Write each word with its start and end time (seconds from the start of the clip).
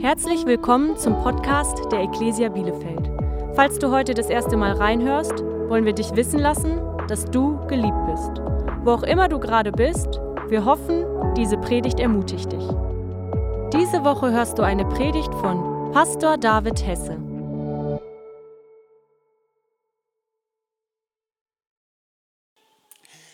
Herzlich 0.00 0.46
willkommen 0.46 0.96
zum 0.96 1.22
Podcast 1.22 1.76
der 1.92 2.00
Ecclesia 2.00 2.48
Bielefeld. 2.48 3.10
Falls 3.54 3.78
du 3.78 3.90
heute 3.90 4.14
das 4.14 4.30
erste 4.30 4.56
Mal 4.56 4.72
reinhörst, 4.72 5.42
wollen 5.68 5.84
wir 5.84 5.92
dich 5.92 6.16
wissen 6.16 6.38
lassen, 6.38 6.80
dass 7.06 7.26
du 7.26 7.58
geliebt 7.66 8.06
bist. 8.06 8.40
Wo 8.82 8.92
auch 8.92 9.02
immer 9.02 9.28
du 9.28 9.38
gerade 9.38 9.70
bist, 9.70 10.08
wir 10.48 10.64
hoffen, 10.64 11.04
diese 11.36 11.58
Predigt 11.58 12.00
ermutigt 12.00 12.50
dich. 12.50 12.64
Diese 13.74 14.02
Woche 14.02 14.32
hörst 14.32 14.56
du 14.56 14.62
eine 14.62 14.86
Predigt 14.86 15.34
von 15.34 15.92
Pastor 15.92 16.38
David 16.38 16.86
Hesse. 16.86 17.18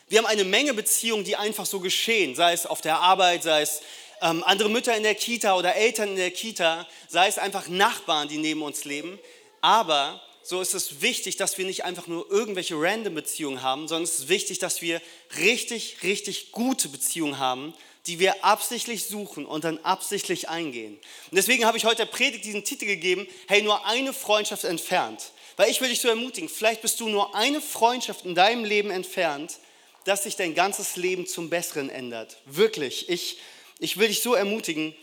Wir 0.09 0.19
haben 0.19 0.27
eine 0.27 0.45
Menge 0.45 0.75
Beziehungen, 0.75 1.23
die 1.23 1.37
einfach 1.37 1.67
so 1.67 1.79
geschehen, 1.79 2.35
sei 2.35 2.53
es 2.53 2.67
auf 2.67 2.81
der 2.81 2.99
Arbeit, 2.99 3.45
sei 3.45 3.63
es 3.63 3.83
ähm, 4.23 4.43
andere 4.45 4.69
Mütter 4.69 4.97
in 4.97 5.03
der 5.03 5.15
Kita 5.15 5.57
oder 5.57 5.75
Eltern 5.75 6.11
in 6.11 6.17
der 6.17 6.31
Kita, 6.31 6.87
sei 7.09 7.29
es 7.29 7.39
einfach 7.39 7.69
Nachbarn, 7.69 8.29
die 8.29 8.39
neben 8.39 8.63
uns 8.63 8.85
leben. 8.85 9.19
Aber 9.61 10.21
so 10.43 10.61
ist 10.61 10.75
es 10.75 11.01
wichtig, 11.01 11.37
dass 11.37 11.59
wir 11.59 11.65
nicht 11.65 11.85
einfach 11.85 12.07
nur 12.07 12.31
irgendwelche 12.31 12.77
random 12.77 13.15
Beziehungen 13.15 13.63
haben, 13.63 13.89
sondern 13.89 14.05
es 14.05 14.21
ist 14.21 14.29
wichtig, 14.29 14.59
dass 14.59 14.81
wir 14.81 15.03
richtig, 15.39 15.99
richtig 16.03 16.53
gute 16.53 16.89
Beziehungen 16.89 17.39
haben, 17.39 17.75
die 18.07 18.21
wir 18.21 18.45
absichtlich 18.45 19.07
suchen 19.07 19.45
und 19.45 19.65
dann 19.65 19.79
absichtlich 19.79 20.49
eingehen. 20.49 20.95
Und 21.31 21.37
deswegen 21.37 21.65
habe 21.65 21.77
ich 21.77 21.85
heute 21.85 21.97
der 21.97 22.07
Predigt 22.07 22.45
diesen 22.45 22.65
Titel 22.65 22.87
gegeben, 22.87 23.27
hey, 23.49 23.63
nur 23.63 23.85
eine 23.87 24.13
Freundschaft 24.13 24.65
entfernt. 24.65 25.33
Weil 25.57 25.71
ich 25.71 25.81
will 25.81 25.89
dich 25.89 26.01
so 26.01 26.09
ermutigen, 26.09 26.49
vielleicht 26.49 26.83
bist 26.83 27.01
du 27.01 27.09
nur 27.09 27.35
eine 27.35 27.61
Freundschaft 27.61 28.25
in 28.25 28.35
deinem 28.35 28.65
Leben 28.65 28.91
entfernt, 28.91 29.59
dass 30.05 30.23
sich 30.23 30.37
dein 30.37 30.55
ganzes 30.55 30.95
Leben 30.95 31.27
zum 31.27 31.51
Besseren 31.51 31.91
ändert. 31.91 32.37
Wirklich, 32.45 33.09
ich 33.09 33.39
ich 33.79 33.97
will 33.97 34.09
dich 34.09 34.23
so 34.23 34.35
ermutigen, 34.35 34.95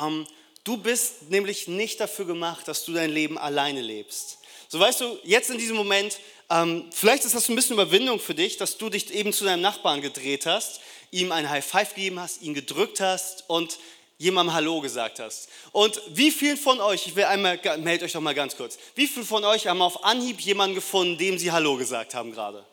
ähm, 0.00 0.26
du 0.64 0.76
bist 0.76 1.30
nämlich 1.30 1.68
nicht 1.68 2.00
dafür 2.00 2.24
gemacht, 2.24 2.68
dass 2.68 2.84
du 2.84 2.92
dein 2.92 3.10
Leben 3.10 3.38
alleine 3.38 3.80
lebst. 3.80 4.38
So 4.68 4.80
weißt 4.80 5.00
du, 5.00 5.18
jetzt 5.22 5.50
in 5.50 5.58
diesem 5.58 5.76
Moment, 5.76 6.18
ähm, 6.50 6.84
vielleicht 6.92 7.24
ist 7.24 7.34
das 7.34 7.48
ein 7.48 7.56
bisschen 7.56 7.74
Überwindung 7.74 8.18
für 8.18 8.34
dich, 8.34 8.56
dass 8.56 8.78
du 8.78 8.90
dich 8.90 9.12
eben 9.14 9.32
zu 9.32 9.44
deinem 9.44 9.62
Nachbarn 9.62 10.02
gedreht 10.02 10.46
hast, 10.46 10.80
ihm 11.10 11.32
ein 11.32 11.48
High 11.48 11.64
Five 11.64 11.94
gegeben 11.94 12.20
hast, 12.20 12.42
ihn 12.42 12.54
gedrückt 12.54 13.00
hast 13.00 13.44
und 13.48 13.78
jemandem 14.18 14.54
Hallo 14.54 14.80
gesagt 14.80 15.20
hast. 15.20 15.48
Und 15.72 16.00
wie 16.08 16.30
vielen 16.30 16.56
von 16.56 16.80
euch, 16.80 17.06
ich 17.06 17.16
will 17.16 17.24
einmal, 17.24 17.60
meldet 17.78 18.04
euch 18.04 18.12
doch 18.12 18.20
mal 18.20 18.34
ganz 18.34 18.56
kurz, 18.56 18.78
wie 18.94 19.06
viele 19.06 19.26
von 19.26 19.44
euch 19.44 19.66
haben 19.66 19.82
auf 19.82 20.04
Anhieb 20.04 20.40
jemanden 20.40 20.74
gefunden, 20.74 21.18
dem 21.18 21.38
sie 21.38 21.52
Hallo 21.52 21.76
gesagt 21.76 22.14
haben 22.14 22.32
gerade? 22.32 22.64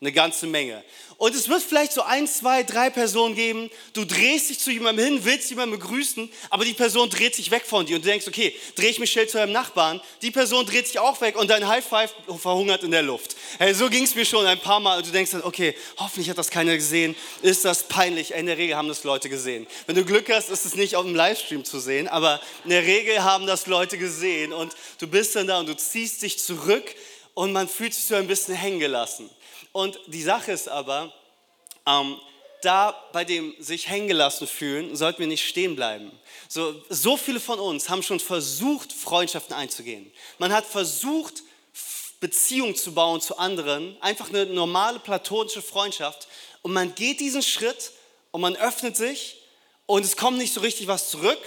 Eine 0.00 0.12
ganze 0.12 0.46
Menge. 0.46 0.84
Und 1.16 1.34
es 1.34 1.48
wird 1.48 1.60
vielleicht 1.60 1.92
so 1.92 2.02
ein, 2.02 2.28
zwei, 2.28 2.62
drei 2.62 2.88
Personen 2.88 3.34
geben. 3.34 3.68
Du 3.92 4.04
drehst 4.04 4.48
dich 4.48 4.60
zu 4.60 4.70
jemandem 4.70 5.04
hin, 5.04 5.24
willst 5.24 5.50
jemanden 5.50 5.76
begrüßen, 5.76 6.30
aber 6.50 6.64
die 6.64 6.74
Person 6.74 7.10
dreht 7.10 7.34
sich 7.34 7.50
weg 7.50 7.64
von 7.66 7.84
dir 7.84 7.96
und 7.96 8.04
du 8.04 8.08
denkst, 8.08 8.28
okay, 8.28 8.54
drehe 8.76 8.90
ich 8.90 9.00
mich 9.00 9.10
schnell 9.10 9.26
zu 9.26 9.38
deinem 9.38 9.50
Nachbarn. 9.50 10.00
Die 10.22 10.30
Person 10.30 10.64
dreht 10.64 10.86
sich 10.86 11.00
auch 11.00 11.20
weg 11.20 11.36
und 11.36 11.50
dein 11.50 11.66
High 11.66 11.84
Five 11.84 12.14
verhungert 12.40 12.84
in 12.84 12.92
der 12.92 13.02
Luft. 13.02 13.34
Hey, 13.58 13.74
so 13.74 13.90
ging 13.90 14.04
es 14.04 14.14
mir 14.14 14.24
schon 14.24 14.46
ein 14.46 14.60
paar 14.60 14.78
Mal 14.78 14.98
und 14.98 15.08
du 15.08 15.10
denkst 15.10 15.32
dann, 15.32 15.42
okay, 15.42 15.74
hoffentlich 15.96 16.30
hat 16.30 16.38
das 16.38 16.50
keiner 16.50 16.76
gesehen. 16.76 17.16
Ist 17.42 17.64
das 17.64 17.88
peinlich? 17.88 18.34
In 18.34 18.46
der 18.46 18.56
Regel 18.56 18.76
haben 18.76 18.86
das 18.86 19.02
Leute 19.02 19.28
gesehen. 19.28 19.66
Wenn 19.88 19.96
du 19.96 20.04
Glück 20.04 20.30
hast, 20.32 20.48
ist 20.48 20.64
es 20.64 20.76
nicht 20.76 20.94
auf 20.94 21.04
dem 21.04 21.16
Livestream 21.16 21.64
zu 21.64 21.80
sehen, 21.80 22.06
aber 22.06 22.40
in 22.62 22.70
der 22.70 22.84
Regel 22.84 23.24
haben 23.24 23.48
das 23.48 23.66
Leute 23.66 23.98
gesehen 23.98 24.52
und 24.52 24.76
du 25.00 25.08
bist 25.08 25.34
dann 25.34 25.48
da 25.48 25.58
und 25.58 25.68
du 25.68 25.76
ziehst 25.76 26.22
dich 26.22 26.38
zurück 26.38 26.94
und 27.34 27.52
man 27.52 27.68
fühlt 27.68 27.94
sich 27.94 28.04
so 28.04 28.14
ein 28.14 28.28
bisschen 28.28 28.54
hängen 28.54 28.78
gelassen. 28.78 29.28
Und 29.72 29.98
die 30.06 30.22
Sache 30.22 30.52
ist 30.52 30.68
aber, 30.68 31.12
ähm, 31.86 32.16
da 32.62 32.92
bei 33.12 33.24
dem 33.24 33.54
sich 33.60 33.88
hängen 33.88 34.08
gelassen 34.08 34.46
fühlen, 34.46 34.96
sollten 34.96 35.20
wir 35.20 35.26
nicht 35.26 35.46
stehen 35.46 35.76
bleiben. 35.76 36.10
So, 36.48 36.74
so 36.88 37.16
viele 37.16 37.40
von 37.40 37.60
uns 37.60 37.88
haben 37.88 38.02
schon 38.02 38.20
versucht, 38.20 38.92
Freundschaften 38.92 39.54
einzugehen. 39.54 40.10
Man 40.38 40.52
hat 40.52 40.66
versucht, 40.66 41.42
Beziehungen 42.20 42.74
zu 42.74 42.92
bauen 42.92 43.20
zu 43.20 43.38
anderen, 43.38 43.96
einfach 44.00 44.28
eine 44.28 44.46
normale 44.46 44.98
platonische 44.98 45.62
Freundschaft. 45.62 46.26
Und 46.62 46.72
man 46.72 46.94
geht 46.94 47.20
diesen 47.20 47.42
Schritt 47.42 47.92
und 48.32 48.40
man 48.40 48.56
öffnet 48.56 48.96
sich 48.96 49.36
und 49.86 50.04
es 50.04 50.16
kommt 50.16 50.38
nicht 50.38 50.52
so 50.52 50.60
richtig 50.60 50.88
was 50.88 51.10
zurück. 51.10 51.38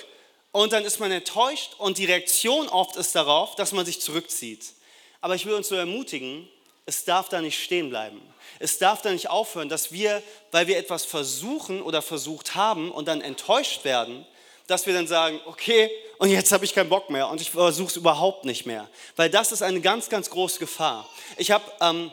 Und 0.54 0.74
dann 0.74 0.84
ist 0.84 1.00
man 1.00 1.12
enttäuscht 1.12 1.76
und 1.78 1.98
die 1.98 2.06
Reaktion 2.06 2.68
oft 2.68 2.96
ist 2.98 3.16
darauf, 3.16 3.56
dass 3.56 3.72
man 3.72 3.86
sich 3.86 4.02
zurückzieht. 4.02 4.74
Aber 5.22 5.36
ich 5.36 5.46
will 5.46 5.54
uns 5.54 5.70
so 5.70 5.76
ermutigen, 5.76 6.50
es 6.92 7.06
darf 7.06 7.30
da 7.30 7.42
nicht 7.42 7.64
stehen 7.64 7.90
bleiben. 7.90 8.22
Es 8.60 8.78
darf 8.78 9.02
da 9.02 9.12
nicht 9.14 9.30
aufhören, 9.30 9.70
dass 9.70 9.94
wir, 9.94 10.22
weil 10.52 10.68
wir 10.68 10.78
etwas 10.78 11.06
versuchen 11.06 11.82
oder 11.82 12.02
versucht 12.02 12.54
haben 12.56 12.92
und 12.92 13.08
dann 13.08 13.22
enttäuscht 13.22 13.86
werden, 13.86 14.26
dass 14.68 14.86
wir 14.86 14.94
dann 14.94 15.08
sagen, 15.08 15.40
okay, 15.46 15.90
und 16.18 16.32
jetzt 16.32 16.52
habe 16.52 16.66
ich 16.66 16.76
keinen 16.76 16.90
Bock 16.90 17.10
mehr 17.10 17.30
und 17.30 17.40
ich 17.40 17.52
versuche 17.52 17.88
es 17.88 17.96
überhaupt 17.96 18.44
nicht 18.44 18.66
mehr. 18.66 18.90
Weil 19.16 19.30
das 19.30 19.54
ist 19.54 19.64
eine 19.64 19.80
ganz, 19.80 20.10
ganz 20.10 20.30
große 20.30 20.60
Gefahr. 20.60 21.08
Ich 21.38 21.52
habe 21.52 21.64
ähm, 21.80 22.12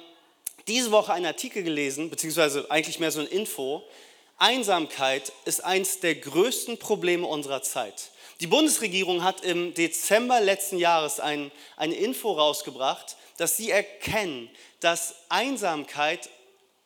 diese 0.68 0.92
Woche 0.92 1.12
einen 1.12 1.26
Artikel 1.26 1.64
gelesen, 1.64 2.08
beziehungsweise 2.08 2.70
eigentlich 2.70 3.00
mehr 3.00 3.10
so 3.10 3.18
ein 3.18 3.26
Info. 3.26 3.82
Einsamkeit 4.36 5.32
ist 5.44 5.64
eines 5.64 5.98
der 5.98 6.14
größten 6.14 6.78
Probleme 6.78 7.26
unserer 7.26 7.62
Zeit. 7.62 8.10
Die 8.40 8.46
Bundesregierung 8.46 9.24
hat 9.24 9.40
im 9.40 9.74
Dezember 9.74 10.40
letzten 10.40 10.78
Jahres 10.78 11.18
ein, 11.18 11.50
eine 11.76 11.96
Info 11.96 12.30
rausgebracht, 12.30 13.16
dass 13.38 13.56
sie 13.56 13.70
erkennen, 13.70 14.50
dass 14.80 15.14
Einsamkeit 15.28 16.28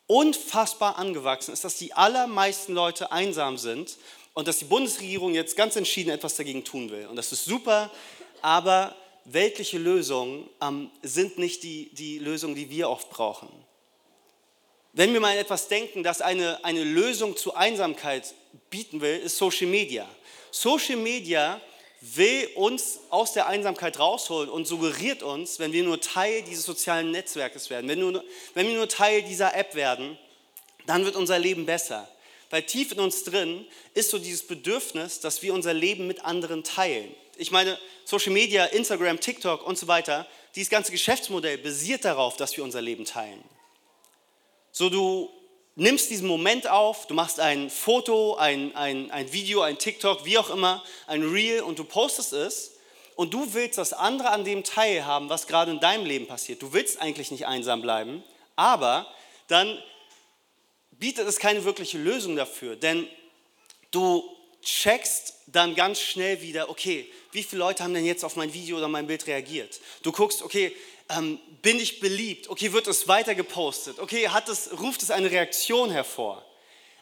unfassbar 0.06 0.98
angewachsen 0.98 1.52
ist, 1.52 1.64
dass 1.64 1.76
die 1.76 1.92
allermeisten 1.92 2.74
Leute 2.74 3.12
einsam 3.12 3.58
sind 3.58 3.96
und 4.34 4.48
dass 4.48 4.58
die 4.58 4.64
Bundesregierung 4.64 5.34
jetzt 5.34 5.56
ganz 5.56 5.76
entschieden 5.76 6.10
etwas 6.10 6.36
dagegen 6.36 6.64
tun 6.64 6.90
will. 6.90 7.06
Und 7.06 7.16
das 7.16 7.32
ist 7.32 7.44
super, 7.44 7.90
aber 8.40 8.94
weltliche 9.24 9.78
Lösungen 9.78 10.48
ähm, 10.60 10.90
sind 11.02 11.38
nicht 11.38 11.62
die, 11.62 11.90
die 11.94 12.18
Lösungen, 12.18 12.54
die 12.54 12.70
wir 12.70 12.88
oft 12.88 13.08
brauchen. 13.10 13.48
Wenn 14.92 15.12
wir 15.12 15.20
mal 15.20 15.36
etwas 15.36 15.68
denken, 15.68 16.02
das 16.02 16.20
eine, 16.20 16.62
eine 16.64 16.84
Lösung 16.84 17.36
zur 17.36 17.56
Einsamkeit 17.56 18.34
bieten 18.68 19.00
will, 19.00 19.18
ist 19.18 19.38
Social 19.38 19.68
Media. 19.68 20.06
Social 20.50 20.96
Media 20.96 21.60
will 22.02 22.48
uns 22.56 22.98
aus 23.10 23.32
der 23.32 23.46
Einsamkeit 23.46 23.98
rausholen 23.98 24.50
und 24.50 24.66
suggeriert 24.66 25.22
uns, 25.22 25.60
wenn 25.60 25.72
wir 25.72 25.84
nur 25.84 26.00
Teil 26.00 26.42
dieses 26.42 26.64
sozialen 26.64 27.12
Netzwerkes 27.12 27.70
werden, 27.70 27.88
wenn, 27.88 28.00
nur, 28.00 28.24
wenn 28.54 28.66
wir 28.66 28.74
nur 28.74 28.88
Teil 28.88 29.22
dieser 29.22 29.54
App 29.54 29.76
werden, 29.76 30.18
dann 30.86 31.04
wird 31.04 31.14
unser 31.14 31.38
Leben 31.38 31.64
besser. 31.64 32.08
Weil 32.50 32.64
tief 32.64 32.92
in 32.92 32.98
uns 32.98 33.22
drin 33.22 33.64
ist 33.94 34.10
so 34.10 34.18
dieses 34.18 34.46
Bedürfnis, 34.46 35.20
dass 35.20 35.42
wir 35.42 35.54
unser 35.54 35.72
Leben 35.72 36.06
mit 36.08 36.24
anderen 36.24 36.64
teilen. 36.64 37.14
Ich 37.36 37.50
meine, 37.50 37.78
Social 38.04 38.32
Media, 38.32 38.64
Instagram, 38.66 39.20
TikTok 39.20 39.64
und 39.66 39.78
so 39.78 39.86
weiter, 39.86 40.26
dieses 40.54 40.70
ganze 40.70 40.92
Geschäftsmodell 40.92 41.56
basiert 41.58 42.04
darauf, 42.04 42.36
dass 42.36 42.56
wir 42.56 42.64
unser 42.64 42.82
Leben 42.82 43.04
teilen. 43.04 43.42
So 44.72 44.90
du 44.90 45.30
nimmst 45.74 46.10
diesen 46.10 46.28
Moment 46.28 46.68
auf, 46.68 47.06
du 47.06 47.14
machst 47.14 47.40
ein 47.40 47.70
Foto, 47.70 48.36
ein, 48.36 48.74
ein, 48.76 49.10
ein 49.10 49.32
Video, 49.32 49.62
ein 49.62 49.78
TikTok, 49.78 50.24
wie 50.24 50.38
auch 50.38 50.50
immer, 50.50 50.82
ein 51.06 51.22
Reel 51.22 51.62
und 51.62 51.78
du 51.78 51.84
postest 51.84 52.32
es 52.32 52.72
und 53.14 53.32
du 53.32 53.54
willst, 53.54 53.78
dass 53.78 53.92
andere 53.92 54.30
an 54.30 54.44
dem 54.44 54.64
teilhaben, 54.64 55.28
was 55.28 55.46
gerade 55.46 55.70
in 55.70 55.80
deinem 55.80 56.04
Leben 56.04 56.26
passiert. 56.26 56.62
Du 56.62 56.72
willst 56.72 57.00
eigentlich 57.00 57.30
nicht 57.30 57.46
einsam 57.46 57.80
bleiben, 57.82 58.22
aber 58.56 59.06
dann 59.48 59.82
bietet 60.92 61.26
es 61.26 61.38
keine 61.38 61.64
wirkliche 61.64 61.98
Lösung 61.98 62.36
dafür, 62.36 62.76
denn 62.76 63.08
du 63.90 64.24
checkst 64.62 65.34
dann 65.48 65.74
ganz 65.74 66.00
schnell 66.00 66.40
wieder, 66.40 66.70
okay, 66.70 67.10
wie 67.32 67.42
viele 67.42 67.60
Leute 67.60 67.82
haben 67.82 67.94
denn 67.94 68.04
jetzt 68.04 68.24
auf 68.24 68.36
mein 68.36 68.54
Video 68.54 68.76
oder 68.78 68.88
mein 68.88 69.06
Bild 69.06 69.26
reagiert? 69.26 69.80
Du 70.02 70.12
guckst, 70.12 70.42
okay, 70.42 70.74
ähm, 71.16 71.38
bin 71.62 71.78
ich 71.78 72.00
beliebt? 72.00 72.48
Okay, 72.48 72.72
wird 72.72 72.86
es 72.88 73.08
weiter 73.08 73.34
gepostet? 73.34 73.98
Okay, 73.98 74.28
hat 74.28 74.48
es, 74.48 74.70
ruft 74.80 75.02
es 75.02 75.10
eine 75.10 75.30
Reaktion 75.30 75.90
hervor? 75.90 76.44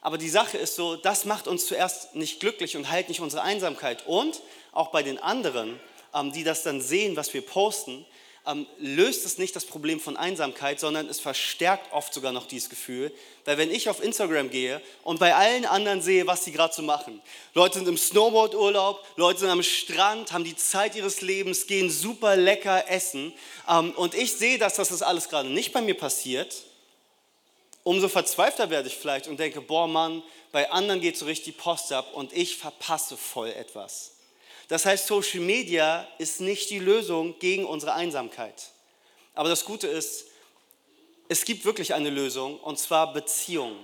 Aber 0.02 0.18
die 0.18 0.28
Sache 0.28 0.56
ist 0.56 0.76
so, 0.76 0.96
das 0.96 1.24
macht 1.24 1.46
uns 1.46 1.66
zuerst 1.66 2.14
nicht 2.14 2.40
glücklich 2.40 2.76
und 2.76 2.90
heilt 2.90 3.08
nicht 3.08 3.20
unsere 3.20 3.42
Einsamkeit. 3.42 4.06
Und 4.06 4.40
auch 4.72 4.88
bei 4.88 5.02
den 5.02 5.18
anderen, 5.18 5.78
ähm, 6.14 6.32
die 6.32 6.44
das 6.44 6.62
dann 6.62 6.80
sehen, 6.80 7.16
was 7.16 7.32
wir 7.34 7.42
posten, 7.42 8.04
ähm, 8.50 8.66
löst 8.78 9.24
es 9.26 9.38
nicht 9.38 9.54
das 9.54 9.64
Problem 9.64 10.00
von 10.00 10.16
Einsamkeit, 10.16 10.80
sondern 10.80 11.08
es 11.08 11.20
verstärkt 11.20 11.92
oft 11.92 12.12
sogar 12.12 12.32
noch 12.32 12.46
dieses 12.46 12.68
Gefühl. 12.70 13.12
Weil 13.44 13.58
wenn 13.58 13.70
ich 13.70 13.88
auf 13.88 14.02
Instagram 14.02 14.50
gehe 14.50 14.80
und 15.02 15.20
bei 15.20 15.34
allen 15.34 15.64
anderen 15.64 16.02
sehe, 16.02 16.26
was 16.26 16.44
sie 16.44 16.52
gerade 16.52 16.74
so 16.74 16.82
machen, 16.82 17.20
Leute 17.54 17.78
sind 17.78 17.88
im 17.88 17.96
Snowboardurlaub, 17.96 19.04
Leute 19.16 19.40
sind 19.40 19.50
am 19.50 19.62
Strand, 19.62 20.32
haben 20.32 20.44
die 20.44 20.56
Zeit 20.56 20.96
ihres 20.96 21.20
Lebens, 21.20 21.66
gehen 21.66 21.90
super 21.90 22.36
lecker 22.36 22.90
essen 22.90 23.32
ähm, 23.68 23.92
und 23.92 24.14
ich 24.14 24.32
sehe, 24.32 24.58
dass 24.58 24.74
das 24.74 25.02
alles 25.02 25.28
gerade 25.28 25.48
nicht 25.48 25.72
bei 25.72 25.80
mir 25.80 25.94
passiert, 25.94 26.64
umso 27.82 28.08
verzweifelter 28.08 28.70
werde 28.70 28.88
ich 28.88 28.96
vielleicht 28.96 29.28
und 29.28 29.38
denke, 29.40 29.60
boah 29.60 29.86
Mann, 29.86 30.22
bei 30.52 30.70
anderen 30.70 31.00
geht 31.00 31.16
so 31.16 31.26
richtig 31.26 31.56
die 31.56 31.60
Post 31.60 31.92
ab 31.92 32.12
und 32.14 32.32
ich 32.32 32.56
verpasse 32.56 33.16
voll 33.16 33.50
etwas. 33.50 34.12
Das 34.70 34.86
heißt, 34.86 35.08
Social 35.08 35.40
Media 35.40 36.06
ist 36.18 36.40
nicht 36.40 36.70
die 36.70 36.78
Lösung 36.78 37.36
gegen 37.40 37.64
unsere 37.64 37.92
Einsamkeit. 37.92 38.70
Aber 39.34 39.48
das 39.48 39.64
Gute 39.64 39.88
ist, 39.88 40.26
es 41.28 41.44
gibt 41.44 41.64
wirklich 41.64 41.92
eine 41.92 42.08
Lösung 42.08 42.56
und 42.60 42.78
zwar 42.78 43.12
Beziehungen. 43.12 43.80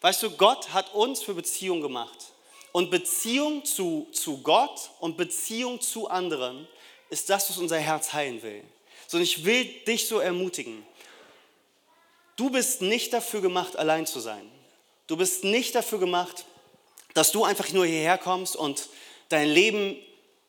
Weißt 0.00 0.22
du, 0.22 0.30
Gott 0.30 0.72
hat 0.72 0.94
uns 0.94 1.22
für 1.22 1.34
Beziehungen 1.34 1.82
gemacht. 1.82 2.32
Und 2.72 2.90
Beziehung 2.90 3.66
zu, 3.66 4.08
zu 4.12 4.38
Gott 4.38 4.90
und 5.00 5.18
Beziehung 5.18 5.78
zu 5.78 6.08
anderen 6.08 6.66
ist 7.10 7.28
das, 7.28 7.50
was 7.50 7.58
unser 7.58 7.78
Herz 7.78 8.14
heilen 8.14 8.42
will. 8.42 8.64
So, 9.08 9.18
und 9.18 9.22
ich 9.22 9.44
will 9.44 9.66
dich 9.86 10.08
so 10.08 10.20
ermutigen. 10.20 10.86
Du 12.36 12.48
bist 12.48 12.80
nicht 12.80 13.12
dafür 13.12 13.42
gemacht, 13.42 13.76
allein 13.76 14.06
zu 14.06 14.20
sein. 14.20 14.50
Du 15.06 15.18
bist 15.18 15.44
nicht 15.44 15.74
dafür 15.74 15.98
gemacht, 15.98 16.46
dass 17.12 17.30
du 17.30 17.44
einfach 17.44 17.68
nur 17.72 17.84
hierher 17.84 18.16
kommst 18.16 18.56
und 18.56 18.88
dein 19.28 19.46
Leben 19.46 19.98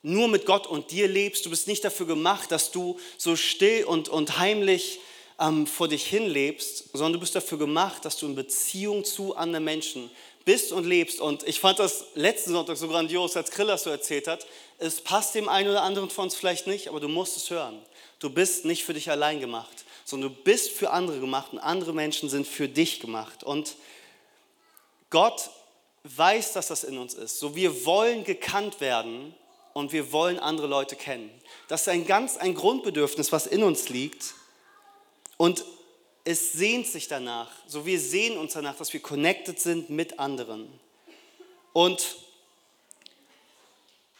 nur 0.04 0.28
mit 0.28 0.46
Gott 0.46 0.68
und 0.68 0.92
dir 0.92 1.08
lebst. 1.08 1.46
Du 1.46 1.50
bist 1.50 1.68
nicht 1.68 1.84
dafür 1.84 2.08
gemacht, 2.08 2.52
dass 2.52 2.72
du 2.72 3.00
so 3.18 3.36
still 3.36 3.86
und, 3.86 4.10
und 4.10 4.40
heimlich 4.40 5.00
ähm, 5.40 5.68
vor 5.68 5.88
dich 5.88 6.06
hin 6.06 6.28
lebst, 6.28 6.90
sondern 6.94 7.14
du 7.14 7.20
bist 7.20 7.36
dafür 7.36 7.58
gemacht, 7.58 8.06
dass 8.06 8.18
du 8.18 8.28
in 8.28 8.36
Beziehung 8.36 9.04
zu 9.04 9.36
anderen 9.36 9.66
Menschen 9.66 10.10
bist 10.46 10.72
und 10.72 10.86
lebst. 10.86 11.20
Und 11.20 11.48
ich 11.48 11.60
fand 11.60 11.80
das 11.80 12.06
letzten 12.16 12.52
Sonntag 12.52 12.78
so 12.78 12.88
grandios, 12.88 13.36
als 13.36 13.52
Kriller 13.52 13.78
so 13.78 13.90
erzählt 13.90 14.28
hat. 14.28 14.46
Es 14.78 15.02
passt 15.02 15.36
dem 15.36 15.50
einen 15.50 15.70
oder 15.70 15.84
anderen 15.84 16.10
von 16.10 16.26
uns 16.26 16.36
vielleicht 16.36 16.68
nicht, 16.68 16.88
aber 16.88 17.00
du 17.00 17.08
musst 17.08 17.38
es 17.38 17.50
hören. 17.50 17.80
Du 18.20 18.30
bist 18.30 18.66
nicht 18.66 18.84
für 18.84 18.94
dich 18.94 19.10
allein 19.10 19.40
gemacht, 19.40 19.86
sondern 20.06 20.32
du 20.32 20.44
bist 20.44 20.72
für 20.72 20.92
andere 20.92 21.20
gemacht 21.20 21.54
und 21.54 21.60
andere 21.60 21.94
Menschen 21.94 22.30
sind 22.30 22.48
für 22.48 22.68
dich 22.68 23.00
gemacht. 23.00 23.44
Und 23.44 23.76
Gott 25.10 25.50
weiß, 26.04 26.54
dass 26.54 26.68
das 26.68 26.84
in 26.84 26.98
uns 26.98 27.14
ist. 27.14 27.40
So, 27.40 27.56
wir 27.56 27.86
wollen 27.86 28.24
gekannt 28.24 28.80
werden 28.82 29.36
und 29.74 29.92
wir 29.92 30.12
wollen 30.12 30.40
andere 30.40 30.68
Leute 30.68 30.96
kennen. 30.96 31.30
Das 31.68 31.82
ist 31.82 31.90
ein 31.90 32.06
ganz 32.06 32.38
ein 32.38 32.54
Grundbedürfnis, 32.54 33.32
was 33.32 33.48
in 33.48 33.64
uns 33.64 33.90
liegt. 33.90 34.34
Und 35.38 35.64
es 36.24 36.54
sehnt 36.54 36.88
sich 36.88 37.08
danach, 37.08 37.50
so 37.66 37.86
wir 37.86 38.00
sehen 38.00 38.38
uns 38.38 38.54
danach, 38.54 38.76
dass 38.78 38.94
wir 38.94 39.00
connected 39.00 39.60
sind 39.60 39.90
mit 39.90 40.20
anderen. 40.20 40.68
Und 41.74 42.18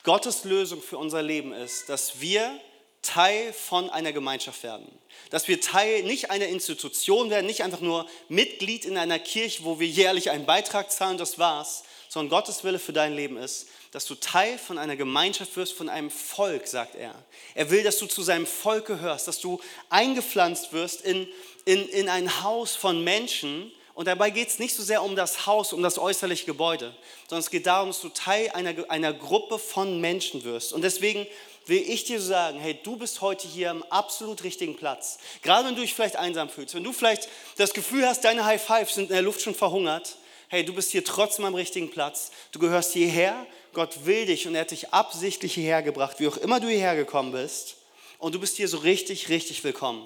Gottes 0.04 0.46
Lösung 0.46 0.82
für 0.82 0.98
unser 0.98 1.22
Leben 1.22 1.54
ist, 1.54 1.90
dass 1.90 2.22
wir 2.22 2.60
Teil 3.02 3.52
von 3.54 3.90
einer 3.90 4.14
Gemeinschaft 4.14 4.64
werden. 4.64 4.88
Dass 5.30 5.48
wir 5.48 5.60
Teil 5.60 6.04
nicht 6.04 6.32
einer 6.32 6.48
Institution 6.48 7.30
werden, 7.30 7.46
nicht 7.46 7.64
einfach 7.64 7.82
nur 7.82 8.08
Mitglied 8.30 8.86
in 8.86 8.98
einer 8.98 9.20
Kirche, 9.20 9.64
wo 9.64 9.80
wir 9.80 9.88
jährlich 9.88 10.30
einen 10.30 10.46
Beitrag 10.46 10.92
zahlen, 10.92 11.18
das 11.18 11.38
war's, 11.40 11.84
sondern 12.10 12.30
Gottes 12.30 12.64
Wille 12.64 12.80
für 12.80 12.94
dein 12.94 13.16
Leben 13.16 13.38
ist, 13.38 13.68
dass 13.92 14.06
du 14.06 14.16
Teil 14.16 14.58
von 14.58 14.78
einer 14.78 14.96
Gemeinschaft 14.96 15.56
wirst, 15.58 15.74
von 15.74 15.90
einem 15.90 16.10
Volk, 16.10 16.68
sagt 16.68 16.96
er. 16.96 17.14
Er 17.56 17.70
will, 17.70 17.84
dass 17.84 17.98
du 17.98 18.06
zu 18.06 18.24
seinem 18.24 18.48
Volk 18.48 18.86
gehörst, 18.86 19.28
dass 19.28 19.40
du 19.40 19.60
eingepflanzt 19.90 20.72
wirst 20.72 21.02
in, 21.02 21.28
in, 21.66 21.88
in 21.90 22.08
ein 22.08 22.42
Haus 22.42 22.76
von 22.76 23.04
Menschen. 23.04 23.72
Und 23.94 24.08
dabei 24.08 24.30
geht 24.30 24.48
es 24.48 24.60
nicht 24.60 24.74
so 24.74 24.82
sehr 24.82 25.04
um 25.04 25.18
das 25.18 25.46
Haus, 25.46 25.74
um 25.74 25.84
das 25.84 26.00
äußerliche 26.00 26.46
Gebäude, 26.46 26.96
sondern 27.28 27.42
es 27.42 27.52
geht 27.52 27.68
darum, 27.68 27.90
dass 27.90 28.00
du 28.00 28.08
Teil 28.10 28.50
einer, 28.52 28.90
einer 28.90 29.14
Gruppe 29.14 29.60
von 29.60 30.00
Menschen 30.00 30.46
wirst. 30.46 30.72
Und 30.72 30.84
deswegen 30.84 31.28
will 31.66 31.84
ich 31.86 32.06
dir 32.06 32.22
sagen, 32.22 32.60
hey, 32.60 32.80
du 32.82 32.96
bist 32.96 33.20
heute 33.20 33.46
hier 33.46 33.72
am 33.72 33.84
absolut 33.84 34.44
richtigen 34.46 34.78
Platz. 34.78 35.20
Gerade 35.42 35.68
wenn 35.68 35.76
du 35.76 35.82
dich 35.82 35.94
vielleicht 35.94 36.16
einsam 36.16 36.50
fühlst, 36.50 36.74
wenn 36.76 36.84
du 36.84 36.94
vielleicht 36.94 37.28
das 37.58 37.74
Gefühl 37.74 38.08
hast, 38.08 38.24
deine 38.24 38.46
High 38.46 38.64
Fives 38.64 38.96
sind 38.96 39.10
in 39.10 39.16
der 39.16 39.22
Luft 39.22 39.42
schon 39.42 39.54
verhungert, 39.54 40.16
hey, 40.48 40.66
du 40.66 40.74
bist 40.74 40.92
hier 40.92 41.06
trotzdem 41.06 41.46
am 41.46 41.56
richtigen 41.56 41.92
Platz. 41.92 42.32
Du 42.52 42.60
gehörst 42.60 42.94
hierher, 42.94 43.46
Gott 43.74 44.06
will 44.06 44.26
dich 44.26 44.48
und 44.48 44.56
er 44.56 44.62
hat 44.62 44.72
dich 44.72 44.94
absichtlich 44.94 45.54
hierher 45.54 45.82
gebracht, 45.82 46.20
wie 46.20 46.28
auch 46.28 46.38
immer 46.38 46.60
du 46.60 46.68
hierher 46.68 46.96
gekommen 46.96 47.32
bist. 47.32 47.78
Und 48.18 48.36
du 48.36 48.40
bist 48.40 48.58
hier 48.58 48.68
so 48.68 48.78
richtig, 48.78 49.30
richtig 49.30 49.64
willkommen. 49.64 50.06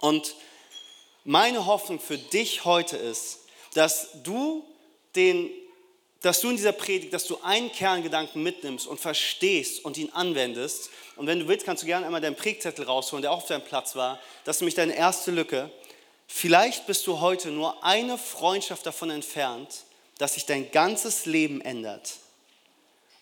Und 0.00 0.34
meine 1.24 1.66
Hoffnung 1.66 2.00
für 2.00 2.18
dich 2.18 2.64
heute 2.64 2.96
ist, 2.96 3.40
dass 3.74 4.22
du 4.22 4.64
den 5.14 5.50
dass 6.22 6.40
du 6.40 6.50
in 6.50 6.56
dieser 6.56 6.72
Predigt, 6.72 7.12
dass 7.12 7.26
du 7.26 7.38
einen 7.42 7.70
Kerngedanken 7.72 8.42
mitnimmst 8.42 8.86
und 8.86 9.00
verstehst 9.00 9.84
und 9.84 9.98
ihn 9.98 10.10
anwendest. 10.12 10.90
Und 11.16 11.26
wenn 11.26 11.40
du 11.40 11.48
willst, 11.48 11.66
kannst 11.66 11.82
du 11.82 11.86
gerne 11.86 12.06
einmal 12.06 12.20
deinen 12.20 12.36
Prägzettel 12.36 12.84
rausholen, 12.84 13.22
der 13.22 13.32
auch 13.32 13.38
auf 13.38 13.46
deinem 13.46 13.64
Platz 13.64 13.96
war. 13.96 14.20
Das 14.44 14.56
ist 14.56 14.60
nämlich 14.60 14.76
deine 14.76 14.96
erste 14.96 15.32
Lücke. 15.32 15.70
Vielleicht 16.28 16.86
bist 16.86 17.06
du 17.06 17.20
heute 17.20 17.50
nur 17.50 17.82
eine 17.84 18.16
Freundschaft 18.16 18.86
davon 18.86 19.10
entfernt, 19.10 19.82
dass 20.18 20.34
sich 20.34 20.46
dein 20.46 20.70
ganzes 20.70 21.26
Leben 21.26 21.60
ändert. 21.60 22.14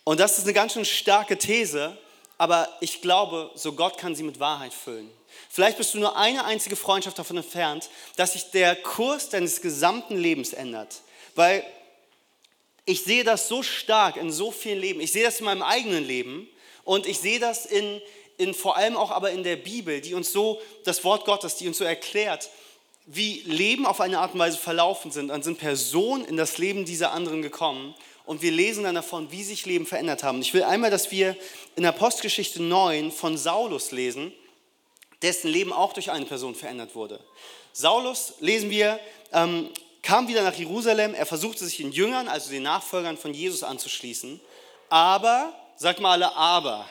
Und 0.04 0.20
das 0.20 0.38
ist 0.38 0.44
eine 0.44 0.54
ganz 0.54 0.72
schön 0.72 0.84
starke 0.84 1.36
These, 1.36 1.96
aber 2.38 2.68
ich 2.80 3.02
glaube, 3.02 3.50
so 3.54 3.72
Gott 3.72 3.98
kann 3.98 4.14
sie 4.14 4.22
mit 4.22 4.40
Wahrheit 4.40 4.72
füllen. 4.72 5.10
Vielleicht 5.48 5.78
bist 5.78 5.94
du 5.94 5.98
nur 5.98 6.16
eine 6.16 6.44
einzige 6.44 6.76
Freundschaft 6.76 7.18
davon 7.18 7.36
entfernt, 7.36 7.90
dass 8.16 8.32
sich 8.32 8.50
der 8.50 8.76
Kurs 8.76 9.28
deines 9.28 9.60
gesamten 9.60 10.16
Lebens 10.16 10.52
ändert. 10.52 11.02
Weil 11.34 11.64
ich 12.86 13.04
sehe 13.04 13.24
das 13.24 13.46
so 13.46 13.62
stark 13.62 14.16
in 14.16 14.32
so 14.32 14.50
vielen 14.50 14.80
Leben. 14.80 15.00
Ich 15.00 15.12
sehe 15.12 15.24
das 15.24 15.38
in 15.38 15.44
meinem 15.44 15.62
eigenen 15.62 16.04
Leben 16.04 16.48
und 16.84 17.06
ich 17.06 17.18
sehe 17.18 17.38
das 17.38 17.66
in, 17.66 18.00
in 18.38 18.54
vor 18.54 18.76
allem 18.76 18.96
auch 18.96 19.10
aber 19.10 19.30
in 19.30 19.44
der 19.44 19.56
Bibel, 19.56 20.00
die 20.00 20.14
uns 20.14 20.32
so, 20.32 20.60
das 20.84 21.04
Wort 21.04 21.26
Gottes, 21.26 21.56
die 21.56 21.68
uns 21.68 21.78
so 21.78 21.84
erklärt, 21.84 22.48
wie 23.06 23.42
Leben 23.44 23.86
auf 23.86 24.00
eine 24.00 24.18
Art 24.18 24.32
und 24.32 24.40
Weise 24.40 24.58
verlaufen 24.58 25.10
sind. 25.10 25.28
Dann 25.28 25.42
sind 25.42 25.58
Personen 25.58 26.24
in 26.24 26.36
das 26.36 26.58
Leben 26.58 26.84
dieser 26.84 27.12
anderen 27.12 27.42
gekommen 27.42 27.94
und 28.30 28.42
wir 28.42 28.52
lesen 28.52 28.84
dann 28.84 28.94
davon, 28.94 29.32
wie 29.32 29.42
sich 29.42 29.66
Leben 29.66 29.86
verändert 29.86 30.22
haben. 30.22 30.40
Ich 30.40 30.54
will 30.54 30.62
einmal, 30.62 30.92
dass 30.92 31.10
wir 31.10 31.36
in 31.74 31.84
Apostelgeschichte 31.84 32.62
9 32.62 33.10
von 33.10 33.36
Saulus 33.36 33.90
lesen, 33.90 34.32
dessen 35.20 35.48
Leben 35.48 35.72
auch 35.72 35.94
durch 35.94 36.12
eine 36.12 36.26
Person 36.26 36.54
verändert 36.54 36.94
wurde. 36.94 37.18
Saulus 37.72 38.34
lesen 38.38 38.70
wir, 38.70 39.00
ähm, 39.32 39.70
kam 40.04 40.28
wieder 40.28 40.44
nach 40.44 40.54
Jerusalem, 40.54 41.12
er 41.12 41.26
versuchte 41.26 41.64
sich 41.64 41.78
den 41.78 41.90
Jüngern, 41.90 42.28
also 42.28 42.52
den 42.52 42.62
Nachfolgern 42.62 43.18
von 43.18 43.34
Jesus 43.34 43.64
anzuschließen, 43.64 44.40
aber, 44.90 45.52
sagt 45.74 45.98
mal 45.98 46.12
alle, 46.12 46.36
aber, 46.36 46.88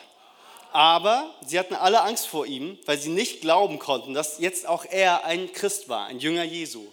aber 0.72 1.34
sie 1.46 1.58
hatten 1.58 1.72
alle 1.74 2.02
Angst 2.02 2.26
vor 2.26 2.44
ihm, 2.44 2.78
weil 2.84 2.98
sie 2.98 3.08
nicht 3.08 3.40
glauben 3.40 3.78
konnten, 3.78 4.12
dass 4.12 4.40
jetzt 4.40 4.68
auch 4.68 4.84
er 4.84 5.24
ein 5.24 5.50
Christ 5.54 5.88
war, 5.88 6.04
ein 6.04 6.18
Jünger 6.18 6.44
Jesu. 6.44 6.86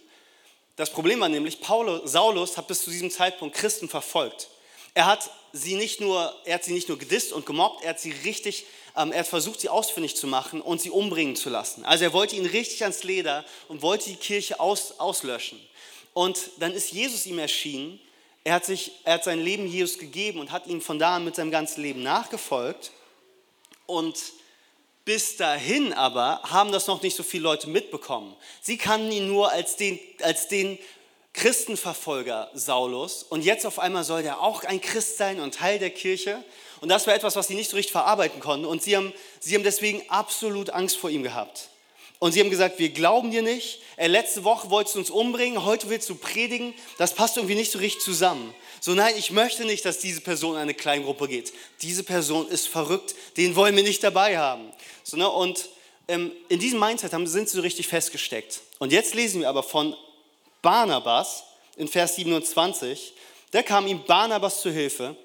Das 0.77 0.91
Problem 0.91 1.19
war 1.19 1.27
nämlich, 1.27 1.59
Paulus, 1.59 2.12
Saulus 2.12 2.56
hat 2.56 2.68
bis 2.68 2.83
zu 2.83 2.91
diesem 2.91 3.12
Zeitpunkt 3.12 3.56
Christen 3.56 3.89
verfolgt. 3.89 4.50
Er 4.94 5.07
hat 5.07 5.29
sie 5.51 5.75
nicht 5.75 6.00
nur, 6.00 6.33
er 6.45 6.56
hat 6.56 6.63
sie 6.63 6.74
nicht 6.74 6.88
nur 6.88 7.00
gedisst 7.00 7.33
und 7.33 7.45
gemobbt, 7.47 7.83
er 7.83 7.91
hat 7.91 8.00
sie 8.00 8.12
richtig, 8.12 8.65
ähm, 8.95 9.12
er 9.12 9.19
hat 9.19 9.27
versucht, 9.27 9.59
sie 9.59 9.69
ausfindig 9.69 10.15
zu 10.15 10.27
machen 10.27 10.62
und 10.62 10.79
sie 10.79 10.91
umbringen 10.91 11.35
zu 11.35 11.50
lassen. 11.50 11.83
Also 11.83 12.03
er 12.03 12.13
wollte 12.13 12.35
ihnen 12.35 12.45
richtig 12.45 12.83
ans 12.83 13.03
Leder 13.03 13.44
und 13.68 13.81
wollte 13.81 14.09
die 14.12 14.15
Kirche 14.15 14.59
aus, 14.59 15.00
auslöschen. 15.00 15.59
Und 16.13 16.51
dann 16.59 16.74
ist 16.74 16.91
Jesus 16.91 17.25
ihm 17.25 17.39
erschienen. 17.39 18.00
Er 18.44 18.53
hat, 18.53 18.65
sich, 18.65 18.91
er 19.03 19.15
hat 19.15 19.23
sein 19.23 19.39
Leben 19.39 19.68
Jesus 19.68 19.97
gegeben 19.97 20.39
und 20.39 20.51
hat 20.51 20.68
ihm 20.68 20.81
von 20.81 21.00
da 21.00 21.15
an 21.15 21.25
mit 21.25 21.35
seinem 21.35 21.51
ganzen 21.51 21.81
Leben 21.81 22.03
nachgefolgt. 22.03 22.92
Und 23.87 24.16
bis 25.07 25.37
dahin 25.37 25.94
aber 25.94 26.42
haben 26.44 26.73
das 26.73 26.87
noch 26.87 27.02
nicht 27.02 27.16
so 27.16 27.23
viele 27.23 27.44
Leute 27.44 27.69
mitbekommen. 27.69 28.35
Sie 28.61 28.78
kannten 28.78 29.09
ihn 29.09 29.26
nur 29.26 29.49
als 29.54 29.78
den, 29.78 29.97
als 30.21 30.49
den 30.49 30.78
Christenverfolger 31.31 32.52
Saulus. 32.54 33.23
Und 33.23 33.45
jetzt 33.45 33.66
auf 33.66 33.80
einmal 33.80 34.04
soll 34.04 34.21
der 34.21 34.42
auch 34.42 34.66
ein 34.66 34.81
Christ 34.81 35.16
sein 35.16 35.40
und 35.40 35.56
Teil 35.56 35.80
der 35.80 35.92
Kirche. 35.92 36.44
Und 36.81 36.90
das 36.90 37.07
war 37.07 37.16
etwas, 37.16 37.37
was 37.37 37.47
sie 37.47 37.56
nicht 37.56 37.69
so 37.69 37.78
richtig 37.78 37.94
verarbeiten 37.94 38.42
konnten. 38.42 38.66
Und 38.66 38.83
sie 38.83 38.97
haben, 38.97 39.14
sie 39.40 39.56
haben 39.56 39.64
deswegen 39.64 40.04
absolut 40.09 40.71
Angst 40.71 40.97
vor 40.97 41.09
ihm 41.09 41.23
gehabt. 41.23 41.69
Und 42.19 42.33
sie 42.33 42.42
haben 42.42 42.49
gesagt, 42.49 42.78
wir 42.78 42.90
glauben 42.90 43.31
dir 43.31 43.44
nicht. 43.44 43.80
Äh, 43.95 44.07
letzte 44.07 44.44
Woche 44.44 44.69
wolltest 44.71 44.95
du 44.95 44.99
uns 44.99 45.09
umbringen, 45.09 45.64
heute 45.64 45.90
willst 45.90 46.09
du 46.09 46.16
predigen. 46.16 46.73
Das 46.97 47.14
passt 47.14 47.37
irgendwie 47.37 47.56
nicht 47.56 47.71
so 47.71 47.80
richtig 47.80 48.02
zusammen. 48.02 48.54
So, 48.81 48.94
nein, 48.94 49.14
ich 49.18 49.31
möchte 49.31 49.66
nicht, 49.66 49.85
dass 49.85 49.99
diese 49.99 50.21
Person 50.21 50.56
in 50.56 50.61
eine 50.61 50.73
Kleingruppe 50.73 51.28
geht. 51.28 51.54
Diese 51.81 52.04
Person 52.04 52.47
ist 52.49 52.68
verrückt, 52.68 53.16
den 53.37 53.56
wollen 53.56 53.76
wir 53.76 53.83
nicht 53.83 54.04
dabei 54.04 54.37
haben. 54.37 54.71
So, 55.07 55.18
ne? 55.18 55.30
Und 55.30 55.69
ähm, 56.07 56.31
in 56.49 56.59
diesem 56.59 56.80
Mindset 56.80 57.14
haben, 57.14 57.28
sind 57.28 57.49
sie 57.49 57.56
so 57.56 57.61
richtig 57.61 57.87
festgesteckt. 57.87 58.61
Und 58.80 58.92
jetzt 58.92 59.14
lesen 59.14 59.42
wir 59.42 59.49
aber 59.49 59.64
von 59.64 59.95
Barnabas 60.61 61.44
in 61.76 61.87
Vers 61.87 62.16
27. 62.16 63.14
Da 63.52 63.64
kam 63.64 63.87
ihm 63.87 64.04
Barnabas 64.06 64.61
zu 64.61 64.71
Hilfe 64.71 65.16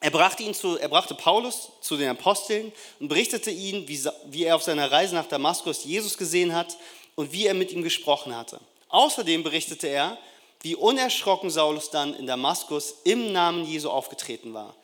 er 0.00 0.10
brachte, 0.10 0.44
ihn 0.44 0.54
zu, 0.54 0.78
er 0.78 0.88
brachte 0.88 1.14
Paulus 1.14 1.70
zu 1.80 1.96
den 1.96 2.08
Aposteln 2.08 2.72
und 3.00 3.08
berichtete 3.08 3.50
ihnen, 3.50 3.88
wie, 3.88 4.00
wie 4.26 4.44
er 4.44 4.54
auf 4.54 4.62
seiner 4.62 4.90
Reise 4.90 5.14
nach 5.14 5.26
Damaskus 5.26 5.84
Jesus 5.84 6.16
gesehen 6.16 6.54
hat 6.54 6.76
und 7.16 7.32
wie 7.32 7.46
er 7.46 7.54
mit 7.54 7.72
ihm 7.72 7.82
gesprochen 7.82 8.36
hatte. 8.36 8.60
Außerdem 8.90 9.42
berichtete 9.42 9.88
er, 9.88 10.16
wie 10.60 10.76
unerschrocken 10.76 11.50
Saulus 11.50 11.90
dann 11.90 12.14
in 12.14 12.26
Damaskus 12.26 12.94
im 13.04 13.32
Namen 13.32 13.64
Jesu 13.64 13.90
aufgetreten 13.90 14.54
war. 14.54 14.74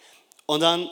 Und 0.47 0.61
dann 0.61 0.91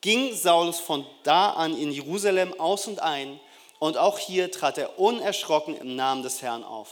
ging 0.00 0.34
Saulus 0.34 0.78
von 0.78 1.06
da 1.22 1.50
an 1.50 1.76
in 1.76 1.92
Jerusalem 1.92 2.58
aus 2.58 2.86
und 2.86 3.00
ein 3.00 3.38
und 3.78 3.96
auch 3.96 4.18
hier 4.18 4.50
trat 4.50 4.78
er 4.78 4.98
unerschrocken 4.98 5.76
im 5.76 5.96
Namen 5.96 6.22
des 6.22 6.42
Herrn 6.42 6.64
auf. 6.64 6.88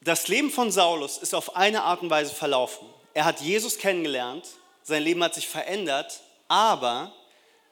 Das 0.00 0.28
Leben 0.28 0.50
von 0.50 0.70
Saulus 0.70 1.18
ist 1.18 1.34
auf 1.34 1.56
eine 1.56 1.82
Art 1.82 2.02
und 2.02 2.10
Weise 2.10 2.34
verlaufen. 2.34 2.86
Er 3.12 3.24
hat 3.24 3.40
Jesus 3.40 3.78
kennengelernt, 3.78 4.46
sein 4.82 5.02
Leben 5.02 5.22
hat 5.24 5.34
sich 5.34 5.48
verändert, 5.48 6.20
aber 6.46 7.12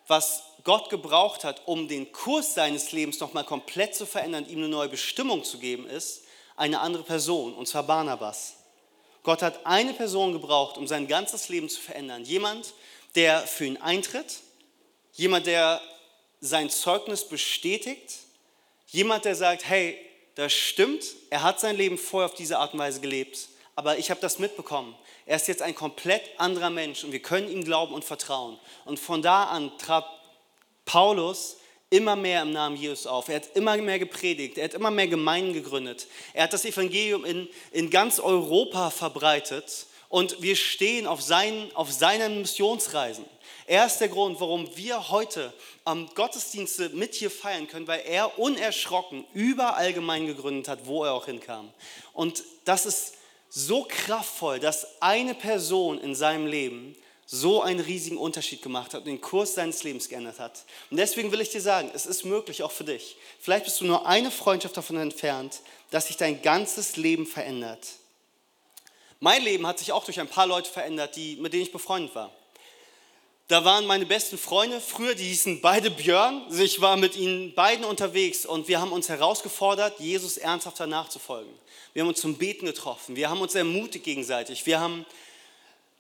was 0.09 0.43
Gott 0.65 0.91
gebraucht 0.91 1.45
hat, 1.45 1.63
um 1.67 1.87
den 1.87 2.11
Kurs 2.11 2.55
seines 2.55 2.93
Lebens 2.93 3.21
nochmal 3.21 3.45
komplett 3.45 3.95
zu 3.95 4.07
verändern, 4.07 4.49
ihm 4.49 4.59
eine 4.59 4.69
neue 4.69 4.89
Bestimmung 4.89 5.45
zu 5.45 5.59
geben, 5.59 5.87
ist 5.87 6.25
eine 6.57 6.81
andere 6.81 7.03
Person, 7.03 7.55
und 7.55 7.69
zwar 7.69 7.83
Barnabas. 7.83 8.57
Gott 9.25 9.43
hat 9.43 9.67
eine 9.67 9.95
Person 9.95 10.33
gebraucht, 10.33 10.77
um 10.77 10.87
sein 10.87 11.09
ganzes 11.09 11.49
Leben 11.49 11.69
zu 11.69 11.81
verändern. 11.81 12.25
Jemand, 12.25 12.75
der 13.17 13.47
für 13.47 13.65
ihn 13.65 13.79
eintritt, 13.79 14.41
jemand, 15.15 15.47
der 15.47 15.81
sein 16.41 16.69
Zeugnis 16.71 17.27
bestätigt, 17.27 18.19
jemand, 18.89 19.25
der 19.25 19.35
sagt, 19.35 19.67
hey, 19.67 19.99
das 20.35 20.53
stimmt, 20.53 21.05
er 21.31 21.43
hat 21.43 21.59
sein 21.59 21.77
Leben 21.77 21.97
vorher 21.97 22.27
auf 22.27 22.35
diese 22.35 22.59
Art 22.59 22.75
und 22.75 22.81
Weise 22.81 23.01
gelebt, 23.01 23.49
aber 23.77 23.99
ich 23.99 24.11
habe 24.11 24.21
das 24.21 24.39
mitbekommen. 24.39 24.95
Er 25.27 25.37
ist 25.37 25.49
jetzt 25.49 25.63
ein 25.63 25.75
komplett 25.75 26.23
anderer 26.39 26.71
Mensch 26.71 27.03
und 27.03 27.13
wir 27.13 27.23
können 27.23 27.51
ihm 27.51 27.65
glauben 27.65 27.95
und 27.95 28.05
vertrauen. 28.05 28.59
Und 28.85 29.01
von 29.01 29.23
da 29.23 29.45
an 29.45 29.73
trat 29.79 30.05
Paulus 30.85 31.57
immer 31.95 32.17
mehr 32.17 32.43
im 32.43 32.53
Namen 32.53 32.77
Jesus 32.77 33.07
auf. 33.07 33.29
Er 33.29 33.37
hat 33.37 33.55
immer 33.55 33.77
mehr 33.77 34.01
gepredigt, 34.01 34.59
er 34.59 34.65
hat 34.65 34.75
immer 34.75 34.91
mehr 34.91 35.07
Gemeinden 35.07 35.53
gegründet. 35.53 36.09
Er 36.33 36.45
hat 36.45 36.53
das 36.53 36.65
Evangelium 36.65 37.25
in, 37.25 37.49
in 37.71 37.89
ganz 37.89 38.19
Europa 38.19 38.91
verbreitet 38.91 39.87
und 40.09 40.43
wir 40.43 40.57
stehen 40.57 41.07
auf 41.07 41.23
seinen, 41.23 41.75
auf 41.77 41.93
seinen 41.93 42.41
Missionsreisen. 42.41 43.25
Er 43.67 43.87
ist 43.87 43.99
der 43.99 44.09
Grund, 44.09 44.41
warum 44.41 44.69
wir 44.77 45.09
heute 45.11 45.53
am 45.85 46.09
Gottesdienste 46.15 46.89
mit 46.91 47.15
hier 47.15 47.31
feiern 47.31 47.69
können, 47.69 47.87
weil 47.87 48.03
er 48.07 48.39
unerschrocken 48.41 49.25
überall 49.33 49.93
Gemeinden 49.93 50.29
gegründet 50.29 50.69
hat, 50.69 50.87
wo 50.87 51.05
er 51.05 51.13
auch 51.13 51.27
hinkam. 51.27 51.73
Und 52.13 52.43
das 52.65 52.87
ist 52.87 53.15
so 53.49 53.87
kraftvoll, 53.89 54.59
dass 54.59 55.01
eine 55.01 55.35
Person 55.35 56.01
in 56.01 56.17
seinem 56.17 56.47
Leben 56.49 56.97
so 57.27 57.63
einen 57.63 57.81
riesigen 57.81 58.19
Unterschied 58.19 58.63
gemacht 58.63 58.95
hat 58.95 59.01
und 59.01 59.07
den 59.07 59.21
Kurs 59.21 59.55
seines 59.55 59.83
Lebens 59.83 60.09
geändert 60.09 60.39
hat. 60.39 60.65
Und 60.91 60.99
deswegen 60.99 61.33
will 61.33 61.41
ich 61.41 61.51
dir 61.51 61.61
sagen, 61.61 61.91
es 61.95 62.07
ist 62.07 62.25
möglich 62.25 62.63
auch 62.63 62.73
für 62.73 62.85
dich. 62.85 63.17
Vielleicht 63.41 63.65
bist 63.65 63.81
du 63.81 63.87
nur 63.87 64.07
eine 64.07 64.31
Freundschaft 64.31 64.77
davon 64.77 64.97
entfernt, 64.97 65.61
dass 65.91 66.09
sich 66.09 66.17
dein 66.17 66.43
ganzes 66.43 66.97
Leben 66.97 67.27
verändert. 67.27 67.87
Mein 69.21 69.43
Leben 69.43 69.67
hat 69.67 69.79
sich 69.79 69.93
auch 69.93 70.05
durch 70.05 70.21
ein 70.21 70.29
paar 70.29 70.47
Leute 70.47 70.71
verändert, 70.71 71.17
die, 71.17 71.37
mit 71.37 71.53
denen 71.53 71.63
ich 71.63 71.73
befreundet 71.73 72.15
war. 72.15 72.31
Da 73.49 73.63
waren 73.63 73.85
meine 73.87 74.07
besten 74.07 74.39
Freunde 74.39 74.81
früher, 74.81 75.15
die 75.15 75.25
hießen 75.25 75.61
beide 75.61 75.91
Björn. 75.91 76.47
Ich 76.59 76.81
war 76.81 76.97
mit 76.97 77.15
ihnen 77.15 77.55
beiden 77.55 77.85
unterwegs 77.85 78.47
und 78.47 78.69
wir 78.69 78.81
haben 78.81 78.91
uns 78.91 79.11
herausgefordert, 79.11 80.01
Jesus 80.01 80.39
ernsthafter 80.39 80.87
nachzufolgen. 80.87 81.53
Wir 81.93 82.03
haben 82.03 82.09
uns 82.09 82.23
zum 82.23 82.37
Beten 82.37 82.65
getroffen. 82.65 83.17
Wir 83.17 83.29
haben 83.29 83.43
uns 83.43 83.55
ermutigt 83.55 84.05
gegenseitig. 84.05 84.65
Wir 84.65 84.81
haben 84.81 85.05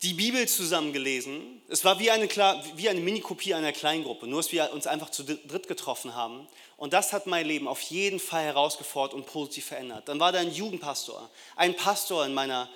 die 0.04 0.12
Bibel 0.12 0.46
zusammen 0.46 0.92
gelesen. 0.92 1.62
Es 1.68 1.82
war 1.82 1.98
wie 1.98 2.10
eine, 2.10 2.28
wie 2.76 2.88
eine 2.90 3.00
Mini-Kopie 3.00 3.54
einer 3.54 3.72
Kleingruppe, 3.72 4.26
nur 4.26 4.40
dass 4.42 4.52
wir 4.52 4.70
uns 4.72 4.86
einfach 4.86 5.08
zu 5.08 5.24
dritt 5.24 5.66
getroffen 5.66 6.14
haben. 6.14 6.46
Und 6.76 6.92
das 6.92 7.14
hat 7.14 7.26
mein 7.26 7.46
Leben 7.46 7.66
auf 7.66 7.80
jeden 7.80 8.20
Fall 8.20 8.44
herausgefordert 8.44 9.14
und 9.14 9.24
positiv 9.24 9.64
verändert. 9.64 10.06
Dann 10.08 10.20
war 10.20 10.30
da 10.30 10.40
ein 10.40 10.52
Jugendpastor, 10.52 11.30
ein 11.56 11.74
Pastor 11.74 12.26
in 12.26 12.34
meiner, 12.34 12.68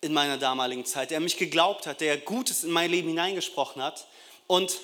in 0.00 0.12
meiner 0.12 0.36
damaligen 0.36 0.84
Zeit, 0.84 1.12
der 1.12 1.20
mich 1.20 1.36
geglaubt 1.36 1.86
hat, 1.86 2.00
der 2.00 2.18
Gutes 2.18 2.64
in 2.64 2.72
mein 2.72 2.90
Leben 2.90 3.08
hineingesprochen 3.08 3.80
hat. 3.80 4.08
Und 4.48 4.80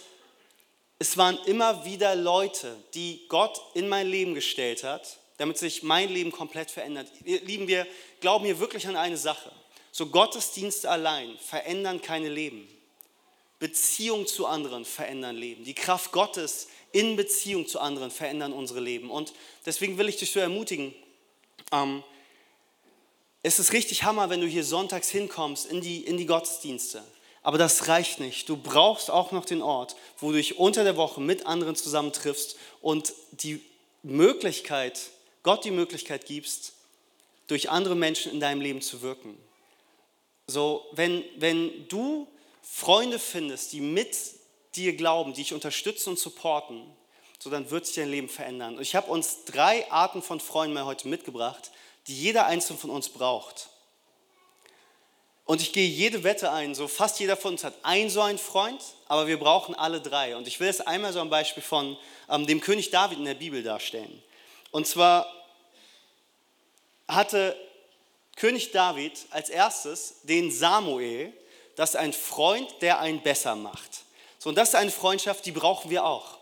es 1.00 1.16
waren 1.16 1.38
immer 1.46 1.84
wieder 1.84 2.14
Leute, 2.14 2.76
die 2.94 3.26
Gott 3.28 3.60
in 3.74 3.88
mein 3.88 4.06
Leben 4.06 4.34
gestellt 4.34 4.84
hat, 4.84 5.18
damit 5.38 5.58
sich 5.58 5.82
mein 5.82 6.08
Leben 6.08 6.30
komplett 6.30 6.70
verändert. 6.70 7.08
Lieben 7.24 7.66
wir, 7.66 7.84
glauben 8.20 8.44
wir 8.44 8.60
wirklich 8.60 8.86
an 8.86 8.94
eine 8.94 9.16
Sache. 9.16 9.50
So 9.96 10.06
Gottesdienste 10.06 10.90
allein 10.90 11.38
verändern 11.38 12.02
keine 12.02 12.28
Leben. 12.28 12.66
Beziehung 13.60 14.26
zu 14.26 14.44
anderen 14.44 14.84
verändern 14.84 15.36
Leben. 15.36 15.62
Die 15.62 15.72
Kraft 15.72 16.10
Gottes 16.10 16.66
in 16.90 17.14
Beziehung 17.14 17.68
zu 17.68 17.78
anderen 17.78 18.10
verändern 18.10 18.52
unsere 18.52 18.80
Leben. 18.80 19.08
Und 19.08 19.32
deswegen 19.64 19.96
will 19.96 20.08
ich 20.08 20.16
dich 20.16 20.32
so 20.32 20.40
ermutigen, 20.40 20.92
ähm, 21.70 22.02
es 23.44 23.60
ist 23.60 23.72
richtig 23.72 24.02
Hammer, 24.02 24.30
wenn 24.30 24.40
du 24.40 24.48
hier 24.48 24.64
sonntags 24.64 25.10
hinkommst 25.10 25.66
in 25.66 25.80
die, 25.80 26.00
in 26.00 26.16
die 26.16 26.26
Gottesdienste. 26.26 27.04
Aber 27.44 27.56
das 27.56 27.86
reicht 27.86 28.18
nicht. 28.18 28.48
Du 28.48 28.56
brauchst 28.56 29.12
auch 29.12 29.30
noch 29.30 29.44
den 29.44 29.62
Ort, 29.62 29.94
wo 30.18 30.32
du 30.32 30.38
dich 30.38 30.58
unter 30.58 30.82
der 30.82 30.96
Woche 30.96 31.20
mit 31.20 31.46
anderen 31.46 31.76
zusammentriffst 31.76 32.56
und 32.80 33.12
die 33.30 33.60
Möglichkeit, 34.02 34.98
Gott 35.44 35.64
die 35.64 35.70
Möglichkeit 35.70 36.26
gibst, 36.26 36.72
durch 37.46 37.70
andere 37.70 37.94
Menschen 37.94 38.32
in 38.32 38.40
deinem 38.40 38.60
Leben 38.60 38.82
zu 38.82 39.00
wirken. 39.00 39.38
So, 40.46 40.86
wenn, 40.92 41.24
wenn 41.36 41.88
du 41.88 42.28
Freunde 42.62 43.18
findest, 43.18 43.72
die 43.72 43.80
mit 43.80 44.16
dir 44.74 44.96
glauben, 44.96 45.32
die 45.32 45.42
dich 45.42 45.54
unterstützen 45.54 46.10
und 46.10 46.18
supporten, 46.18 46.84
so 47.38 47.50
dann 47.50 47.70
wird 47.70 47.86
sich 47.86 47.96
dein 47.96 48.10
Leben 48.10 48.28
verändern. 48.28 48.76
Und 48.76 48.82
ich 48.82 48.94
habe 48.94 49.10
uns 49.10 49.44
drei 49.44 49.90
Arten 49.90 50.22
von 50.22 50.40
Freunden 50.40 50.74
mal 50.74 50.84
heute 50.84 51.08
mitgebracht, 51.08 51.70
die 52.06 52.14
jeder 52.14 52.46
einzelne 52.46 52.78
von 52.78 52.90
uns 52.90 53.08
braucht. 53.08 53.68
Und 55.46 55.60
ich 55.60 55.72
gehe 55.72 55.86
jede 55.86 56.24
Wette 56.24 56.50
ein, 56.50 56.74
so 56.74 56.88
fast 56.88 57.20
jeder 57.20 57.36
von 57.36 57.52
uns 57.52 57.64
hat 57.64 57.74
einen 57.82 58.08
so 58.08 58.22
einen 58.22 58.38
Freund, 58.38 58.80
aber 59.08 59.26
wir 59.26 59.38
brauchen 59.38 59.74
alle 59.74 60.00
drei. 60.00 60.36
Und 60.36 60.48
ich 60.48 60.58
will 60.58 60.68
es 60.68 60.80
einmal 60.80 61.12
so 61.12 61.20
ein 61.20 61.28
Beispiel 61.28 61.62
von 61.62 61.98
ähm, 62.30 62.46
dem 62.46 62.60
König 62.60 62.90
David 62.90 63.18
in 63.18 63.26
der 63.26 63.34
Bibel 63.34 63.62
darstellen. 63.62 64.22
Und 64.70 64.86
zwar 64.86 65.26
hatte 67.06 67.54
König 68.36 68.72
David 68.72 69.12
als 69.30 69.48
erstes 69.48 70.16
den 70.22 70.50
Samuel, 70.50 71.32
das 71.76 71.90
ist 71.90 71.96
ein 71.96 72.12
Freund, 72.12 72.68
der 72.80 72.98
einen 72.98 73.22
besser 73.22 73.56
macht. 73.56 74.04
So, 74.38 74.48
und 74.48 74.56
das 74.56 74.70
ist 74.70 74.74
eine 74.74 74.90
Freundschaft, 74.90 75.46
die 75.46 75.52
brauchen 75.52 75.90
wir 75.90 76.04
auch. 76.04 76.38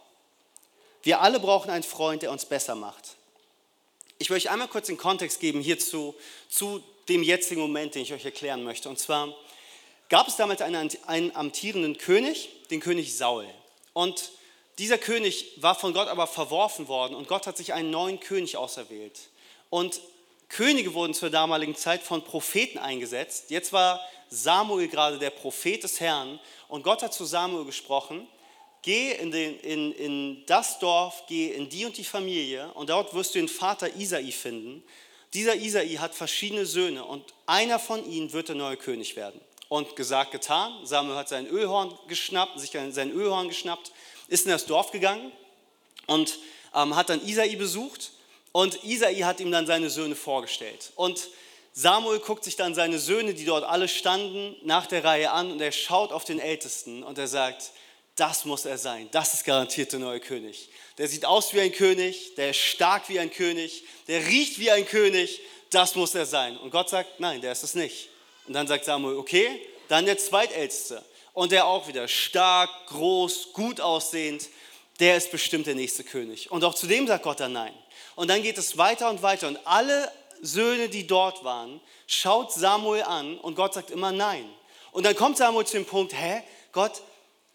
Wir 1.02 1.20
alle 1.20 1.40
brauchen 1.40 1.70
einen 1.70 1.82
Freund, 1.82 2.22
der 2.22 2.30
uns 2.30 2.44
besser 2.44 2.74
macht. 2.74 3.16
Ich 4.18 4.30
euch 4.30 4.50
einmal 4.50 4.68
kurz 4.68 4.86
den 4.86 4.96
Kontext 4.96 5.40
geben 5.40 5.60
hierzu, 5.60 6.14
zu 6.48 6.82
dem 7.08 7.22
jetzigen 7.22 7.60
Moment, 7.60 7.94
den 7.94 8.02
ich 8.02 8.12
euch 8.12 8.24
erklären 8.24 8.62
möchte. 8.62 8.88
Und 8.88 8.98
zwar 8.98 9.34
gab 10.08 10.28
es 10.28 10.36
damals 10.36 10.62
einen, 10.62 10.90
einen 11.06 11.34
amtierenden 11.34 11.98
König, 11.98 12.50
den 12.70 12.80
König 12.80 13.16
Saul. 13.16 13.46
Und 13.92 14.30
dieser 14.78 14.98
König 14.98 15.52
war 15.56 15.74
von 15.74 15.92
Gott 15.92 16.08
aber 16.08 16.26
verworfen 16.26 16.88
worden 16.88 17.14
und 17.14 17.28
Gott 17.28 17.46
hat 17.46 17.56
sich 17.56 17.72
einen 17.72 17.90
neuen 17.90 18.20
König 18.20 18.56
auserwählt. 18.56 19.28
Und 19.70 20.00
Könige 20.52 20.92
wurden 20.92 21.14
zur 21.14 21.30
damaligen 21.30 21.74
Zeit 21.74 22.02
von 22.02 22.22
Propheten 22.24 22.76
eingesetzt. 22.76 23.46
Jetzt 23.48 23.72
war 23.72 24.00
Samuel 24.28 24.86
gerade 24.86 25.18
der 25.18 25.30
Prophet 25.30 25.82
des 25.82 25.98
Herrn 25.98 26.38
und 26.68 26.82
Gott 26.82 27.02
hat 27.02 27.14
zu 27.14 27.24
Samuel 27.24 27.64
gesprochen, 27.64 28.28
geh 28.82 29.12
in, 29.12 29.30
den, 29.30 29.58
in, 29.60 29.92
in 29.92 30.46
das 30.46 30.78
Dorf, 30.78 31.24
geh 31.26 31.48
in 31.48 31.70
die 31.70 31.86
und 31.86 31.96
die 31.96 32.04
Familie 32.04 32.70
und 32.74 32.90
dort 32.90 33.14
wirst 33.14 33.34
du 33.34 33.38
den 33.38 33.48
Vater 33.48 33.96
Isai 33.96 34.30
finden. 34.30 34.84
Dieser 35.32 35.54
Isai 35.54 35.96
hat 35.96 36.14
verschiedene 36.14 36.66
Söhne 36.66 37.06
und 37.06 37.32
einer 37.46 37.78
von 37.78 38.04
ihnen 38.04 38.34
wird 38.34 38.48
der 38.48 38.56
neue 38.56 38.76
König 38.76 39.16
werden. 39.16 39.40
Und 39.70 39.96
gesagt, 39.96 40.32
getan. 40.32 40.84
Samuel 40.84 41.16
hat 41.16 41.30
sein 41.30 41.46
Ölhorn 41.46 41.98
geschnappt, 42.08 42.60
sich 42.60 42.72
sein 42.72 43.10
Ölhorn 43.10 43.48
geschnappt, 43.48 43.90
ist 44.28 44.44
in 44.44 44.50
das 44.50 44.66
Dorf 44.66 44.90
gegangen 44.90 45.32
und 46.06 46.38
ähm, 46.74 46.94
hat 46.94 47.08
dann 47.08 47.26
Isai 47.26 47.56
besucht 47.56 48.12
und 48.52 48.84
Isai 48.84 49.16
hat 49.16 49.40
ihm 49.40 49.50
dann 49.50 49.66
seine 49.66 49.90
Söhne 49.90 50.14
vorgestellt. 50.14 50.92
Und 50.94 51.28
Samuel 51.72 52.18
guckt 52.20 52.44
sich 52.44 52.56
dann 52.56 52.74
seine 52.74 52.98
Söhne, 52.98 53.32
die 53.32 53.46
dort 53.46 53.64
alle 53.64 53.88
standen, 53.88 54.56
nach 54.62 54.86
der 54.86 55.04
Reihe 55.04 55.30
an 55.30 55.50
und 55.50 55.60
er 55.60 55.72
schaut 55.72 56.12
auf 56.12 56.24
den 56.24 56.38
Ältesten 56.38 57.02
und 57.02 57.16
er 57.16 57.28
sagt, 57.28 57.72
das 58.16 58.44
muss 58.44 58.66
er 58.66 58.76
sein, 58.76 59.08
das 59.10 59.32
ist 59.32 59.44
garantiert 59.44 59.92
der 59.92 60.00
neue 60.00 60.20
König. 60.20 60.68
Der 60.98 61.08
sieht 61.08 61.24
aus 61.24 61.54
wie 61.54 61.60
ein 61.60 61.72
König, 61.72 62.34
der 62.34 62.50
ist 62.50 62.58
stark 62.58 63.08
wie 63.08 63.18
ein 63.18 63.30
König, 63.30 63.84
der 64.06 64.26
riecht 64.26 64.58
wie 64.58 64.70
ein 64.70 64.86
König, 64.86 65.40
das 65.70 65.94
muss 65.94 66.14
er 66.14 66.26
sein. 66.26 66.58
Und 66.58 66.70
Gott 66.70 66.90
sagt, 66.90 67.20
nein, 67.20 67.40
der 67.40 67.52
ist 67.52 67.62
es 67.62 67.74
nicht. 67.74 68.10
Und 68.46 68.52
dann 68.52 68.66
sagt 68.66 68.84
Samuel, 68.84 69.16
okay, 69.16 69.66
dann 69.88 70.04
der 70.04 70.18
Zweitälteste. 70.18 71.02
Und 71.32 71.52
der 71.52 71.66
auch 71.66 71.88
wieder 71.88 72.06
stark, 72.08 72.68
groß, 72.88 73.54
gut 73.54 73.80
aussehend, 73.80 74.50
der 75.00 75.16
ist 75.16 75.30
bestimmt 75.30 75.66
der 75.66 75.74
nächste 75.74 76.04
König. 76.04 76.50
Und 76.50 76.64
auch 76.64 76.74
zu 76.74 76.86
dem 76.86 77.06
sagt 77.06 77.24
Gott 77.24 77.40
dann 77.40 77.54
nein. 77.54 77.72
Und 78.14 78.28
dann 78.28 78.42
geht 78.42 78.58
es 78.58 78.78
weiter 78.78 79.10
und 79.10 79.22
weiter. 79.22 79.48
Und 79.48 79.58
alle 79.64 80.10
Söhne, 80.40 80.88
die 80.88 81.06
dort 81.06 81.44
waren, 81.44 81.80
schaut 82.06 82.52
Samuel 82.52 83.02
an 83.02 83.38
und 83.38 83.54
Gott 83.54 83.74
sagt 83.74 83.90
immer 83.90 84.12
nein. 84.12 84.48
Und 84.90 85.04
dann 85.06 85.16
kommt 85.16 85.38
Samuel 85.38 85.66
zu 85.66 85.74
dem 85.74 85.86
Punkt, 85.86 86.12
hä, 86.12 86.42
Gott, 86.72 87.02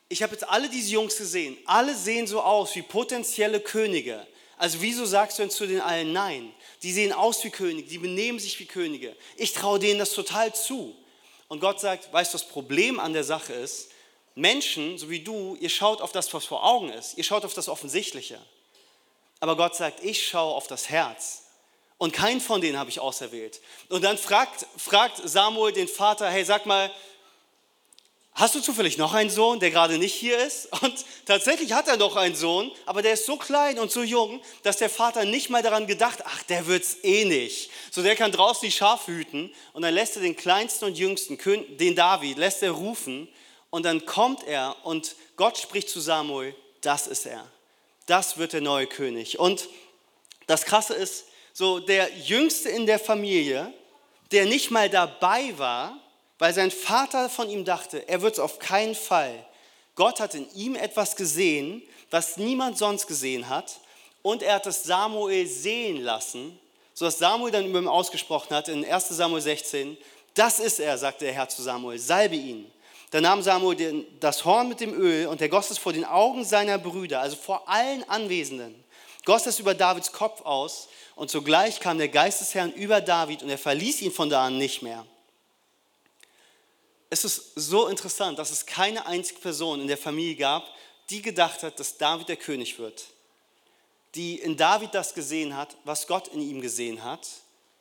ich 0.10 0.24
habe 0.24 0.34
jetzt 0.34 0.48
alle 0.48 0.70
diese 0.70 0.92
Jungs 0.92 1.18
gesehen. 1.18 1.58
Alle 1.66 1.94
sehen 1.96 2.28
so 2.28 2.42
aus 2.42 2.76
wie 2.76 2.82
potenzielle 2.82 3.60
Könige. 3.60 4.26
Also 4.58 4.82
wieso 4.82 5.06
sagst 5.06 5.38
du 5.38 5.44
denn 5.44 5.52
zu 5.52 5.68
den 5.68 5.82
allen 5.82 6.14
nein? 6.14 6.52
Die 6.82 6.92
sehen 6.92 7.14
aus 7.14 7.44
wie 7.44 7.50
Könige, 7.50 7.88
die 7.88 7.98
benehmen 8.00 8.40
sich 8.40 8.60
wie 8.60 8.66
Könige. 8.66 9.16
Ich 9.36 9.54
traue 9.54 9.80
denen 9.80 10.00
das 10.00 10.14
total 10.14 10.54
zu. 10.56 10.96
Und 11.48 11.60
Gott 11.60 11.80
sagt, 11.80 12.12
weißt 12.12 12.34
du, 12.34 12.38
das 12.38 12.48
Problem 12.48 13.00
an 13.00 13.14
der 13.14 13.24
Sache 13.24 13.54
ist, 13.54 13.90
Menschen, 14.36 14.98
so 14.98 15.10
wie 15.10 15.20
du, 15.20 15.58
ihr 15.60 15.70
schaut 15.70 16.02
auf 16.02 16.12
das, 16.12 16.34
was 16.34 16.46
vor 16.46 16.64
Augen 16.64 16.90
ist. 16.90 17.18
Ihr 17.18 17.24
schaut 17.24 17.46
auf 17.46 17.54
das 17.54 17.70
Offensichtliche. 17.70 18.40
Aber 19.40 19.56
Gott 19.56 19.76
sagt, 19.76 20.04
ich 20.04 20.28
schaue 20.28 20.56
auf 20.56 20.68
das 20.68 20.90
Herz. 20.90 21.44
Und 21.98 22.14
keinen 22.14 22.42
von 22.42 22.62
denen 22.62 22.78
habe 22.78 22.90
ich 22.90 23.00
auserwählt. 23.00 23.60
Und 23.90 24.04
dann 24.04 24.18
fragt, 24.18 24.66
fragt 24.78 25.18
Samuel 25.24 25.74
den 25.74 25.88
Vater, 25.88 26.30
hey, 26.30 26.46
sag 26.46 26.66
mal, 26.68 26.92
hast 28.34 28.54
du 28.54 28.60
zufällig 28.60 29.00
noch 29.00 29.14
einen 29.16 29.32
Sohn, 29.32 29.60
der 29.60 29.72
gerade 29.72 29.98
nicht 29.98 30.14
hier 30.14 30.38
ist? 30.38 30.68
Und 30.84 31.06
tatsächlich 31.26 31.74
hat 31.74 31.88
er 31.88 31.98
noch 31.98 32.16
einen 32.16 32.36
Sohn, 32.36 32.72
aber 32.86 33.02
der 33.02 33.14
ist 33.14 33.26
so 33.26 33.36
klein 33.38 33.80
und 33.80 33.92
so 33.92 34.04
jung, 34.04 34.42
dass 34.62 34.78
der 34.78 34.92
Vater 34.92 35.26
nicht 35.26 35.50
mal 35.50 35.64
daran 35.64 35.88
gedacht, 35.88 36.20
ach, 36.24 36.44
der 36.44 36.68
wird's 36.68 36.98
eh 37.04 37.26
nicht. 37.26 37.72
So, 37.92 38.04
der 38.04 38.16
kann 38.16 38.32
draußen 38.32 38.62
die 38.62 38.72
Schafe 38.72 39.12
hüten 39.12 39.52
und 39.74 39.82
dann 39.82 39.94
lässt 39.94 40.16
er 40.16 40.22
den 40.22 40.36
kleinsten 40.36 40.86
und 40.86 40.98
jüngsten, 40.98 41.38
den 41.78 41.96
David, 41.96 42.38
lässt 42.38 42.62
er 42.62 42.72
rufen 42.72 43.28
und 43.72 43.84
dann 43.84 44.06
kommt 44.06 44.44
er 44.44 44.76
und 44.84 45.16
Gott 45.36 45.58
spricht 45.58 45.90
zu 45.90 46.00
Samuel, 46.00 46.56
das 46.82 47.08
ist 47.08 47.26
er. 47.26 47.52
Das 48.08 48.38
wird 48.38 48.54
der 48.54 48.62
neue 48.62 48.88
König. 48.88 49.38
Und 49.38 49.70
das 50.48 50.66
Krasse 50.66 50.96
ist, 50.96 51.26
so 51.54 51.80
der 51.80 52.10
Jüngste 52.18 52.70
in 52.70 52.86
der 52.86 53.00
Familie, 53.00 53.74
der 54.32 54.46
nicht 54.46 54.72
mal 54.72 54.90
dabei 54.90 55.58
war, 55.58 56.00
weil 56.40 56.54
sein 56.54 56.72
Vater 56.72 57.30
von 57.30 57.50
ihm 57.50 57.66
dachte, 57.66 58.08
er 58.08 58.22
wird 58.22 58.34
es 58.34 58.40
auf 58.40 58.60
keinen 58.60 58.96
Fall. 58.96 59.46
Gott 59.96 60.20
hat 60.20 60.36
in 60.36 60.48
ihm 60.54 60.76
etwas 60.76 61.16
gesehen, 61.16 61.82
was 62.10 62.38
niemand 62.38 62.78
sonst 62.78 63.08
gesehen 63.08 63.50
hat. 63.50 63.80
Und 64.22 64.44
er 64.44 64.56
hat 64.56 64.68
es 64.68 64.84
Samuel 64.84 65.48
sehen 65.48 66.02
lassen, 66.02 66.60
sodass 66.94 67.18
Samuel 67.18 67.52
dann 67.52 67.66
über 67.66 67.80
ihn 67.80 67.88
ausgesprochen 67.88 68.56
hat 68.56 68.68
in 68.68 68.86
1 68.86 69.10
Samuel 69.10 69.42
16, 69.42 69.98
das 70.34 70.60
ist 70.60 70.80
er, 70.80 70.98
sagte 70.98 71.26
der 71.26 71.34
Herr 71.34 71.50
zu 71.50 71.64
Samuel, 71.64 71.98
salbe 71.98 72.36
ihn. 72.36 72.72
Dann 73.12 73.24
nahm 73.24 73.42
Samuel 73.42 74.06
das 74.20 74.44
Horn 74.44 74.68
mit 74.68 74.80
dem 74.80 74.94
Öl 74.94 75.28
und 75.28 75.42
er 75.42 75.50
goss 75.50 75.72
es 75.72 75.78
vor 75.78 75.94
den 75.94 76.06
Augen 76.06 76.44
seiner 76.44 76.78
Brüder, 76.78 77.22
also 77.22 77.36
vor 77.38 77.70
allen 77.70 78.04
Anwesenden, 78.10 78.84
goss 79.26 79.46
es 79.46 79.60
über 79.60 79.74
Davids 79.74 80.12
Kopf 80.12 80.42
aus 80.42 80.90
und 81.16 81.32
sogleich 81.32 81.80
kam 81.80 81.98
der 81.98 82.10
Geist 82.10 82.42
des 82.42 82.54
Herrn 82.54 82.74
über 82.74 83.02
David 83.02 83.44
und 83.44 83.50
er 83.50 83.58
verließ 83.58 84.02
ihn 84.02 84.12
von 84.12 84.30
da 84.30 84.46
an 84.46 84.58
nicht 84.58 84.82
mehr 84.82 85.06
es 87.10 87.24
ist 87.24 87.54
so 87.56 87.88
interessant, 87.88 88.40
dass 88.40 88.52
es 88.52 88.66
keine 88.66 89.06
einzige 89.06 89.40
Person 89.40 89.82
in 89.82 89.88
der 89.88 89.98
Familie 89.98 90.36
gab, 90.36 90.68
die 91.10 91.22
gedacht 91.22 91.64
hat, 91.64 91.80
dass 91.80 91.98
David 91.98 92.28
der 92.28 92.36
König 92.36 92.80
wird. 92.80 93.06
Die 94.16 94.40
in 94.40 94.58
David 94.58 94.94
das 94.94 95.14
gesehen 95.14 95.56
hat, 95.56 95.78
was 95.84 96.08
Gott 96.08 96.28
in 96.30 96.42
ihm 96.42 96.62
gesehen 96.62 97.04
hat 97.04 97.28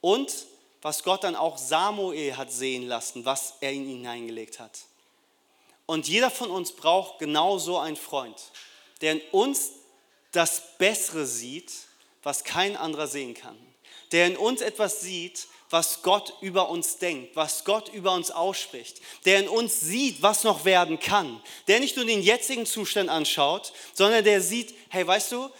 und 0.00 0.32
was 0.82 1.02
Gott 1.02 1.24
dann 1.24 1.34
auch 1.34 1.58
Samuel 1.58 2.36
hat 2.36 2.52
sehen 2.52 2.86
lassen, 2.86 3.24
was 3.24 3.54
er 3.60 3.72
in 3.72 3.88
ihn 3.88 3.96
hineingelegt 3.98 4.60
hat. 4.60 4.80
Und 5.86 6.08
jeder 6.08 6.30
von 6.30 6.50
uns 6.50 6.72
braucht 6.72 7.20
genau 7.20 7.58
so 7.58 7.78
einen 7.78 7.96
Freund, 7.96 8.36
der 9.00 9.12
in 9.12 9.20
uns 9.30 9.70
das 10.32 10.76
Bessere 10.78 11.26
sieht, 11.26 11.72
was 12.22 12.44
kein 12.44 12.76
anderer 12.76 13.06
sehen 13.06 13.34
kann. 13.34 13.56
Der 14.12 14.26
in 14.26 14.36
uns 14.36 14.60
etwas 14.60 15.00
sieht, 15.00 15.46
was 15.70 16.02
Gott 16.02 16.34
über 16.40 16.68
uns 16.68 16.98
denkt, 16.98 17.34
was 17.34 17.64
Gott 17.64 17.88
über 17.92 18.12
uns 18.12 18.30
ausspricht, 18.30 19.00
der 19.24 19.40
in 19.40 19.48
uns 19.48 19.80
sieht, 19.80 20.22
was 20.22 20.44
noch 20.44 20.64
werden 20.64 21.00
kann, 21.00 21.40
der 21.66 21.80
nicht 21.80 21.96
nur 21.96 22.04
den 22.04 22.22
jetzigen 22.22 22.66
Zustand 22.66 23.08
anschaut, 23.08 23.72
sondern 23.94 24.24
der 24.24 24.40
sieht, 24.40 24.74
hey, 24.90 25.06
weißt 25.06 25.32
du, 25.32 25.50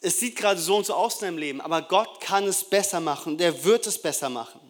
es 0.00 0.18
sieht 0.18 0.36
gerade 0.36 0.60
so 0.60 0.76
und 0.76 0.86
so 0.86 0.94
aus 0.94 1.16
in 1.16 1.20
deinem 1.26 1.38
Leben, 1.38 1.60
aber 1.60 1.82
Gott 1.82 2.20
kann 2.20 2.46
es 2.46 2.64
besser 2.64 3.00
machen, 3.00 3.36
der 3.36 3.64
wird 3.64 3.86
es 3.86 4.00
besser 4.00 4.30
machen. 4.30 4.60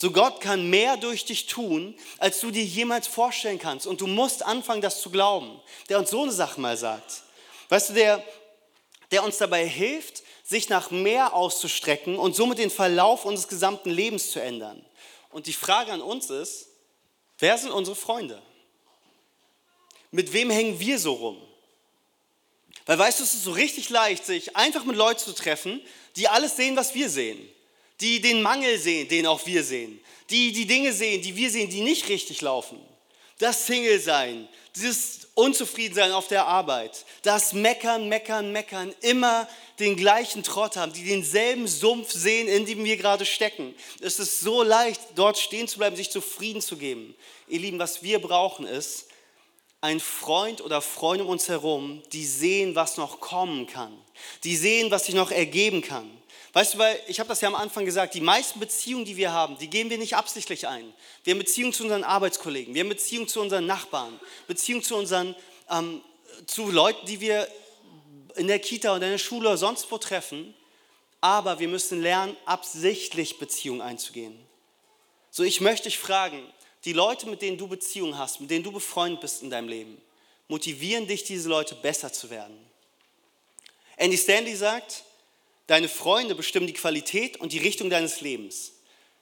So 0.00 0.10
Gott 0.12 0.40
kann 0.40 0.70
mehr 0.70 0.96
durch 0.96 1.26
dich 1.26 1.46
tun, 1.46 1.94
als 2.16 2.40
du 2.40 2.50
dir 2.50 2.64
jemals 2.64 3.06
vorstellen 3.06 3.58
kannst. 3.58 3.86
Und 3.86 4.00
du 4.00 4.06
musst 4.06 4.42
anfangen, 4.42 4.80
das 4.80 5.02
zu 5.02 5.10
glauben. 5.10 5.60
Der 5.90 5.98
uns 5.98 6.08
so 6.08 6.22
eine 6.22 6.32
Sache 6.32 6.58
mal 6.58 6.78
sagt. 6.78 7.22
Weißt 7.68 7.90
du, 7.90 7.92
der, 7.92 8.24
der 9.10 9.22
uns 9.22 9.36
dabei 9.36 9.68
hilft, 9.68 10.22
sich 10.42 10.70
nach 10.70 10.90
mehr 10.90 11.34
auszustrecken 11.34 12.18
und 12.18 12.34
somit 12.34 12.56
den 12.56 12.70
Verlauf 12.70 13.26
unseres 13.26 13.46
gesamten 13.46 13.90
Lebens 13.90 14.30
zu 14.30 14.40
ändern. 14.40 14.82
Und 15.28 15.46
die 15.46 15.52
Frage 15.52 15.92
an 15.92 16.00
uns 16.00 16.30
ist, 16.30 16.68
wer 17.38 17.58
sind 17.58 17.70
unsere 17.70 17.94
Freunde? 17.94 18.40
Mit 20.12 20.32
wem 20.32 20.48
hängen 20.48 20.80
wir 20.80 20.98
so 20.98 21.12
rum? 21.12 21.42
Weil 22.86 22.98
weißt 22.98 23.20
du, 23.20 23.24
es 23.24 23.34
ist 23.34 23.44
so 23.44 23.52
richtig 23.52 23.90
leicht, 23.90 24.24
sich 24.24 24.56
einfach 24.56 24.84
mit 24.84 24.96
Leuten 24.96 25.20
zu 25.20 25.34
treffen, 25.34 25.82
die 26.16 26.26
alles 26.26 26.56
sehen, 26.56 26.74
was 26.74 26.94
wir 26.94 27.10
sehen. 27.10 27.46
Die 28.00 28.20
den 28.20 28.42
Mangel 28.42 28.78
sehen, 28.78 29.08
den 29.08 29.26
auch 29.26 29.44
wir 29.46 29.62
sehen. 29.62 30.00
Die 30.30 30.52
die 30.52 30.66
Dinge 30.66 30.92
sehen, 30.92 31.22
die 31.22 31.36
wir 31.36 31.50
sehen, 31.50 31.70
die 31.70 31.80
nicht 31.80 32.08
richtig 32.08 32.40
laufen. 32.40 32.80
Das 33.38 33.66
Single-Sein, 33.66 34.48
dieses 34.76 35.28
Unzufriedensein 35.34 36.12
auf 36.12 36.28
der 36.28 36.46
Arbeit, 36.46 37.04
das 37.22 37.52
Meckern, 37.52 38.08
Meckern, 38.08 38.52
Meckern, 38.52 38.94
immer 39.00 39.48
den 39.78 39.96
gleichen 39.96 40.42
Trott 40.42 40.76
haben, 40.76 40.92
die 40.92 41.04
denselben 41.04 41.66
Sumpf 41.66 42.12
sehen, 42.12 42.48
in 42.48 42.66
dem 42.66 42.84
wir 42.84 42.96
gerade 42.98 43.24
stecken. 43.24 43.74
Es 44.00 44.18
ist 44.18 44.40
so 44.40 44.62
leicht, 44.62 45.00
dort 45.14 45.38
stehen 45.38 45.68
zu 45.68 45.78
bleiben, 45.78 45.96
sich 45.96 46.10
zufrieden 46.10 46.60
zu 46.60 46.76
geben. 46.76 47.14
Ihr 47.48 47.60
Lieben, 47.60 47.78
was 47.78 48.02
wir 48.02 48.20
brauchen 48.20 48.66
ist, 48.66 49.06
ein 49.80 50.00
Freund 50.00 50.60
oder 50.60 50.82
Freund 50.82 51.22
um 51.22 51.28
uns 51.28 51.48
herum, 51.48 52.02
die 52.12 52.26
sehen, 52.26 52.74
was 52.74 52.98
noch 52.98 53.20
kommen 53.20 53.66
kann. 53.66 53.96
Die 54.44 54.56
sehen, 54.56 54.90
was 54.90 55.06
sich 55.06 55.14
noch 55.14 55.30
ergeben 55.30 55.80
kann. 55.80 56.10
Weißt 56.52 56.74
du, 56.74 56.78
weil 56.78 57.00
ich 57.06 57.20
habe 57.20 57.28
das 57.28 57.40
ja 57.40 57.48
am 57.48 57.54
Anfang 57.54 57.84
gesagt, 57.84 58.14
die 58.14 58.20
meisten 58.20 58.58
Beziehungen, 58.58 59.04
die 59.04 59.16
wir 59.16 59.32
haben, 59.32 59.56
die 59.58 59.70
gehen 59.70 59.88
wir 59.88 59.98
nicht 59.98 60.16
absichtlich 60.16 60.66
ein. 60.66 60.92
Wir 61.22 61.32
haben 61.32 61.38
Beziehungen 61.38 61.72
zu 61.72 61.84
unseren 61.84 62.02
Arbeitskollegen, 62.02 62.74
wir 62.74 62.82
haben 62.82 62.88
Beziehungen 62.88 63.28
zu 63.28 63.40
unseren 63.40 63.66
Nachbarn, 63.66 64.18
Beziehungen 64.48 64.82
zu 64.82 64.96
unseren, 64.96 65.36
ähm, 65.70 66.02
zu 66.46 66.70
Leuten, 66.70 67.06
die 67.06 67.20
wir 67.20 67.46
in 68.36 68.48
der 68.48 68.58
Kita 68.58 68.94
oder 68.96 69.06
in 69.06 69.12
der 69.12 69.18
Schule 69.18 69.48
oder 69.48 69.58
sonst 69.58 69.90
wo 69.90 69.98
treffen. 69.98 70.54
Aber 71.20 71.58
wir 71.58 71.68
müssen 71.68 72.00
lernen, 72.00 72.36
absichtlich 72.46 73.38
Beziehungen 73.38 73.82
einzugehen. 73.82 74.38
So, 75.30 75.42
ich 75.42 75.60
möchte 75.60 75.84
dich 75.84 75.98
fragen, 75.98 76.42
die 76.84 76.94
Leute, 76.94 77.28
mit 77.28 77.42
denen 77.42 77.58
du 77.58 77.68
Beziehungen 77.68 78.16
hast, 78.16 78.40
mit 78.40 78.50
denen 78.50 78.64
du 78.64 78.72
befreundet 78.72 79.20
bist 79.20 79.42
in 79.42 79.50
deinem 79.50 79.68
Leben, 79.68 80.00
motivieren 80.48 81.06
dich, 81.06 81.24
diese 81.24 81.48
Leute 81.48 81.74
besser 81.74 82.12
zu 82.12 82.30
werden. 82.30 82.58
Andy 83.96 84.16
Stanley 84.16 84.56
sagt, 84.56 85.04
Deine 85.70 85.88
Freunde 85.88 86.34
bestimmen 86.34 86.66
die 86.66 86.72
Qualität 86.72 87.36
und 87.36 87.52
die 87.52 87.58
Richtung 87.58 87.90
deines 87.90 88.20
Lebens. 88.20 88.72